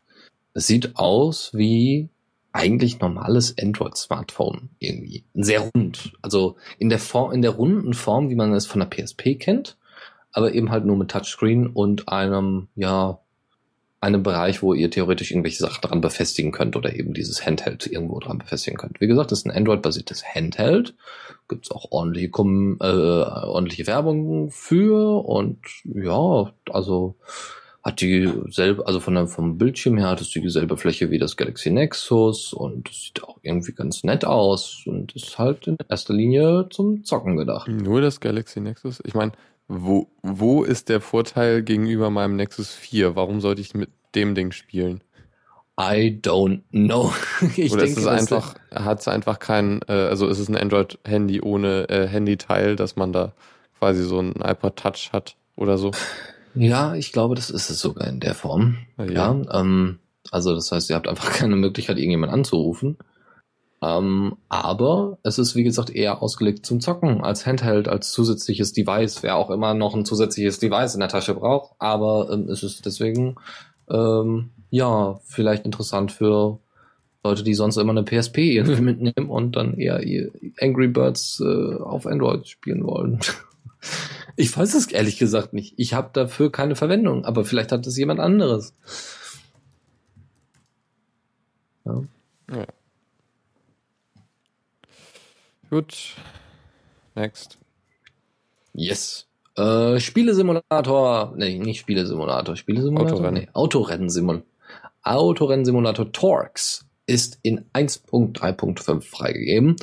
Es 0.54 0.68
sieht 0.68 0.96
aus 0.96 1.52
wie 1.54 2.10
eigentlich 2.52 3.00
normales 3.00 3.56
Android-Smartphone 3.60 4.70
irgendwie. 4.80 5.24
Sehr 5.34 5.72
rund. 5.76 6.14
Also 6.22 6.56
in 6.78 6.90
der 6.90 7.00
Form, 7.00 7.32
in 7.32 7.42
der 7.42 7.52
runden 7.52 7.94
Form, 7.94 8.30
wie 8.30 8.36
man 8.36 8.54
es 8.54 8.68
von 8.68 8.80
der 8.80 8.88
PSP 8.88 9.36
kennt, 9.40 9.78
aber 10.32 10.54
eben 10.54 10.70
halt 10.70 10.86
nur 10.86 10.96
mit 10.96 11.10
Touchscreen 11.10 11.68
und 11.68 12.10
einem, 12.10 12.68
ja, 12.76 13.20
einem 14.00 14.22
Bereich, 14.22 14.62
wo 14.62 14.74
ihr 14.74 14.92
theoretisch 14.92 15.32
irgendwelche 15.32 15.64
Sachen 15.64 15.82
dran 15.82 16.02
befestigen 16.02 16.52
könnt 16.52 16.76
oder 16.76 16.94
eben 16.94 17.14
dieses 17.14 17.46
Handheld 17.46 17.88
irgendwo 17.88 18.20
dran 18.20 18.38
befestigen 18.38 18.78
könnt. 18.78 19.00
Wie 19.00 19.08
gesagt, 19.08 19.32
das 19.32 19.40
ist 19.40 19.46
ein 19.46 19.56
Android-basiertes 19.56 20.24
Handheld. 20.36 20.94
Gibt's 21.48 21.72
auch 21.72 21.92
ordentliche, 21.92 22.28
äh, 22.28 23.46
ordentliche 23.46 23.88
Werbung 23.88 24.52
für 24.52 25.26
und 25.26 25.60
ja, 25.86 26.52
also 26.70 27.16
hat 27.84 28.00
dieselbe, 28.00 28.88
also 28.88 29.00
von 29.00 29.14
der, 29.14 29.28
vom 29.28 29.58
Bildschirm 29.58 29.98
her 29.98 30.10
hat 30.10 30.22
es 30.22 30.30
dieselbe 30.30 30.78
Fläche 30.78 31.12
wie 31.12 31.20
das 31.20 31.36
Galaxy 31.36 31.70
Nexus 31.70 32.54
und 32.54 32.90
es 32.90 33.04
sieht 33.04 33.24
auch 33.24 33.38
irgendwie 33.42 33.74
ganz 33.74 34.04
nett 34.04 34.24
aus 34.24 34.84
und 34.86 35.14
ist 35.16 35.38
halt 35.38 35.68
in 35.68 35.78
erster 35.90 36.14
Linie 36.14 36.68
zum 36.70 37.04
Zocken 37.04 37.36
gedacht. 37.36 37.68
Nur 37.68 38.00
das 38.00 38.22
Galaxy 38.22 38.62
Nexus? 38.62 39.02
Ich 39.06 39.14
meine, 39.14 39.34
wo, 39.68 40.08
wo 40.22 40.64
ist 40.64 40.88
der 40.88 41.02
Vorteil 41.02 41.62
gegenüber 41.62 42.10
meinem 42.10 42.38
Nexus 42.38 42.72
4? 42.72 43.18
Warum 43.18 43.42
sollte 43.42 43.62
ich 43.62 43.74
mit 43.74 43.90
dem 44.16 44.34
Ding 44.34 44.54
spielen? 44.54 45.02
I 45.80 46.20
don't 46.22 46.62
know. 46.72 47.12
ich 47.58 47.72
Oder 47.72 47.84
denke, 47.84 48.00
ist 48.00 48.06
es 48.06 48.08
einfach, 48.08 48.56
hat 48.72 49.02
es 49.02 49.08
einfach 49.10 49.40
kein, 49.40 49.82
äh, 49.90 49.94
also 49.94 50.28
ist 50.28 50.40
es 50.40 50.48
ein 50.48 50.56
Android-Handy 50.56 51.42
ohne 51.42 51.90
äh, 51.90 52.08
Handyteil, 52.08 52.76
dass 52.76 52.96
man 52.96 53.12
da 53.12 53.34
quasi 53.80 54.04
so 54.04 54.20
ein 54.20 54.36
iPod 54.42 54.78
Touch 54.78 55.10
hat 55.12 55.36
oder 55.58 55.78
so? 55.78 55.92
Ja, 56.56 56.96
ich 56.96 57.12
glaube, 57.12 57.36
das 57.36 57.50
ist 57.50 57.70
es 57.70 57.80
sogar 57.80 58.08
in 58.08 58.20
der 58.20 58.36
Form. 58.36 58.78
Ja, 58.98 59.06
ja 59.06 59.42
ähm, 59.52 60.00
also 60.32 60.54
das 60.56 60.72
heißt, 60.72 60.90
ihr 60.90 60.96
habt 60.96 61.08
einfach 61.08 61.32
keine 61.34 61.56
Möglichkeit, 61.56 61.98
irgendjemand 61.98 62.32
anzurufen. 62.32 62.98
Ähm, 63.82 64.38
aber 64.48 65.18
es 65.24 65.40
ist, 65.40 65.56
wie 65.56 65.64
gesagt, 65.64 65.90
eher 65.90 66.22
ausgelegt 66.22 66.66
zum 66.66 66.80
Zocken, 66.80 67.22
als 67.22 67.46
Handheld, 67.46 67.90
als 67.90 68.12
zusätzliches 68.14 68.72
Device, 68.72 69.24
wer 69.24 69.36
auch 69.36 69.50
immer 69.50 69.74
noch 69.74 69.94
ein 69.94 70.06
zusätzliches 70.06 70.60
Device 70.60 70.94
in 70.94 71.02
der 71.02 71.10
Tasche 71.10 71.34
braucht. 71.34 71.74
Aber 71.80 72.30
ähm, 72.32 72.48
es 72.50 72.64
ist 72.64 72.86
deswegen, 72.86 73.36
ähm, 73.90 74.52
ja, 74.70 75.20
vielleicht 75.26 75.66
interessant 75.66 76.14
für 76.14 76.60
Leute, 77.26 77.44
die 77.44 77.54
sonst 77.54 77.78
immer 77.78 77.92
eine 77.92 78.04
PSP 78.04 78.38
irgendwie 78.38 78.82
mitnehmen 78.94 79.30
und 79.30 79.56
dann 79.58 79.78
eher 79.78 80.02
Angry 80.62 80.88
Birds 80.88 81.42
äh, 81.42 81.76
auf 81.76 82.06
Android 82.06 82.48
spielen 82.48 82.86
wollen. 82.86 83.20
Ich 84.36 84.56
weiß 84.56 84.74
es 84.74 84.88
ehrlich 84.88 85.18
gesagt 85.18 85.54
nicht. 85.54 85.74
Ich 85.78 85.94
habe 85.94 86.10
dafür 86.14 86.52
keine 86.52 86.76
Verwendung, 86.76 87.26
aber 87.26 87.46
vielleicht 87.46 87.72
hat 87.72 87.86
es 87.88 87.98
jemand 87.98 88.20
anderes. 88.20 88.74
Ja. 91.86 92.04
ja. 92.52 92.66
Gut. 95.70 96.16
Next. 97.16 97.58
Yes. 98.74 99.28
Äh, 99.56 100.00
Spielesimulator, 100.00 101.34
nee, 101.36 101.60
nicht 101.60 101.80
Spielesimulator, 101.80 102.56
Spielesimulator, 102.56 103.14
Autorennen. 103.14 103.44
nee, 103.44 103.50
Autorennen-Simulator. 103.54 104.48
Autorennen-Simulator 105.04 106.12
Torx 106.12 106.86
ist 107.06 107.38
in 107.44 107.66
1.3.5 107.74 109.02
freigegeben. 109.02 109.76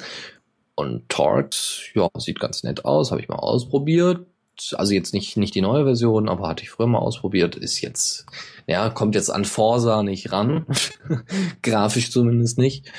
Und 0.74 1.08
Torx, 1.08 1.82
ja, 1.94 2.08
sieht 2.16 2.40
ganz 2.40 2.62
nett 2.62 2.84
aus, 2.84 3.10
habe 3.10 3.20
ich 3.20 3.28
mal 3.28 3.36
ausprobiert. 3.36 4.26
Also 4.76 4.92
jetzt 4.92 5.14
nicht, 5.14 5.36
nicht 5.36 5.54
die 5.54 5.60
neue 5.60 5.84
Version, 5.84 6.28
aber 6.28 6.48
hatte 6.48 6.62
ich 6.62 6.70
früher 6.70 6.86
mal 6.86 6.98
ausprobiert. 6.98 7.56
Ist 7.56 7.80
jetzt, 7.80 8.26
ja, 8.66 8.90
kommt 8.90 9.14
jetzt 9.14 9.30
an 9.30 9.44
Forsa 9.44 10.02
nicht 10.02 10.32
ran. 10.32 10.66
Grafisch 11.62 12.10
zumindest 12.10 12.58
nicht 12.58 12.90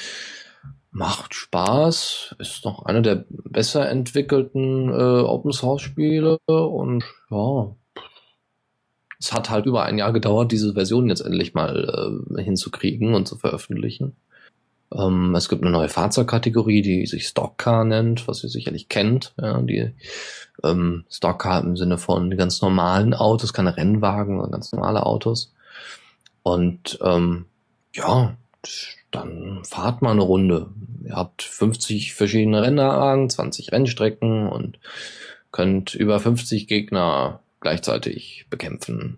macht 0.92 1.34
Spaß, 1.34 2.36
ist 2.40 2.66
noch 2.66 2.86
einer 2.86 3.02
der 3.02 3.24
besser 3.30 3.90
entwickelten 3.90 4.90
äh, 4.90 5.22
Open 5.22 5.54
Source 5.54 5.82
Spiele 5.82 6.38
und 6.48 7.06
ja, 7.30 7.76
es 9.18 9.32
hat 9.32 9.50
halt 9.50 9.68
über 9.68 9.84
ein 9.84 9.98
Jahr 9.98 10.12
gedauert, 10.12 10.52
diese 10.52 10.74
Version 10.74 11.08
jetzt 11.08 11.22
endlich 11.22 11.54
mal 11.54 12.24
äh, 12.36 12.44
hinzukriegen 12.44 13.14
und 13.14 13.28
zu 13.28 13.38
veröffentlichen. 13.38 14.18
Ähm, 14.94 15.36
es 15.36 15.50
gibt 15.50 15.62
eine 15.62 15.72
neue 15.72 15.90
Fahrzeugkategorie, 15.90 16.82
die 16.82 17.06
sich 17.06 17.28
Stockcar 17.28 17.86
nennt, 17.86 18.28
was 18.28 18.44
ihr 18.44 18.50
sicherlich 18.50 18.90
kennt. 18.90 19.34
Ja, 19.40 19.62
die 19.62 19.94
ähm, 20.64 21.06
Stockcar 21.10 21.64
im 21.64 21.78
Sinne 21.78 21.98
von 21.98 22.36
ganz 22.38 22.62
normalen 22.62 23.14
Autos, 23.14 23.54
keine 23.54 23.78
Rennwagen, 23.78 24.36
sondern 24.36 24.52
ganz 24.52 24.72
normale 24.72 25.06
Autos. 25.06 25.54
Und 26.44 27.00
ähm, 27.02 27.46
ja, 27.94 28.36
dann 29.12 29.64
fahrt 29.64 30.02
mal 30.02 30.12
eine 30.12 30.22
Runde. 30.22 30.70
Ihr 31.04 31.16
habt 31.16 31.44
50 31.44 32.14
verschiedene 32.14 32.62
Rennwagen, 32.62 33.30
20 33.30 33.72
Rennstrecken 33.72 34.48
und 34.48 34.80
könnt 35.52 35.94
über 35.94 36.20
50 36.20 36.68
Gegner 36.68 37.42
gleichzeitig 37.60 38.46
bekämpfen. 38.50 39.18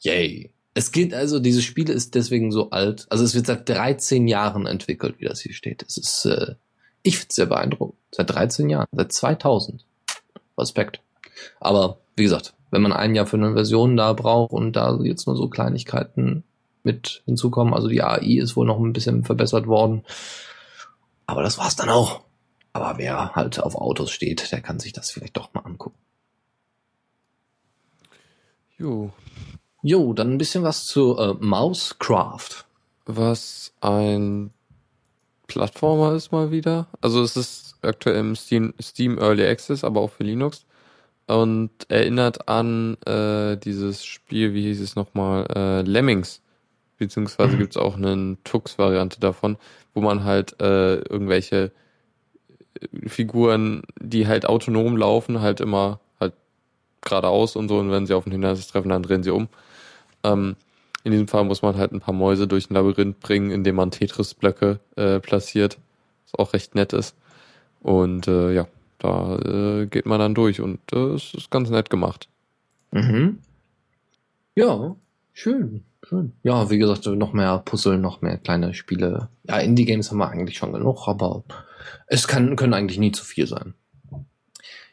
Yay. 0.00 0.50
Es 0.78 0.92
geht 0.92 1.12
also, 1.12 1.40
dieses 1.40 1.64
Spiel 1.64 1.90
ist 1.90 2.14
deswegen 2.14 2.52
so 2.52 2.70
alt. 2.70 3.08
Also 3.10 3.24
es 3.24 3.34
wird 3.34 3.46
seit 3.46 3.68
13 3.68 4.28
Jahren 4.28 4.64
entwickelt, 4.64 5.16
wie 5.18 5.24
das 5.24 5.40
hier 5.40 5.52
steht. 5.52 5.82
Es 5.82 5.96
ist, 5.96 6.24
äh, 6.24 6.54
ich 7.02 7.16
finde 7.16 7.30
es 7.30 7.34
sehr 7.34 7.46
beeindruckend. 7.46 7.98
Seit 8.12 8.30
13 8.30 8.70
Jahren, 8.70 8.86
seit 8.92 9.10
2000. 9.12 9.84
Respekt. 10.56 11.00
Aber 11.58 11.98
wie 12.14 12.22
gesagt, 12.22 12.54
wenn 12.70 12.80
man 12.80 12.92
ein 12.92 13.16
Jahr 13.16 13.26
für 13.26 13.38
eine 13.38 13.54
Version 13.54 13.96
da 13.96 14.12
braucht 14.12 14.52
und 14.52 14.74
da 14.74 14.96
jetzt 15.02 15.26
nur 15.26 15.34
so 15.34 15.48
Kleinigkeiten 15.48 16.44
mit 16.84 17.24
hinzukommen. 17.24 17.74
Also 17.74 17.88
die 17.88 18.04
AI 18.04 18.38
ist 18.38 18.54
wohl 18.54 18.66
noch 18.66 18.78
ein 18.78 18.92
bisschen 18.92 19.24
verbessert 19.24 19.66
worden. 19.66 20.04
Aber 21.26 21.42
das 21.42 21.58
war's 21.58 21.74
dann 21.74 21.88
auch. 21.88 22.20
Aber 22.72 22.98
wer 22.98 23.32
halt 23.34 23.58
auf 23.58 23.74
Autos 23.74 24.12
steht, 24.12 24.52
der 24.52 24.60
kann 24.60 24.78
sich 24.78 24.92
das 24.92 25.10
vielleicht 25.10 25.38
doch 25.38 25.52
mal 25.54 25.62
angucken. 25.62 25.98
Jo. 28.78 29.10
Jo, 29.82 30.12
dann 30.12 30.32
ein 30.32 30.38
bisschen 30.38 30.64
was 30.64 30.86
zu 30.86 31.16
äh, 31.18 31.34
Mousecraft. 31.38 32.64
Was 33.06 33.72
ein 33.80 34.50
Plattformer 35.46 36.14
ist 36.14 36.32
mal 36.32 36.50
wieder. 36.50 36.88
Also 37.00 37.22
es 37.22 37.36
ist 37.36 37.76
aktuell 37.82 38.16
im 38.16 38.36
Steam, 38.36 38.74
Steam 38.80 39.18
Early 39.18 39.46
Access, 39.46 39.84
aber 39.84 40.00
auch 40.00 40.10
für 40.10 40.24
Linux. 40.24 40.66
Und 41.26 41.70
erinnert 41.88 42.48
an 42.48 42.96
äh, 43.04 43.56
dieses 43.56 44.04
Spiel, 44.04 44.54
wie 44.54 44.62
hieß 44.62 44.80
es 44.80 44.96
nochmal, 44.96 45.46
äh, 45.54 45.82
Lemmings 45.82 46.40
beziehungsweise 46.98 47.54
mhm. 47.54 47.58
gibt 47.58 47.76
es 47.76 47.76
auch 47.76 47.96
eine 47.96 48.36
Tux-Variante 48.44 49.20
davon, 49.20 49.56
wo 49.94 50.00
man 50.00 50.24
halt 50.24 50.60
äh, 50.60 50.96
irgendwelche 50.96 51.72
äh, 52.80 53.08
Figuren, 53.08 53.82
die 54.00 54.26
halt 54.26 54.46
autonom 54.46 54.96
laufen, 54.96 55.40
halt 55.40 55.60
immer 55.60 56.00
halt 56.20 56.34
geradeaus 57.00 57.56
und 57.56 57.68
so 57.68 57.78
und 57.78 57.90
wenn 57.90 58.06
sie 58.06 58.14
auf 58.14 58.26
ein 58.26 58.32
Hindernis 58.32 58.66
treffen, 58.66 58.90
dann 58.90 59.02
drehen 59.02 59.22
sie 59.22 59.30
um. 59.30 59.48
Ähm, 60.24 60.56
in 61.04 61.12
diesem 61.12 61.28
Fall 61.28 61.44
muss 61.44 61.62
man 61.62 61.76
halt 61.76 61.92
ein 61.92 62.00
paar 62.00 62.14
Mäuse 62.14 62.46
durch 62.46 62.70
ein 62.70 62.74
Labyrinth 62.74 63.20
bringen, 63.20 63.50
indem 63.50 63.76
man 63.76 63.90
Tetris-Blöcke 63.90 64.80
äh, 64.96 65.20
platziert, 65.20 65.78
was 66.24 66.38
auch 66.38 66.52
recht 66.52 66.74
nett 66.74 66.92
ist. 66.92 67.16
Und 67.80 68.28
äh, 68.28 68.52
ja, 68.52 68.66
da 68.98 69.36
äh, 69.36 69.86
geht 69.86 70.06
man 70.06 70.18
dann 70.18 70.34
durch 70.34 70.60
und 70.60 70.80
äh, 70.92 71.14
es 71.14 71.34
ist 71.34 71.50
ganz 71.50 71.70
nett 71.70 71.88
gemacht. 71.90 72.28
Mhm. 72.90 73.38
Ja, 74.54 74.96
schön. 75.32 75.84
Schön. 76.02 76.32
Ja, 76.42 76.70
wie 76.70 76.78
gesagt, 76.78 77.06
noch 77.06 77.32
mehr 77.32 77.58
Puzzle, 77.58 77.98
noch 77.98 78.20
mehr 78.20 78.38
kleine 78.38 78.72
Spiele. 78.72 79.28
Ja, 79.44 79.58
Indie-Games 79.58 80.10
haben 80.10 80.18
wir 80.18 80.28
eigentlich 80.28 80.56
schon 80.56 80.72
genug, 80.72 81.06
aber 81.06 81.42
es 82.06 82.28
kann, 82.28 82.56
können 82.56 82.74
eigentlich 82.74 82.98
nie 82.98 83.12
zu 83.12 83.24
viel 83.24 83.46
sein. 83.46 83.74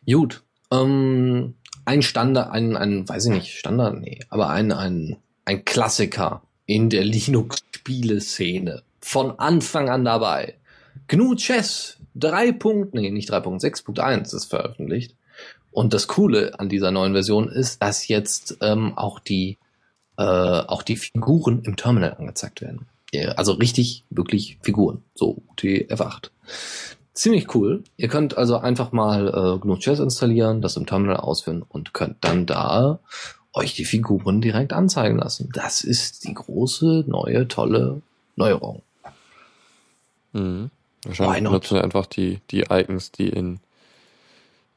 Gut. 0.05 0.43
Ähm, 0.71 1.55
ein 1.85 2.01
Standard, 2.01 2.51
ein, 2.51 2.75
ein, 2.75 3.07
weiß 3.07 3.25
ich 3.25 3.31
nicht, 3.31 3.57
Standard, 3.57 3.99
nee, 3.99 4.19
aber 4.29 4.49
ein, 4.49 4.71
ein, 4.71 5.17
ein 5.45 5.65
Klassiker 5.65 6.41
in 6.65 6.89
der 6.89 7.03
Linux-Spieleszene. 7.05 8.83
Von 8.99 9.39
Anfang 9.39 9.89
an 9.89 10.03
dabei. 10.03 10.55
GNU 11.07 11.35
Chess 11.35 11.97
3. 12.15 12.57
Nee, 12.93 13.11
nicht 13.11 13.31
3.6.1 13.31 14.35
ist 14.35 14.45
veröffentlicht. 14.45 15.15
Und 15.71 15.93
das 15.93 16.07
Coole 16.07 16.59
an 16.59 16.69
dieser 16.69 16.89
neuen 16.89 17.13
Version 17.13 17.49
ist, 17.49 17.81
dass 17.81 18.07
jetzt 18.07 18.57
ähm, 18.61 18.97
auch 18.97 19.19
die 19.19 19.57
äh, 20.17 20.23
auch 20.23 20.83
die 20.83 20.95
Figuren 20.95 21.63
im 21.63 21.75
Terminal 21.75 22.15
angezeigt 22.17 22.61
werden. 22.61 22.87
Also 23.37 23.53
richtig, 23.53 24.03
wirklich 24.09 24.57
Figuren. 24.61 25.01
So 25.13 25.41
TF8. 25.57 26.31
Ziemlich 27.15 27.55
cool. 27.55 27.83
Ihr 27.95 28.09
könnt 28.09 28.37
also 28.37 28.57
einfach 28.57 28.91
mal 28.91 29.29
äh, 29.29 29.59
GNU 29.59 29.75
installieren, 29.75 30.61
das 30.61 30.75
im 30.75 30.85
Terminal 30.85 31.15
ausführen 31.15 31.63
und 31.67 31.93
könnt 31.93 32.17
dann 32.21 32.45
da 32.45 32.99
euch 33.53 33.73
die 33.73 33.85
Figuren 33.85 34.41
direkt 34.41 34.73
anzeigen 34.73 35.17
lassen. 35.17 35.49
Das 35.53 35.81
ist 35.81 36.25
die 36.25 36.33
große, 36.33 37.05
neue, 37.07 37.47
tolle 37.47 38.01
Neuerung. 38.35 38.81
Mhm. 40.33 40.69
Wahrscheinlich 41.05 41.43
nutzen 41.43 41.77
einfach 41.79 42.05
die, 42.05 42.41
die 42.51 42.65
Icons, 42.69 43.13
die 43.13 43.29
in 43.29 43.59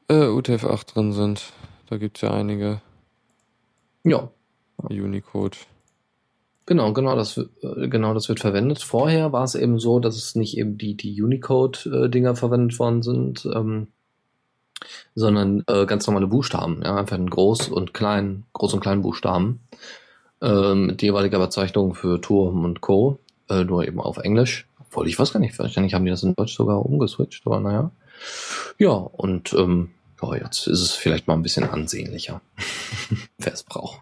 äh, 0.07 0.13
UTF-8 0.13 0.93
drin 0.93 1.11
sind. 1.11 1.51
Da 1.89 1.97
gibt's 1.97 2.21
ja 2.21 2.31
einige. 2.31 2.79
Ja. 4.05 4.29
Unicode. 4.77 5.57
Genau, 6.69 6.93
genau, 6.93 7.15
das, 7.15 7.35
äh, 7.35 7.87
genau, 7.87 8.13
das 8.13 8.29
wird 8.29 8.41
verwendet. 8.41 8.83
Vorher 8.83 9.33
war 9.33 9.43
es 9.43 9.55
eben 9.55 9.79
so, 9.79 9.99
dass 9.99 10.15
es 10.15 10.35
nicht 10.35 10.55
eben 10.55 10.77
die, 10.77 10.93
die 10.93 11.19
Unicode-Dinger 11.19 12.35
verwendet 12.35 12.77
worden 12.77 13.01
sind, 13.01 13.49
ähm, 13.51 13.87
sondern 15.15 15.63
äh, 15.65 15.87
ganz 15.87 16.05
normale 16.05 16.27
Buchstaben, 16.27 16.83
ja, 16.83 16.95
einfach 16.95 17.17
ein 17.17 17.27
Groß- 17.27 17.71
und 17.71 17.95
Klein, 17.95 18.43
Groß- 18.53 18.75
und 18.75 18.81
Kleinbuchstaben, 18.81 19.61
äh, 20.43 20.75
mit 20.75 21.01
jeweiliger 21.01 21.39
Bezeichnung 21.39 21.95
für 21.95 22.21
Turm 22.21 22.63
und 22.63 22.81
Co., 22.81 23.17
äh, 23.49 23.63
nur 23.63 23.87
eben 23.87 23.99
auf 23.99 24.17
Englisch. 24.17 24.67
Obwohl, 24.79 25.07
ich 25.07 25.17
weiß 25.17 25.33
gar 25.33 25.39
nicht, 25.39 25.57
wahrscheinlich 25.57 25.95
haben 25.95 26.05
die 26.05 26.11
das 26.11 26.21
in 26.21 26.35
Deutsch 26.35 26.53
sogar 26.53 26.85
umgeswitcht, 26.85 27.47
aber 27.47 27.61
naja. 27.61 27.89
Ja, 28.77 28.91
und 28.91 29.53
ähm, 29.53 29.89
ja, 30.21 30.35
jetzt 30.35 30.67
ist 30.67 30.81
es 30.81 30.91
vielleicht 30.91 31.25
mal 31.25 31.33
ein 31.33 31.41
bisschen 31.41 31.67
ansehnlicher, 31.67 32.41
wer 33.39 33.53
es 33.53 33.63
braucht. 33.63 34.01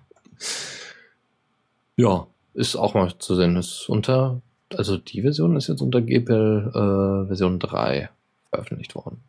Ja, 1.96 2.28
ist 2.58 2.76
auch 2.76 2.96
mal 2.96 3.14
zu 3.20 3.36
sehen. 3.36 3.56
Ist 3.56 3.88
unter, 3.88 4.42
also 4.76 4.98
die 4.98 5.22
Version 5.22 5.56
ist 5.56 5.68
jetzt 5.68 5.82
unter 5.82 6.02
GPL 6.02 6.72
äh, 6.74 7.28
Version 7.28 7.60
3 7.60 8.10
veröffentlicht 8.50 8.96
worden. 8.96 9.22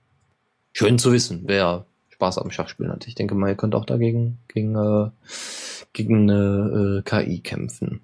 Schön 0.73 0.99
zu 0.99 1.13
wissen, 1.13 1.43
wer 1.45 1.85
Spaß 2.09 2.39
am 2.39 2.51
Schachspielen 2.51 2.91
hat. 2.91 3.07
Ich 3.07 3.15
denke 3.15 3.35
mal, 3.35 3.51
ihr 3.51 3.55
könnt 3.55 3.75
auch 3.75 3.85
dagegen 3.85 4.39
gegen, 4.49 4.75
äh, 4.75 5.11
gegen 5.93 6.31
eine 6.31 7.01
äh, 7.01 7.03
KI 7.03 7.41
kämpfen. 7.41 8.01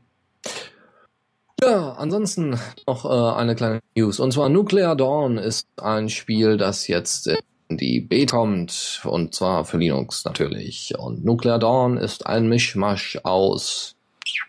Ja, 1.62 1.92
ansonsten 1.92 2.58
noch 2.86 3.06
äh, 3.06 3.38
eine 3.38 3.54
kleine 3.54 3.80
News. 3.96 4.20
Und 4.20 4.32
zwar 4.32 4.50
Nuclear 4.50 4.94
Dawn 4.94 5.38
ist 5.38 5.66
ein 5.80 6.10
Spiel, 6.10 6.58
das 6.58 6.86
jetzt 6.86 7.28
in 7.68 7.78
die 7.78 8.00
B 8.00 8.26
kommt. 8.26 9.00
Und 9.04 9.34
zwar 9.34 9.64
für 9.64 9.78
Linux 9.78 10.26
natürlich. 10.26 10.92
Und 10.98 11.24
Nuclear 11.24 11.58
Dawn 11.58 11.96
ist 11.96 12.26
ein 12.26 12.46
Mischmasch 12.48 13.18
aus 13.22 13.96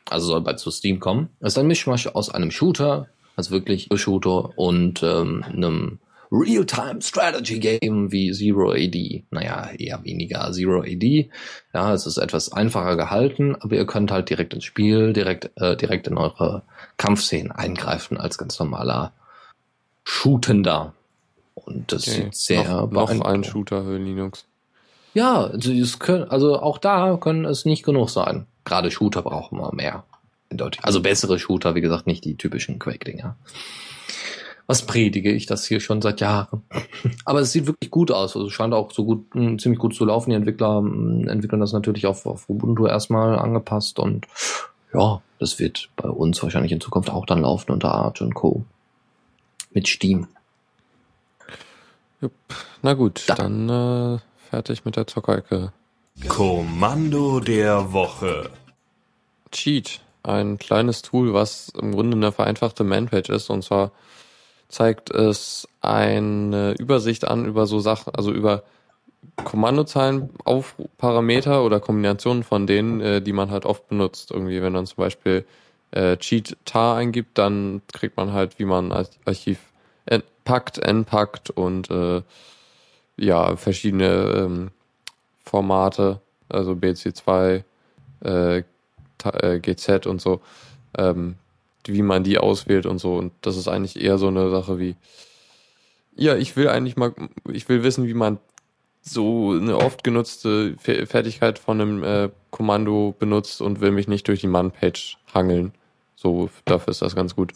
also 0.10 0.28
soll 0.28 0.42
bald 0.42 0.60
zu 0.60 0.72
Steam 0.72 1.00
kommen. 1.00 1.30
Es 1.40 1.54
ist 1.54 1.58
ein 1.58 1.68
Mischmasch 1.68 2.08
aus 2.08 2.30
einem 2.30 2.52
Shooter, 2.52 3.08
also 3.36 3.52
wirklich 3.52 3.90
Shooter 3.96 4.58
und 4.58 5.04
ähm, 5.04 5.44
einem 5.48 6.00
Real-Time 6.32 7.02
Strategy 7.02 7.60
Game 7.60 8.12
wie 8.12 8.32
Zero 8.32 8.72
AD. 8.72 9.26
Naja, 9.32 9.70
eher 9.78 10.04
weniger 10.04 10.52
Zero 10.52 10.82
AD. 10.82 11.30
Ja, 11.74 11.94
es 11.94 12.06
ist 12.06 12.18
etwas 12.18 12.52
einfacher 12.52 12.96
gehalten, 12.96 13.56
aber 13.60 13.76
ihr 13.76 13.86
könnt 13.86 14.12
halt 14.12 14.30
direkt 14.30 14.54
ins 14.54 14.64
Spiel, 14.64 15.14
direkt, 15.14 15.52
äh, 15.56 15.76
direkt 15.78 16.08
in 16.08 16.18
eure 16.18 16.64
Kampfszenen 16.98 17.52
eingreifen 17.52 18.18
als 18.18 18.38
ganz 18.38 18.60
normaler 18.60 19.14
Shootender. 20.04 20.94
Und 21.54 21.92
das 21.92 22.08
okay. 22.08 22.24
sieht 22.24 22.36
sehr 22.36 22.64
noch, 22.64 22.92
noch 22.92 23.22
ein 23.22 23.44
Shooter 23.44 23.84
für 23.84 23.98
Linux. 23.98 24.46
Ja, 25.14 25.46
also, 25.46 25.72
können, 26.00 26.26
also 26.26 26.60
auch 26.60 26.78
da 26.78 27.18
können 27.18 27.46
es 27.46 27.66
nicht 27.66 27.84
genug 27.84 28.10
sein 28.10 28.46
gerade 28.66 28.92
Shooter 28.92 29.22
brauchen 29.22 29.60
wir 29.60 29.74
mehr. 29.74 30.04
Also 30.82 31.02
bessere 31.02 31.40
Shooter, 31.40 31.76
wie 31.76 31.82
gesagt, 31.82 32.08
nicht 32.08 32.24
die 32.24 32.36
typischen 32.36 32.80
Quake-Dinger. 32.80 33.36
Was 34.68 34.86
predige 34.86 35.32
ich 35.32 35.46
das 35.46 35.66
hier 35.66 35.80
schon 35.80 36.02
seit 36.02 36.22
Jahren? 36.22 36.64
Aber 37.26 37.40
es 37.40 37.52
sieht 37.52 37.68
wirklich 37.68 37.92
gut 37.92 38.12
aus. 38.12 38.36
Also 38.36 38.50
scheint 38.50 38.74
auch 38.74 38.92
so 38.92 39.06
gut, 39.06 39.26
hm, 39.34 39.60
ziemlich 39.60 39.80
gut 39.80 39.96
zu 39.96 40.06
laufen. 40.06 40.32
Die 40.32 40.36
Entwickler 40.36 40.80
hm, 40.80 41.28
entwickeln 41.28 41.60
das 41.60 41.74
natürlich 41.74 42.08
auf, 42.08 42.26
auf 42.26 42.50
Ubuntu 42.50 42.88
erstmal 42.88 43.38
angepasst 43.38 44.00
und 44.00 44.26
ja, 44.94 45.22
das 45.40 45.60
wird 45.60 45.90
bei 45.98 46.10
uns 46.10 46.42
wahrscheinlich 46.42 46.72
in 46.72 46.80
Zukunft 46.80 47.10
auch 47.10 47.26
dann 47.26 47.42
laufen 47.42 47.72
unter 47.72 47.92
Arch 47.94 48.22
und 48.22 48.34
Co. 48.34 48.64
Mit 49.72 49.88
Steam. 49.88 50.28
Jupp. 52.22 52.32
Na 52.82 52.94
gut, 52.94 53.24
da. 53.28 53.36
dann 53.36 53.70
äh, 53.70 54.20
fertig 54.50 54.86
mit 54.86 54.96
der 54.96 55.06
Zockerecke. 55.06 55.74
Kommando 56.28 57.40
der 57.40 57.94
Woche. 57.94 58.50
Cheat, 59.52 60.02
ein 60.24 60.58
kleines 60.58 61.02
Tool, 61.02 61.34
was 61.34 61.70
im 61.82 61.92
Grunde 61.92 62.18
eine 62.18 62.32
vereinfachte 62.32 62.84
Manpage 62.84 63.30
ist. 63.30 63.50
Und 63.50 63.64
zwar 63.64 63.92
zeigt 64.68 65.12
es 65.12 65.68
eine 65.82 66.76
Übersicht 66.80 67.28
an 67.28 67.46
über 67.46 67.68
so 67.68 67.80
Sachen, 67.80 68.16
also 68.16 68.32
über 68.32 68.64
Kommandozeilen 69.44 70.30
auf 70.44 70.76
Parameter 70.98 71.64
oder 71.64 71.80
Kombinationen 71.80 72.44
von 72.44 72.66
denen, 72.68 73.02
äh, 73.02 73.22
die 73.22 73.34
man 73.34 73.52
halt 73.52 73.66
oft 73.66 73.88
benutzt. 73.88 74.32
Irgendwie, 74.32 74.62
wenn 74.62 74.74
man 74.74 74.86
zum 74.86 74.98
Beispiel 74.98 75.46
äh, 75.92 76.18
cheat 76.18 76.58
tar 76.66 76.98
eingibt, 76.98 77.38
dann 77.38 77.82
kriegt 77.94 78.18
man 78.18 78.34
halt, 78.34 78.60
wie 78.60 78.66
man 78.66 78.92
Archiv 78.92 79.60
packt, 80.46 80.78
entpackt 80.78 81.50
und 81.50 81.90
äh, 81.90 82.22
ja, 83.18 83.56
verschiedene 83.58 84.06
ähm, 84.06 84.72
Formate, 85.46 86.22
also 86.50 86.72
BC2, 86.74 87.64
äh, 88.24 88.58
äh 88.58 89.60
GZ 89.60 90.08
und 90.08 90.22
so, 90.22 90.42
ähm, 90.98 91.36
wie 91.86 92.02
man 92.02 92.24
die 92.24 92.38
auswählt 92.38 92.86
und 92.86 93.00
so. 93.00 93.16
Und 93.16 93.32
das 93.42 93.58
ist 93.58 93.68
eigentlich 93.68 94.02
eher 94.02 94.18
so 94.18 94.28
eine 94.28 94.50
Sache 94.50 94.80
wie, 94.80 94.96
ja, 96.16 96.36
ich 96.36 96.56
will 96.56 96.70
eigentlich 96.70 96.98
mal, 96.98 97.14
ich 97.52 97.68
will 97.70 97.84
wissen, 97.84 98.08
wie 98.08 98.14
man 98.14 98.40
so 99.02 99.52
eine 99.52 99.78
oft 99.78 100.04
genutzte 100.04 100.76
Fertigkeit 100.80 101.60
von 101.60 101.80
einem 101.80 102.04
äh, 102.04 102.30
Kommando 102.50 103.14
benutzt 103.18 103.62
und 103.62 103.80
will 103.80 103.92
mich 103.92 104.08
nicht 104.08 104.28
durch 104.28 104.42
die 104.42 104.48
Man-Page 104.48 105.18
hangeln. 105.34 105.74
So, 106.16 106.50
dafür 106.66 106.90
ist 106.92 107.04
das 107.04 107.16
ganz 107.16 107.36
gut. 107.36 107.54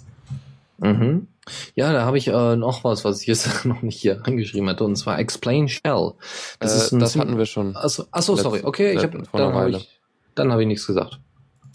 Mhm. 0.78 1.28
Ja, 1.76 1.94
da 1.94 2.06
habe 2.06 2.18
ich 2.18 2.28
äh, 2.28 2.56
noch 2.56 2.84
was, 2.84 3.06
was 3.06 3.22
ich 3.22 3.28
jetzt 3.28 3.66
noch 3.66 3.82
nicht 3.82 4.00
hier 4.00 4.26
angeschrieben 4.26 4.70
hatte, 4.70 4.84
und 4.84 4.96
zwar 4.96 5.20
Explain 5.20 5.68
Shell. 5.68 6.14
Das, 6.60 6.74
äh, 6.74 6.78
ist 6.78 6.92
ein 6.92 7.00
das 7.00 7.16
hatten 7.16 7.38
wir 7.38 7.46
schon. 7.46 7.76
Achso, 7.76 8.06
achso 8.12 8.36
sorry. 8.36 8.62
Okay, 8.64 8.94
ich 8.94 9.04
hab, 9.04 9.12
dann 9.12 9.54
habe 9.54 9.72
ich, 9.72 10.00
dann 10.36 10.52
hab 10.52 10.60
ich 10.60 10.68
nichts 10.68 10.88
gesagt. 10.88 11.20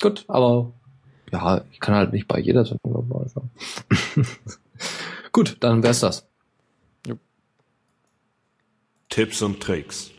Gut, 0.00 0.24
aber 0.28 0.72
ja, 1.32 1.62
ich 1.72 1.80
kann 1.80 1.94
halt 1.94 2.12
nicht 2.12 2.28
bei 2.28 2.38
jeder 2.38 2.64
Sendung 2.64 3.06
dabei 3.08 3.26
sein. 3.28 4.26
Gut, 5.32 5.56
dann 5.60 5.82
wär's 5.82 6.00
das. 6.00 6.26
Tipps 9.08 9.42
und 9.42 9.60
Tricks. 9.60 10.10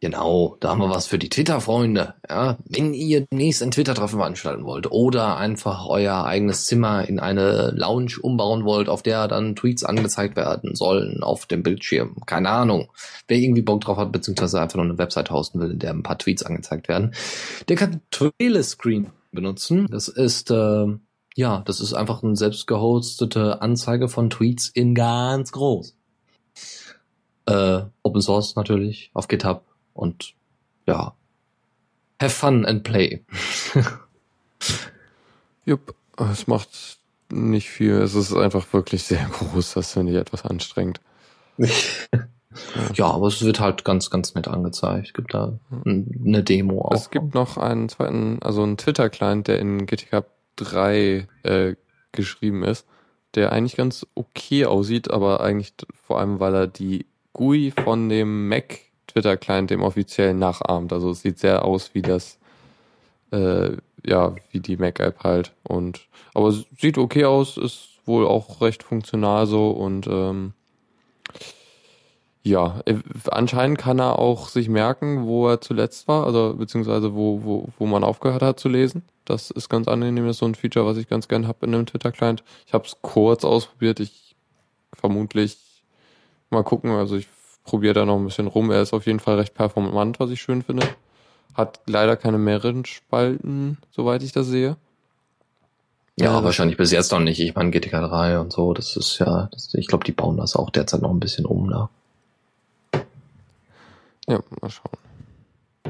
Genau, 0.00 0.58
da 0.60 0.68
haben 0.68 0.80
wir 0.80 0.90
was 0.90 1.06
für 1.06 1.18
die 1.18 1.30
Twitter-Freunde. 1.30 2.14
Ja, 2.28 2.58
wenn 2.66 2.92
ihr 2.92 3.22
demnächst 3.22 3.62
ein 3.62 3.70
Twitter-Treffen 3.70 4.18
veranstalten 4.18 4.66
wollt 4.66 4.90
oder 4.90 5.38
einfach 5.38 5.86
euer 5.86 6.26
eigenes 6.26 6.66
Zimmer 6.66 7.08
in 7.08 7.18
eine 7.18 7.70
Lounge 7.74 8.16
umbauen 8.20 8.66
wollt, 8.66 8.90
auf 8.90 9.02
der 9.02 9.26
dann 9.26 9.56
Tweets 9.56 9.84
angezeigt 9.84 10.36
werden 10.36 10.74
sollen 10.74 11.22
auf 11.22 11.46
dem 11.46 11.62
Bildschirm. 11.62 12.16
Keine 12.26 12.50
Ahnung. 12.50 12.92
Wer 13.26 13.38
irgendwie 13.38 13.62
Bock 13.62 13.80
drauf 13.80 13.96
hat, 13.96 14.12
beziehungsweise 14.12 14.60
einfach 14.60 14.76
nur 14.76 14.84
eine 14.84 14.98
Website 14.98 15.30
hosten 15.30 15.60
will, 15.60 15.70
in 15.70 15.78
der 15.78 15.94
ein 15.94 16.02
paar 16.02 16.18
Tweets 16.18 16.42
angezeigt 16.42 16.88
werden, 16.88 17.14
der 17.70 17.76
kann 17.76 18.02
Trailer-Screen 18.10 19.06
benutzen. 19.32 19.86
Das 19.90 20.08
ist, 20.08 20.50
äh, 20.50 20.86
ja, 21.36 21.62
das 21.64 21.80
ist 21.80 21.94
einfach 21.94 22.22
eine 22.22 22.36
selbst 22.36 22.66
gehostete 22.66 23.62
Anzeige 23.62 24.08
von 24.08 24.28
Tweets 24.28 24.68
in 24.68 24.94
ganz 24.94 25.52
groß. 25.52 25.96
Äh, 27.46 27.80
Open 28.02 28.20
Source 28.20 28.56
natürlich, 28.56 29.10
auf 29.14 29.28
GitHub 29.28 29.64
und 29.96 30.34
ja, 30.86 31.14
have 32.20 32.34
fun 32.34 32.64
and 32.64 32.84
play. 32.84 33.24
Jupp, 35.64 35.94
es 36.16 36.46
macht 36.46 36.98
nicht 37.30 37.68
viel. 37.68 37.94
Es 37.94 38.14
ist 38.14 38.32
einfach 38.34 38.72
wirklich 38.72 39.02
sehr 39.04 39.24
groß. 39.32 39.74
Das 39.74 39.92
finde 39.92 40.12
ich 40.12 40.18
etwas 40.18 40.44
anstrengend. 40.44 41.00
Ja, 42.94 43.10
aber 43.10 43.26
es 43.26 43.42
wird 43.42 43.60
halt 43.60 43.84
ganz, 43.84 44.08
ganz 44.08 44.34
nett 44.34 44.48
angezeigt. 44.48 45.08
Es 45.08 45.12
gibt 45.12 45.34
da 45.34 45.58
eine 45.84 46.42
Demo 46.42 46.86
auch. 46.86 46.94
Es 46.94 47.10
gibt 47.10 47.34
noch 47.34 47.58
einen 47.58 47.90
zweiten, 47.90 48.38
also 48.40 48.62
einen 48.62 48.78
Twitter-Client, 48.78 49.46
der 49.46 49.58
in 49.58 49.84
GTK 49.84 50.24
3 50.56 51.28
äh, 51.42 51.74
geschrieben 52.12 52.62
ist, 52.64 52.86
der 53.34 53.52
eigentlich 53.52 53.76
ganz 53.76 54.06
okay 54.14 54.64
aussieht, 54.64 55.10
aber 55.10 55.40
eigentlich 55.40 55.74
vor 55.92 56.18
allem, 56.18 56.40
weil 56.40 56.54
er 56.54 56.66
die 56.66 57.04
GUI 57.34 57.72
von 57.84 58.08
dem 58.08 58.48
Mac 58.48 58.78
Twitter-Client 59.16 59.70
dem 59.70 59.82
offiziellen 59.82 60.38
nachahmt. 60.38 60.92
Also 60.92 61.10
es 61.10 61.22
sieht 61.22 61.38
sehr 61.38 61.64
aus 61.64 61.94
wie 61.94 62.02
das, 62.02 62.38
äh, 63.32 63.70
ja, 64.04 64.36
wie 64.50 64.60
die 64.60 64.76
Mac-App 64.76 65.24
halt. 65.24 65.52
Und 65.62 66.06
aber 66.34 66.48
es 66.48 66.66
sieht 66.78 66.98
okay 66.98 67.24
aus, 67.24 67.56
ist 67.56 67.88
wohl 68.04 68.26
auch 68.26 68.60
recht 68.60 68.82
funktional 68.82 69.46
so 69.46 69.70
und 69.70 70.06
ähm, 70.06 70.52
ja, 72.42 72.80
äh, 72.84 72.98
anscheinend 73.30 73.78
kann 73.78 73.98
er 73.98 74.18
auch 74.18 74.48
sich 74.48 74.68
merken, 74.68 75.26
wo 75.26 75.48
er 75.48 75.60
zuletzt 75.60 76.06
war, 76.06 76.26
also 76.26 76.54
beziehungsweise 76.54 77.14
wo, 77.14 77.42
wo, 77.42 77.68
wo 77.78 77.86
man 77.86 78.04
aufgehört 78.04 78.42
hat 78.42 78.60
zu 78.60 78.68
lesen. 78.68 79.02
Das 79.24 79.50
ist 79.50 79.68
ganz 79.68 79.88
angenehm, 79.88 80.26
das 80.26 80.36
ist 80.36 80.40
so 80.40 80.46
ein 80.46 80.54
Feature, 80.54 80.86
was 80.86 80.98
ich 80.98 81.08
ganz 81.08 81.26
gern 81.26 81.48
habe 81.48 81.66
in 81.66 81.74
einem 81.74 81.86
Twitter-Client. 81.86 82.44
Ich 82.66 82.74
habe 82.74 82.84
es 82.84 82.98
kurz 83.00 83.44
ausprobiert, 83.44 83.98
ich 83.98 84.36
vermutlich 84.92 85.58
mal 86.50 86.62
gucken, 86.62 86.90
also 86.92 87.16
ich 87.16 87.26
probiere 87.66 87.94
da 87.94 88.04
noch 88.04 88.16
ein 88.16 88.24
bisschen 88.24 88.46
rum. 88.46 88.70
Er 88.70 88.80
ist 88.80 88.94
auf 88.94 89.06
jeden 89.06 89.20
Fall 89.20 89.36
recht 89.36 89.54
performant, 89.54 90.18
was 90.18 90.30
ich 90.30 90.40
schön 90.40 90.62
finde. 90.62 90.86
Hat 91.54 91.80
leider 91.86 92.16
keine 92.16 92.38
mehreren 92.38 92.84
Spalten, 92.84 93.78
soweit 93.90 94.22
ich 94.22 94.32
das 94.32 94.46
sehe. 94.46 94.76
Ja, 96.18 96.42
wahrscheinlich 96.42 96.78
bis 96.78 96.92
jetzt 96.92 97.12
noch 97.12 97.20
nicht. 97.20 97.40
Ich 97.40 97.54
meine, 97.54 97.70
GTK 97.70 97.90
3 97.90 98.38
und 98.38 98.52
so, 98.52 98.72
das 98.72 98.96
ist 98.96 99.18
ja, 99.18 99.50
das, 99.52 99.74
ich 99.74 99.86
glaube, 99.86 100.04
die 100.04 100.12
bauen 100.12 100.38
das 100.38 100.56
auch 100.56 100.70
derzeit 100.70 101.02
noch 101.02 101.10
ein 101.10 101.20
bisschen 101.20 101.44
um 101.44 101.68
da. 101.68 101.90
Ja, 104.26 104.40
mal 104.60 104.70
schauen. 104.70 104.96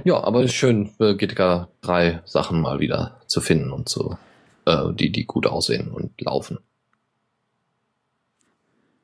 Ja, 0.05 0.23
aber 0.23 0.41
es 0.41 0.47
ist 0.47 0.57
schön, 0.57 0.89
für 0.89 1.17
GTK 1.17 1.69
3 1.83 2.23
Sachen 2.25 2.61
mal 2.61 2.81
wieder 2.81 3.21
zu 3.27 3.41
finden 3.41 3.71
und 3.71 3.89
so, 3.89 4.19
äh, 4.65 4.93
die, 4.93 5.11
die 5.11 5.27
gut 5.27 5.47
aussehen 5.47 5.93
und 5.93 6.21
laufen. 6.21 6.59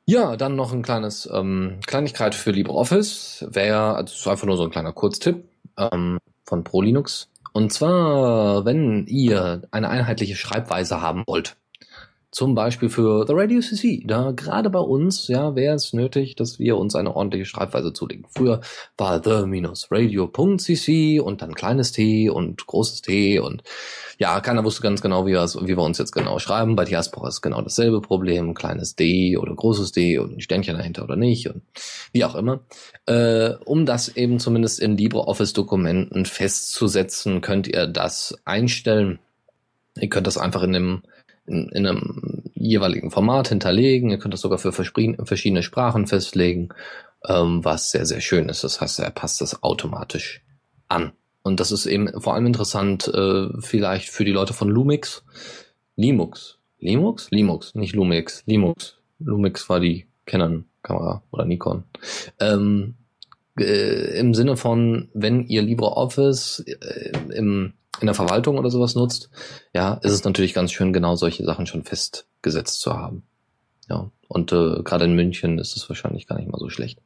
Ja, 0.05 0.35
dann 0.35 0.55
noch 0.55 0.73
ein 0.73 0.81
kleines 0.81 1.29
ähm, 1.31 1.79
Kleinigkeit 1.85 2.35
für 2.35 2.51
LibreOffice. 2.51 3.45
Wäre, 3.49 3.95
also 3.95 4.13
ist 4.13 4.27
einfach 4.27 4.45
nur 4.45 4.57
so 4.57 4.63
ein 4.63 4.71
kleiner 4.71 4.91
Kurztipp 4.91 5.45
ähm, 5.77 6.17
von 6.45 6.63
ProLinux. 6.63 7.29
Und 7.53 7.71
zwar, 7.71 8.65
wenn 8.65 9.05
ihr 9.07 9.61
eine 9.71 9.89
einheitliche 9.89 10.35
Schreibweise 10.35 11.01
haben 11.01 11.23
wollt, 11.27 11.55
zum 12.33 12.55
Beispiel 12.55 12.89
für 12.89 13.25
The 13.27 13.33
Radio 13.35 13.61
CC. 13.61 14.03
Da 14.05 14.31
gerade 14.31 14.71
bei 14.71 14.79
uns, 14.79 15.27
ja, 15.27 15.55
wäre 15.55 15.75
es 15.75 15.93
nötig, 15.93 16.35
dass 16.35 16.57
wir 16.57 16.77
uns 16.77 16.95
eine 16.95 17.15
ordentliche 17.15 17.45
Schreibweise 17.45 17.93
zulegen. 17.93 18.25
Früher 18.35 18.61
war 18.97 19.23
the-radio.cc 19.23 21.19
und 21.19 21.41
dann 21.43 21.53
kleines 21.53 21.91
t 21.91 22.29
und 22.29 22.65
großes 22.65 23.03
t 23.03 23.39
und 23.39 23.61
ja, 24.17 24.39
keiner 24.41 24.63
wusste 24.63 24.81
ganz 24.81 25.01
genau, 25.01 25.27
wie, 25.27 25.33
wie 25.33 25.77
wir 25.77 25.83
uns 25.83 25.99
jetzt 25.99 26.11
genau 26.11 26.39
schreiben. 26.39 26.75
Bei 26.75 26.85
Diaspora 26.85 27.27
ist 27.27 27.41
genau 27.41 27.61
dasselbe 27.61 28.01
Problem. 28.01 28.55
Kleines 28.55 28.95
d 28.95 29.37
oder 29.37 29.53
großes 29.53 29.91
d 29.91 30.17
und 30.17 30.37
ein 30.37 30.41
Sternchen 30.41 30.75
dahinter 30.75 31.03
oder 31.03 31.15
nicht 31.15 31.49
und 31.49 31.61
wie 32.13 32.25
auch 32.25 32.35
immer. 32.35 32.61
Äh, 33.05 33.51
um 33.65 33.85
das 33.85 34.09
eben 34.09 34.39
zumindest 34.39 34.79
in 34.79 34.97
LibreOffice-Dokumenten 34.97 36.25
festzusetzen, 36.25 37.41
könnt 37.41 37.67
ihr 37.67 37.85
das 37.85 38.35
einstellen. 38.43 39.19
Ihr 39.99 40.09
könnt 40.09 40.25
das 40.25 40.39
einfach 40.39 40.63
in 40.63 40.73
dem 40.73 41.03
in, 41.45 41.69
in 41.69 41.85
einem 41.85 42.43
jeweiligen 42.53 43.11
Format 43.11 43.49
hinterlegen. 43.49 44.09
Ihr 44.09 44.17
könnt 44.17 44.33
das 44.33 44.41
sogar 44.41 44.57
für 44.57 44.71
verschiedene 44.71 45.63
Sprachen 45.63 46.07
festlegen, 46.07 46.69
ähm, 47.27 47.63
was 47.63 47.91
sehr, 47.91 48.05
sehr 48.05 48.21
schön 48.21 48.49
ist. 48.49 48.63
Das 48.63 48.81
heißt, 48.81 48.99
er 48.99 49.11
passt 49.11 49.41
das 49.41 49.63
automatisch 49.63 50.41
an. 50.87 51.11
Und 51.43 51.59
das 51.59 51.71
ist 51.71 51.85
eben 51.85 52.09
vor 52.21 52.35
allem 52.35 52.45
interessant 52.45 53.07
äh, 53.07 53.49
vielleicht 53.59 54.09
für 54.09 54.23
die 54.23 54.31
Leute 54.31 54.53
von 54.53 54.69
Lumix. 54.69 55.23
Limux. 55.95 56.57
Limux? 56.79 57.29
Limux, 57.31 57.75
nicht 57.75 57.95
Lumix. 57.95 58.43
Limux. 58.45 58.97
Lumix 59.19 59.69
war 59.69 59.79
die 59.79 60.07
Canon-Kamera 60.25 61.21
oder 61.31 61.45
Nikon. 61.45 61.83
Ähm, 62.39 62.95
äh, 63.59 64.19
Im 64.19 64.33
Sinne 64.33 64.57
von, 64.57 65.09
wenn 65.13 65.45
ihr 65.47 65.61
LibreOffice 65.61 66.59
äh, 66.65 67.11
im 67.33 67.73
in 67.99 68.07
der 68.07 68.15
Verwaltung 68.15 68.57
oder 68.57 68.69
sowas 68.69 68.95
nutzt, 68.95 69.29
ja, 69.73 69.95
ist 69.95 70.11
es 70.11 70.23
natürlich 70.23 70.53
ganz 70.53 70.71
schön, 70.71 70.93
genau 70.93 71.15
solche 71.15 71.43
Sachen 71.43 71.67
schon 71.67 71.83
festgesetzt 71.83 72.81
zu 72.81 72.93
haben. 72.93 73.23
Ja, 73.89 74.09
und 74.27 74.51
äh, 74.51 74.81
gerade 74.83 75.05
in 75.05 75.13
München 75.13 75.59
ist 75.59 75.75
es 75.75 75.87
wahrscheinlich 75.89 76.27
gar 76.27 76.37
nicht 76.37 76.49
mal 76.49 76.59
so 76.59 76.69
schlecht. 76.69 76.99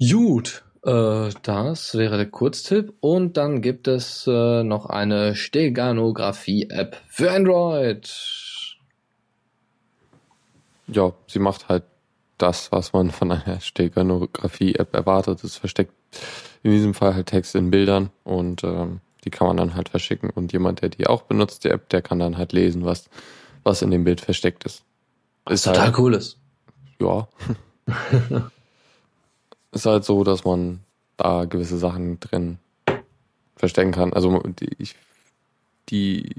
Gut, 0.00 0.64
äh, 0.84 1.28
das 1.42 1.94
wäre 1.94 2.16
der 2.16 2.30
Kurztipp. 2.30 2.94
Und 3.00 3.36
dann 3.36 3.60
gibt 3.60 3.86
es 3.86 4.26
äh, 4.26 4.62
noch 4.62 4.86
eine 4.86 5.34
Steganographie-App 5.34 6.96
für 7.08 7.30
Android. 7.30 8.10
Ja, 10.88 11.12
sie 11.26 11.38
macht 11.38 11.68
halt 11.68 11.84
das, 12.38 12.72
was 12.72 12.92
man 12.92 13.10
von 13.10 13.30
einer 13.30 13.60
Steganographie-App 13.60 14.94
erwartet. 14.94 15.44
Es 15.44 15.56
versteckt 15.56 15.92
in 16.62 16.72
diesem 16.72 16.94
Fall 16.94 17.14
halt 17.14 17.26
Text 17.26 17.54
in 17.54 17.70
Bildern 17.70 18.10
und 18.24 18.64
ähm, 18.64 19.00
die 19.24 19.30
kann 19.30 19.46
man 19.46 19.56
dann 19.56 19.74
halt 19.74 19.88
verschicken 19.88 20.30
und 20.30 20.52
jemand, 20.52 20.82
der 20.82 20.88
die 20.88 21.06
auch 21.06 21.22
benutzt, 21.22 21.64
die 21.64 21.68
App, 21.68 21.88
der 21.88 22.02
kann 22.02 22.18
dann 22.18 22.38
halt 22.38 22.52
lesen, 22.52 22.84
was, 22.84 23.08
was 23.62 23.82
in 23.82 23.90
dem 23.90 24.04
Bild 24.04 24.20
versteckt 24.20 24.64
ist. 24.64 24.82
Ist 25.48 25.64
total 25.64 25.86
halt, 25.86 25.98
cool 25.98 26.14
ist. 26.14 26.38
Ja. 27.00 27.28
ist 29.72 29.86
halt 29.86 30.04
so, 30.04 30.24
dass 30.24 30.44
man 30.44 30.80
da 31.16 31.44
gewisse 31.44 31.78
Sachen 31.78 32.20
drin 32.20 32.58
verstecken 33.56 33.92
kann. 33.92 34.12
Also 34.12 34.38
die, 34.38 34.70
ich, 34.78 34.96
die 35.88 36.34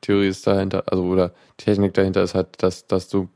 Theorie 0.00 0.28
ist 0.28 0.46
dahinter, 0.46 0.84
also 0.86 1.04
oder 1.04 1.32
Technik 1.56 1.94
dahinter 1.94 2.22
ist 2.22 2.34
halt, 2.34 2.62
dass, 2.62 2.86
dass 2.86 3.08
du 3.08 3.28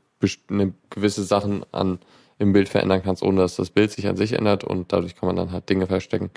eine 0.49 0.73
gewisse 0.89 1.23
Sachen 1.23 1.63
an 1.71 1.99
im 2.37 2.53
Bild 2.53 2.69
verändern 2.69 3.01
kannst, 3.03 3.23
ohne 3.23 3.41
dass 3.41 3.55
das 3.55 3.69
Bild 3.69 3.91
sich 3.91 4.07
an 4.07 4.17
sich 4.17 4.33
ändert 4.33 4.63
und 4.63 4.91
dadurch 4.91 5.15
kann 5.15 5.27
man 5.27 5.35
dann 5.35 5.51
halt 5.51 5.69
Dinge 5.69 5.87
verstecken 5.87 6.31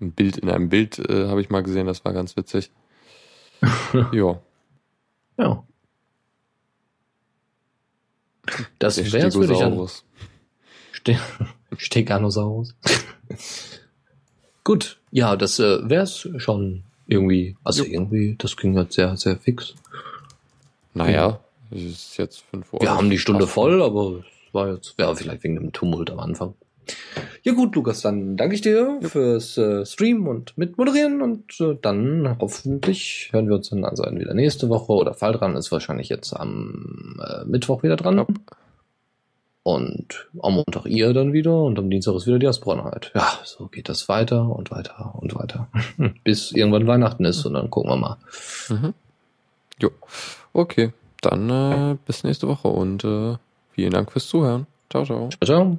ein 0.00 0.12
Bild 0.12 0.38
in 0.38 0.50
einem 0.50 0.68
Bild 0.68 0.98
äh, 0.98 1.28
habe 1.28 1.40
ich 1.40 1.50
mal 1.50 1.62
gesehen, 1.62 1.86
das 1.86 2.04
war 2.04 2.12
ganz 2.12 2.36
witzig. 2.36 2.70
ja. 4.12 4.40
Ja. 5.38 5.64
Das 8.78 9.12
wäre 9.12 9.32
würde 9.34 9.52
ich 9.52 9.62
an. 9.62 9.88
Ste 10.92 11.18
Steganosaurus. 11.76 12.74
Gut, 14.64 15.00
ja, 15.10 15.36
das 15.36 15.58
äh, 15.58 15.88
wäre 15.88 16.02
es 16.02 16.28
schon 16.38 16.84
irgendwie. 17.06 17.56
Also 17.64 17.84
jo. 17.84 17.92
irgendwie, 17.92 18.34
das 18.38 18.56
ging 18.56 18.76
jetzt 18.76 18.94
sehr, 18.94 19.16
sehr 19.16 19.36
fix. 19.36 19.74
Naja, 20.94 21.40
es 21.70 21.82
ist 21.82 22.16
jetzt 22.16 22.42
5 22.50 22.72
Uhr. 22.72 22.80
Wir 22.80 22.90
haben 22.90 23.10
die 23.10 23.18
Stunde 23.18 23.46
voll, 23.46 23.82
aber 23.82 24.18
es 24.18 24.54
war 24.54 24.72
jetzt, 24.72 24.94
ja, 24.98 25.14
vielleicht 25.14 25.44
wegen 25.44 25.54
dem 25.54 25.72
Tumult 25.72 26.10
am 26.10 26.20
Anfang. 26.20 26.54
Ja 27.42 27.52
gut, 27.52 27.74
Lukas, 27.74 28.02
dann 28.02 28.36
danke 28.36 28.54
ich 28.54 28.60
dir 28.60 28.98
ja. 29.00 29.08
fürs 29.08 29.56
äh, 29.56 29.86
Stream 29.86 30.26
und 30.26 30.56
Mitmoderieren 30.58 31.22
und 31.22 31.58
äh, 31.60 31.76
dann 31.80 32.36
hoffentlich 32.38 33.30
hören 33.32 33.48
wir 33.48 33.56
uns 33.56 33.70
dann 33.70 33.84
also 33.84 34.04
wieder 34.04 34.34
nächste 34.34 34.68
Woche 34.68 34.92
oder 34.92 35.14
Fall 35.14 35.32
dran 35.32 35.56
ist 35.56 35.72
wahrscheinlich 35.72 36.08
jetzt 36.08 36.34
am 36.34 37.20
äh, 37.26 37.44
Mittwoch 37.46 37.82
wieder 37.82 37.96
dran. 37.96 38.18
Ja. 38.18 38.26
Und 39.62 40.28
am 40.42 40.54
Montag 40.54 40.86
ihr 40.86 41.12
dann 41.12 41.32
wieder 41.32 41.62
und 41.62 41.78
am 41.78 41.90
Dienstag 41.90 42.14
ist 42.14 42.26
wieder 42.26 42.38
die 42.38 42.46
Asbronheit. 42.46 43.12
Ja, 43.14 43.26
so 43.44 43.66
geht 43.66 43.88
das 43.88 44.08
weiter 44.08 44.48
und 44.48 44.70
weiter 44.70 45.14
und 45.14 45.34
weiter. 45.34 45.68
Bis 46.24 46.52
irgendwann 46.52 46.86
Weihnachten 46.86 47.24
ist 47.24 47.44
und 47.44 47.54
dann 47.54 47.70
gucken 47.70 47.90
wir 47.90 47.96
mal. 47.96 48.16
Mhm. 48.68 48.94
Jo. 49.80 49.90
Okay, 50.52 50.92
dann 51.20 51.50
äh, 51.50 51.96
bis 52.06 52.24
nächste 52.24 52.48
Woche 52.48 52.68
und 52.68 53.04
äh, 53.04 53.36
vielen 53.70 53.92
Dank 53.92 54.10
fürs 54.12 54.26
Zuhören. 54.26 54.66
Ciao, 54.90 55.04
ciao. 55.04 55.28
Ciao, 55.28 55.46
ciao. 55.46 55.78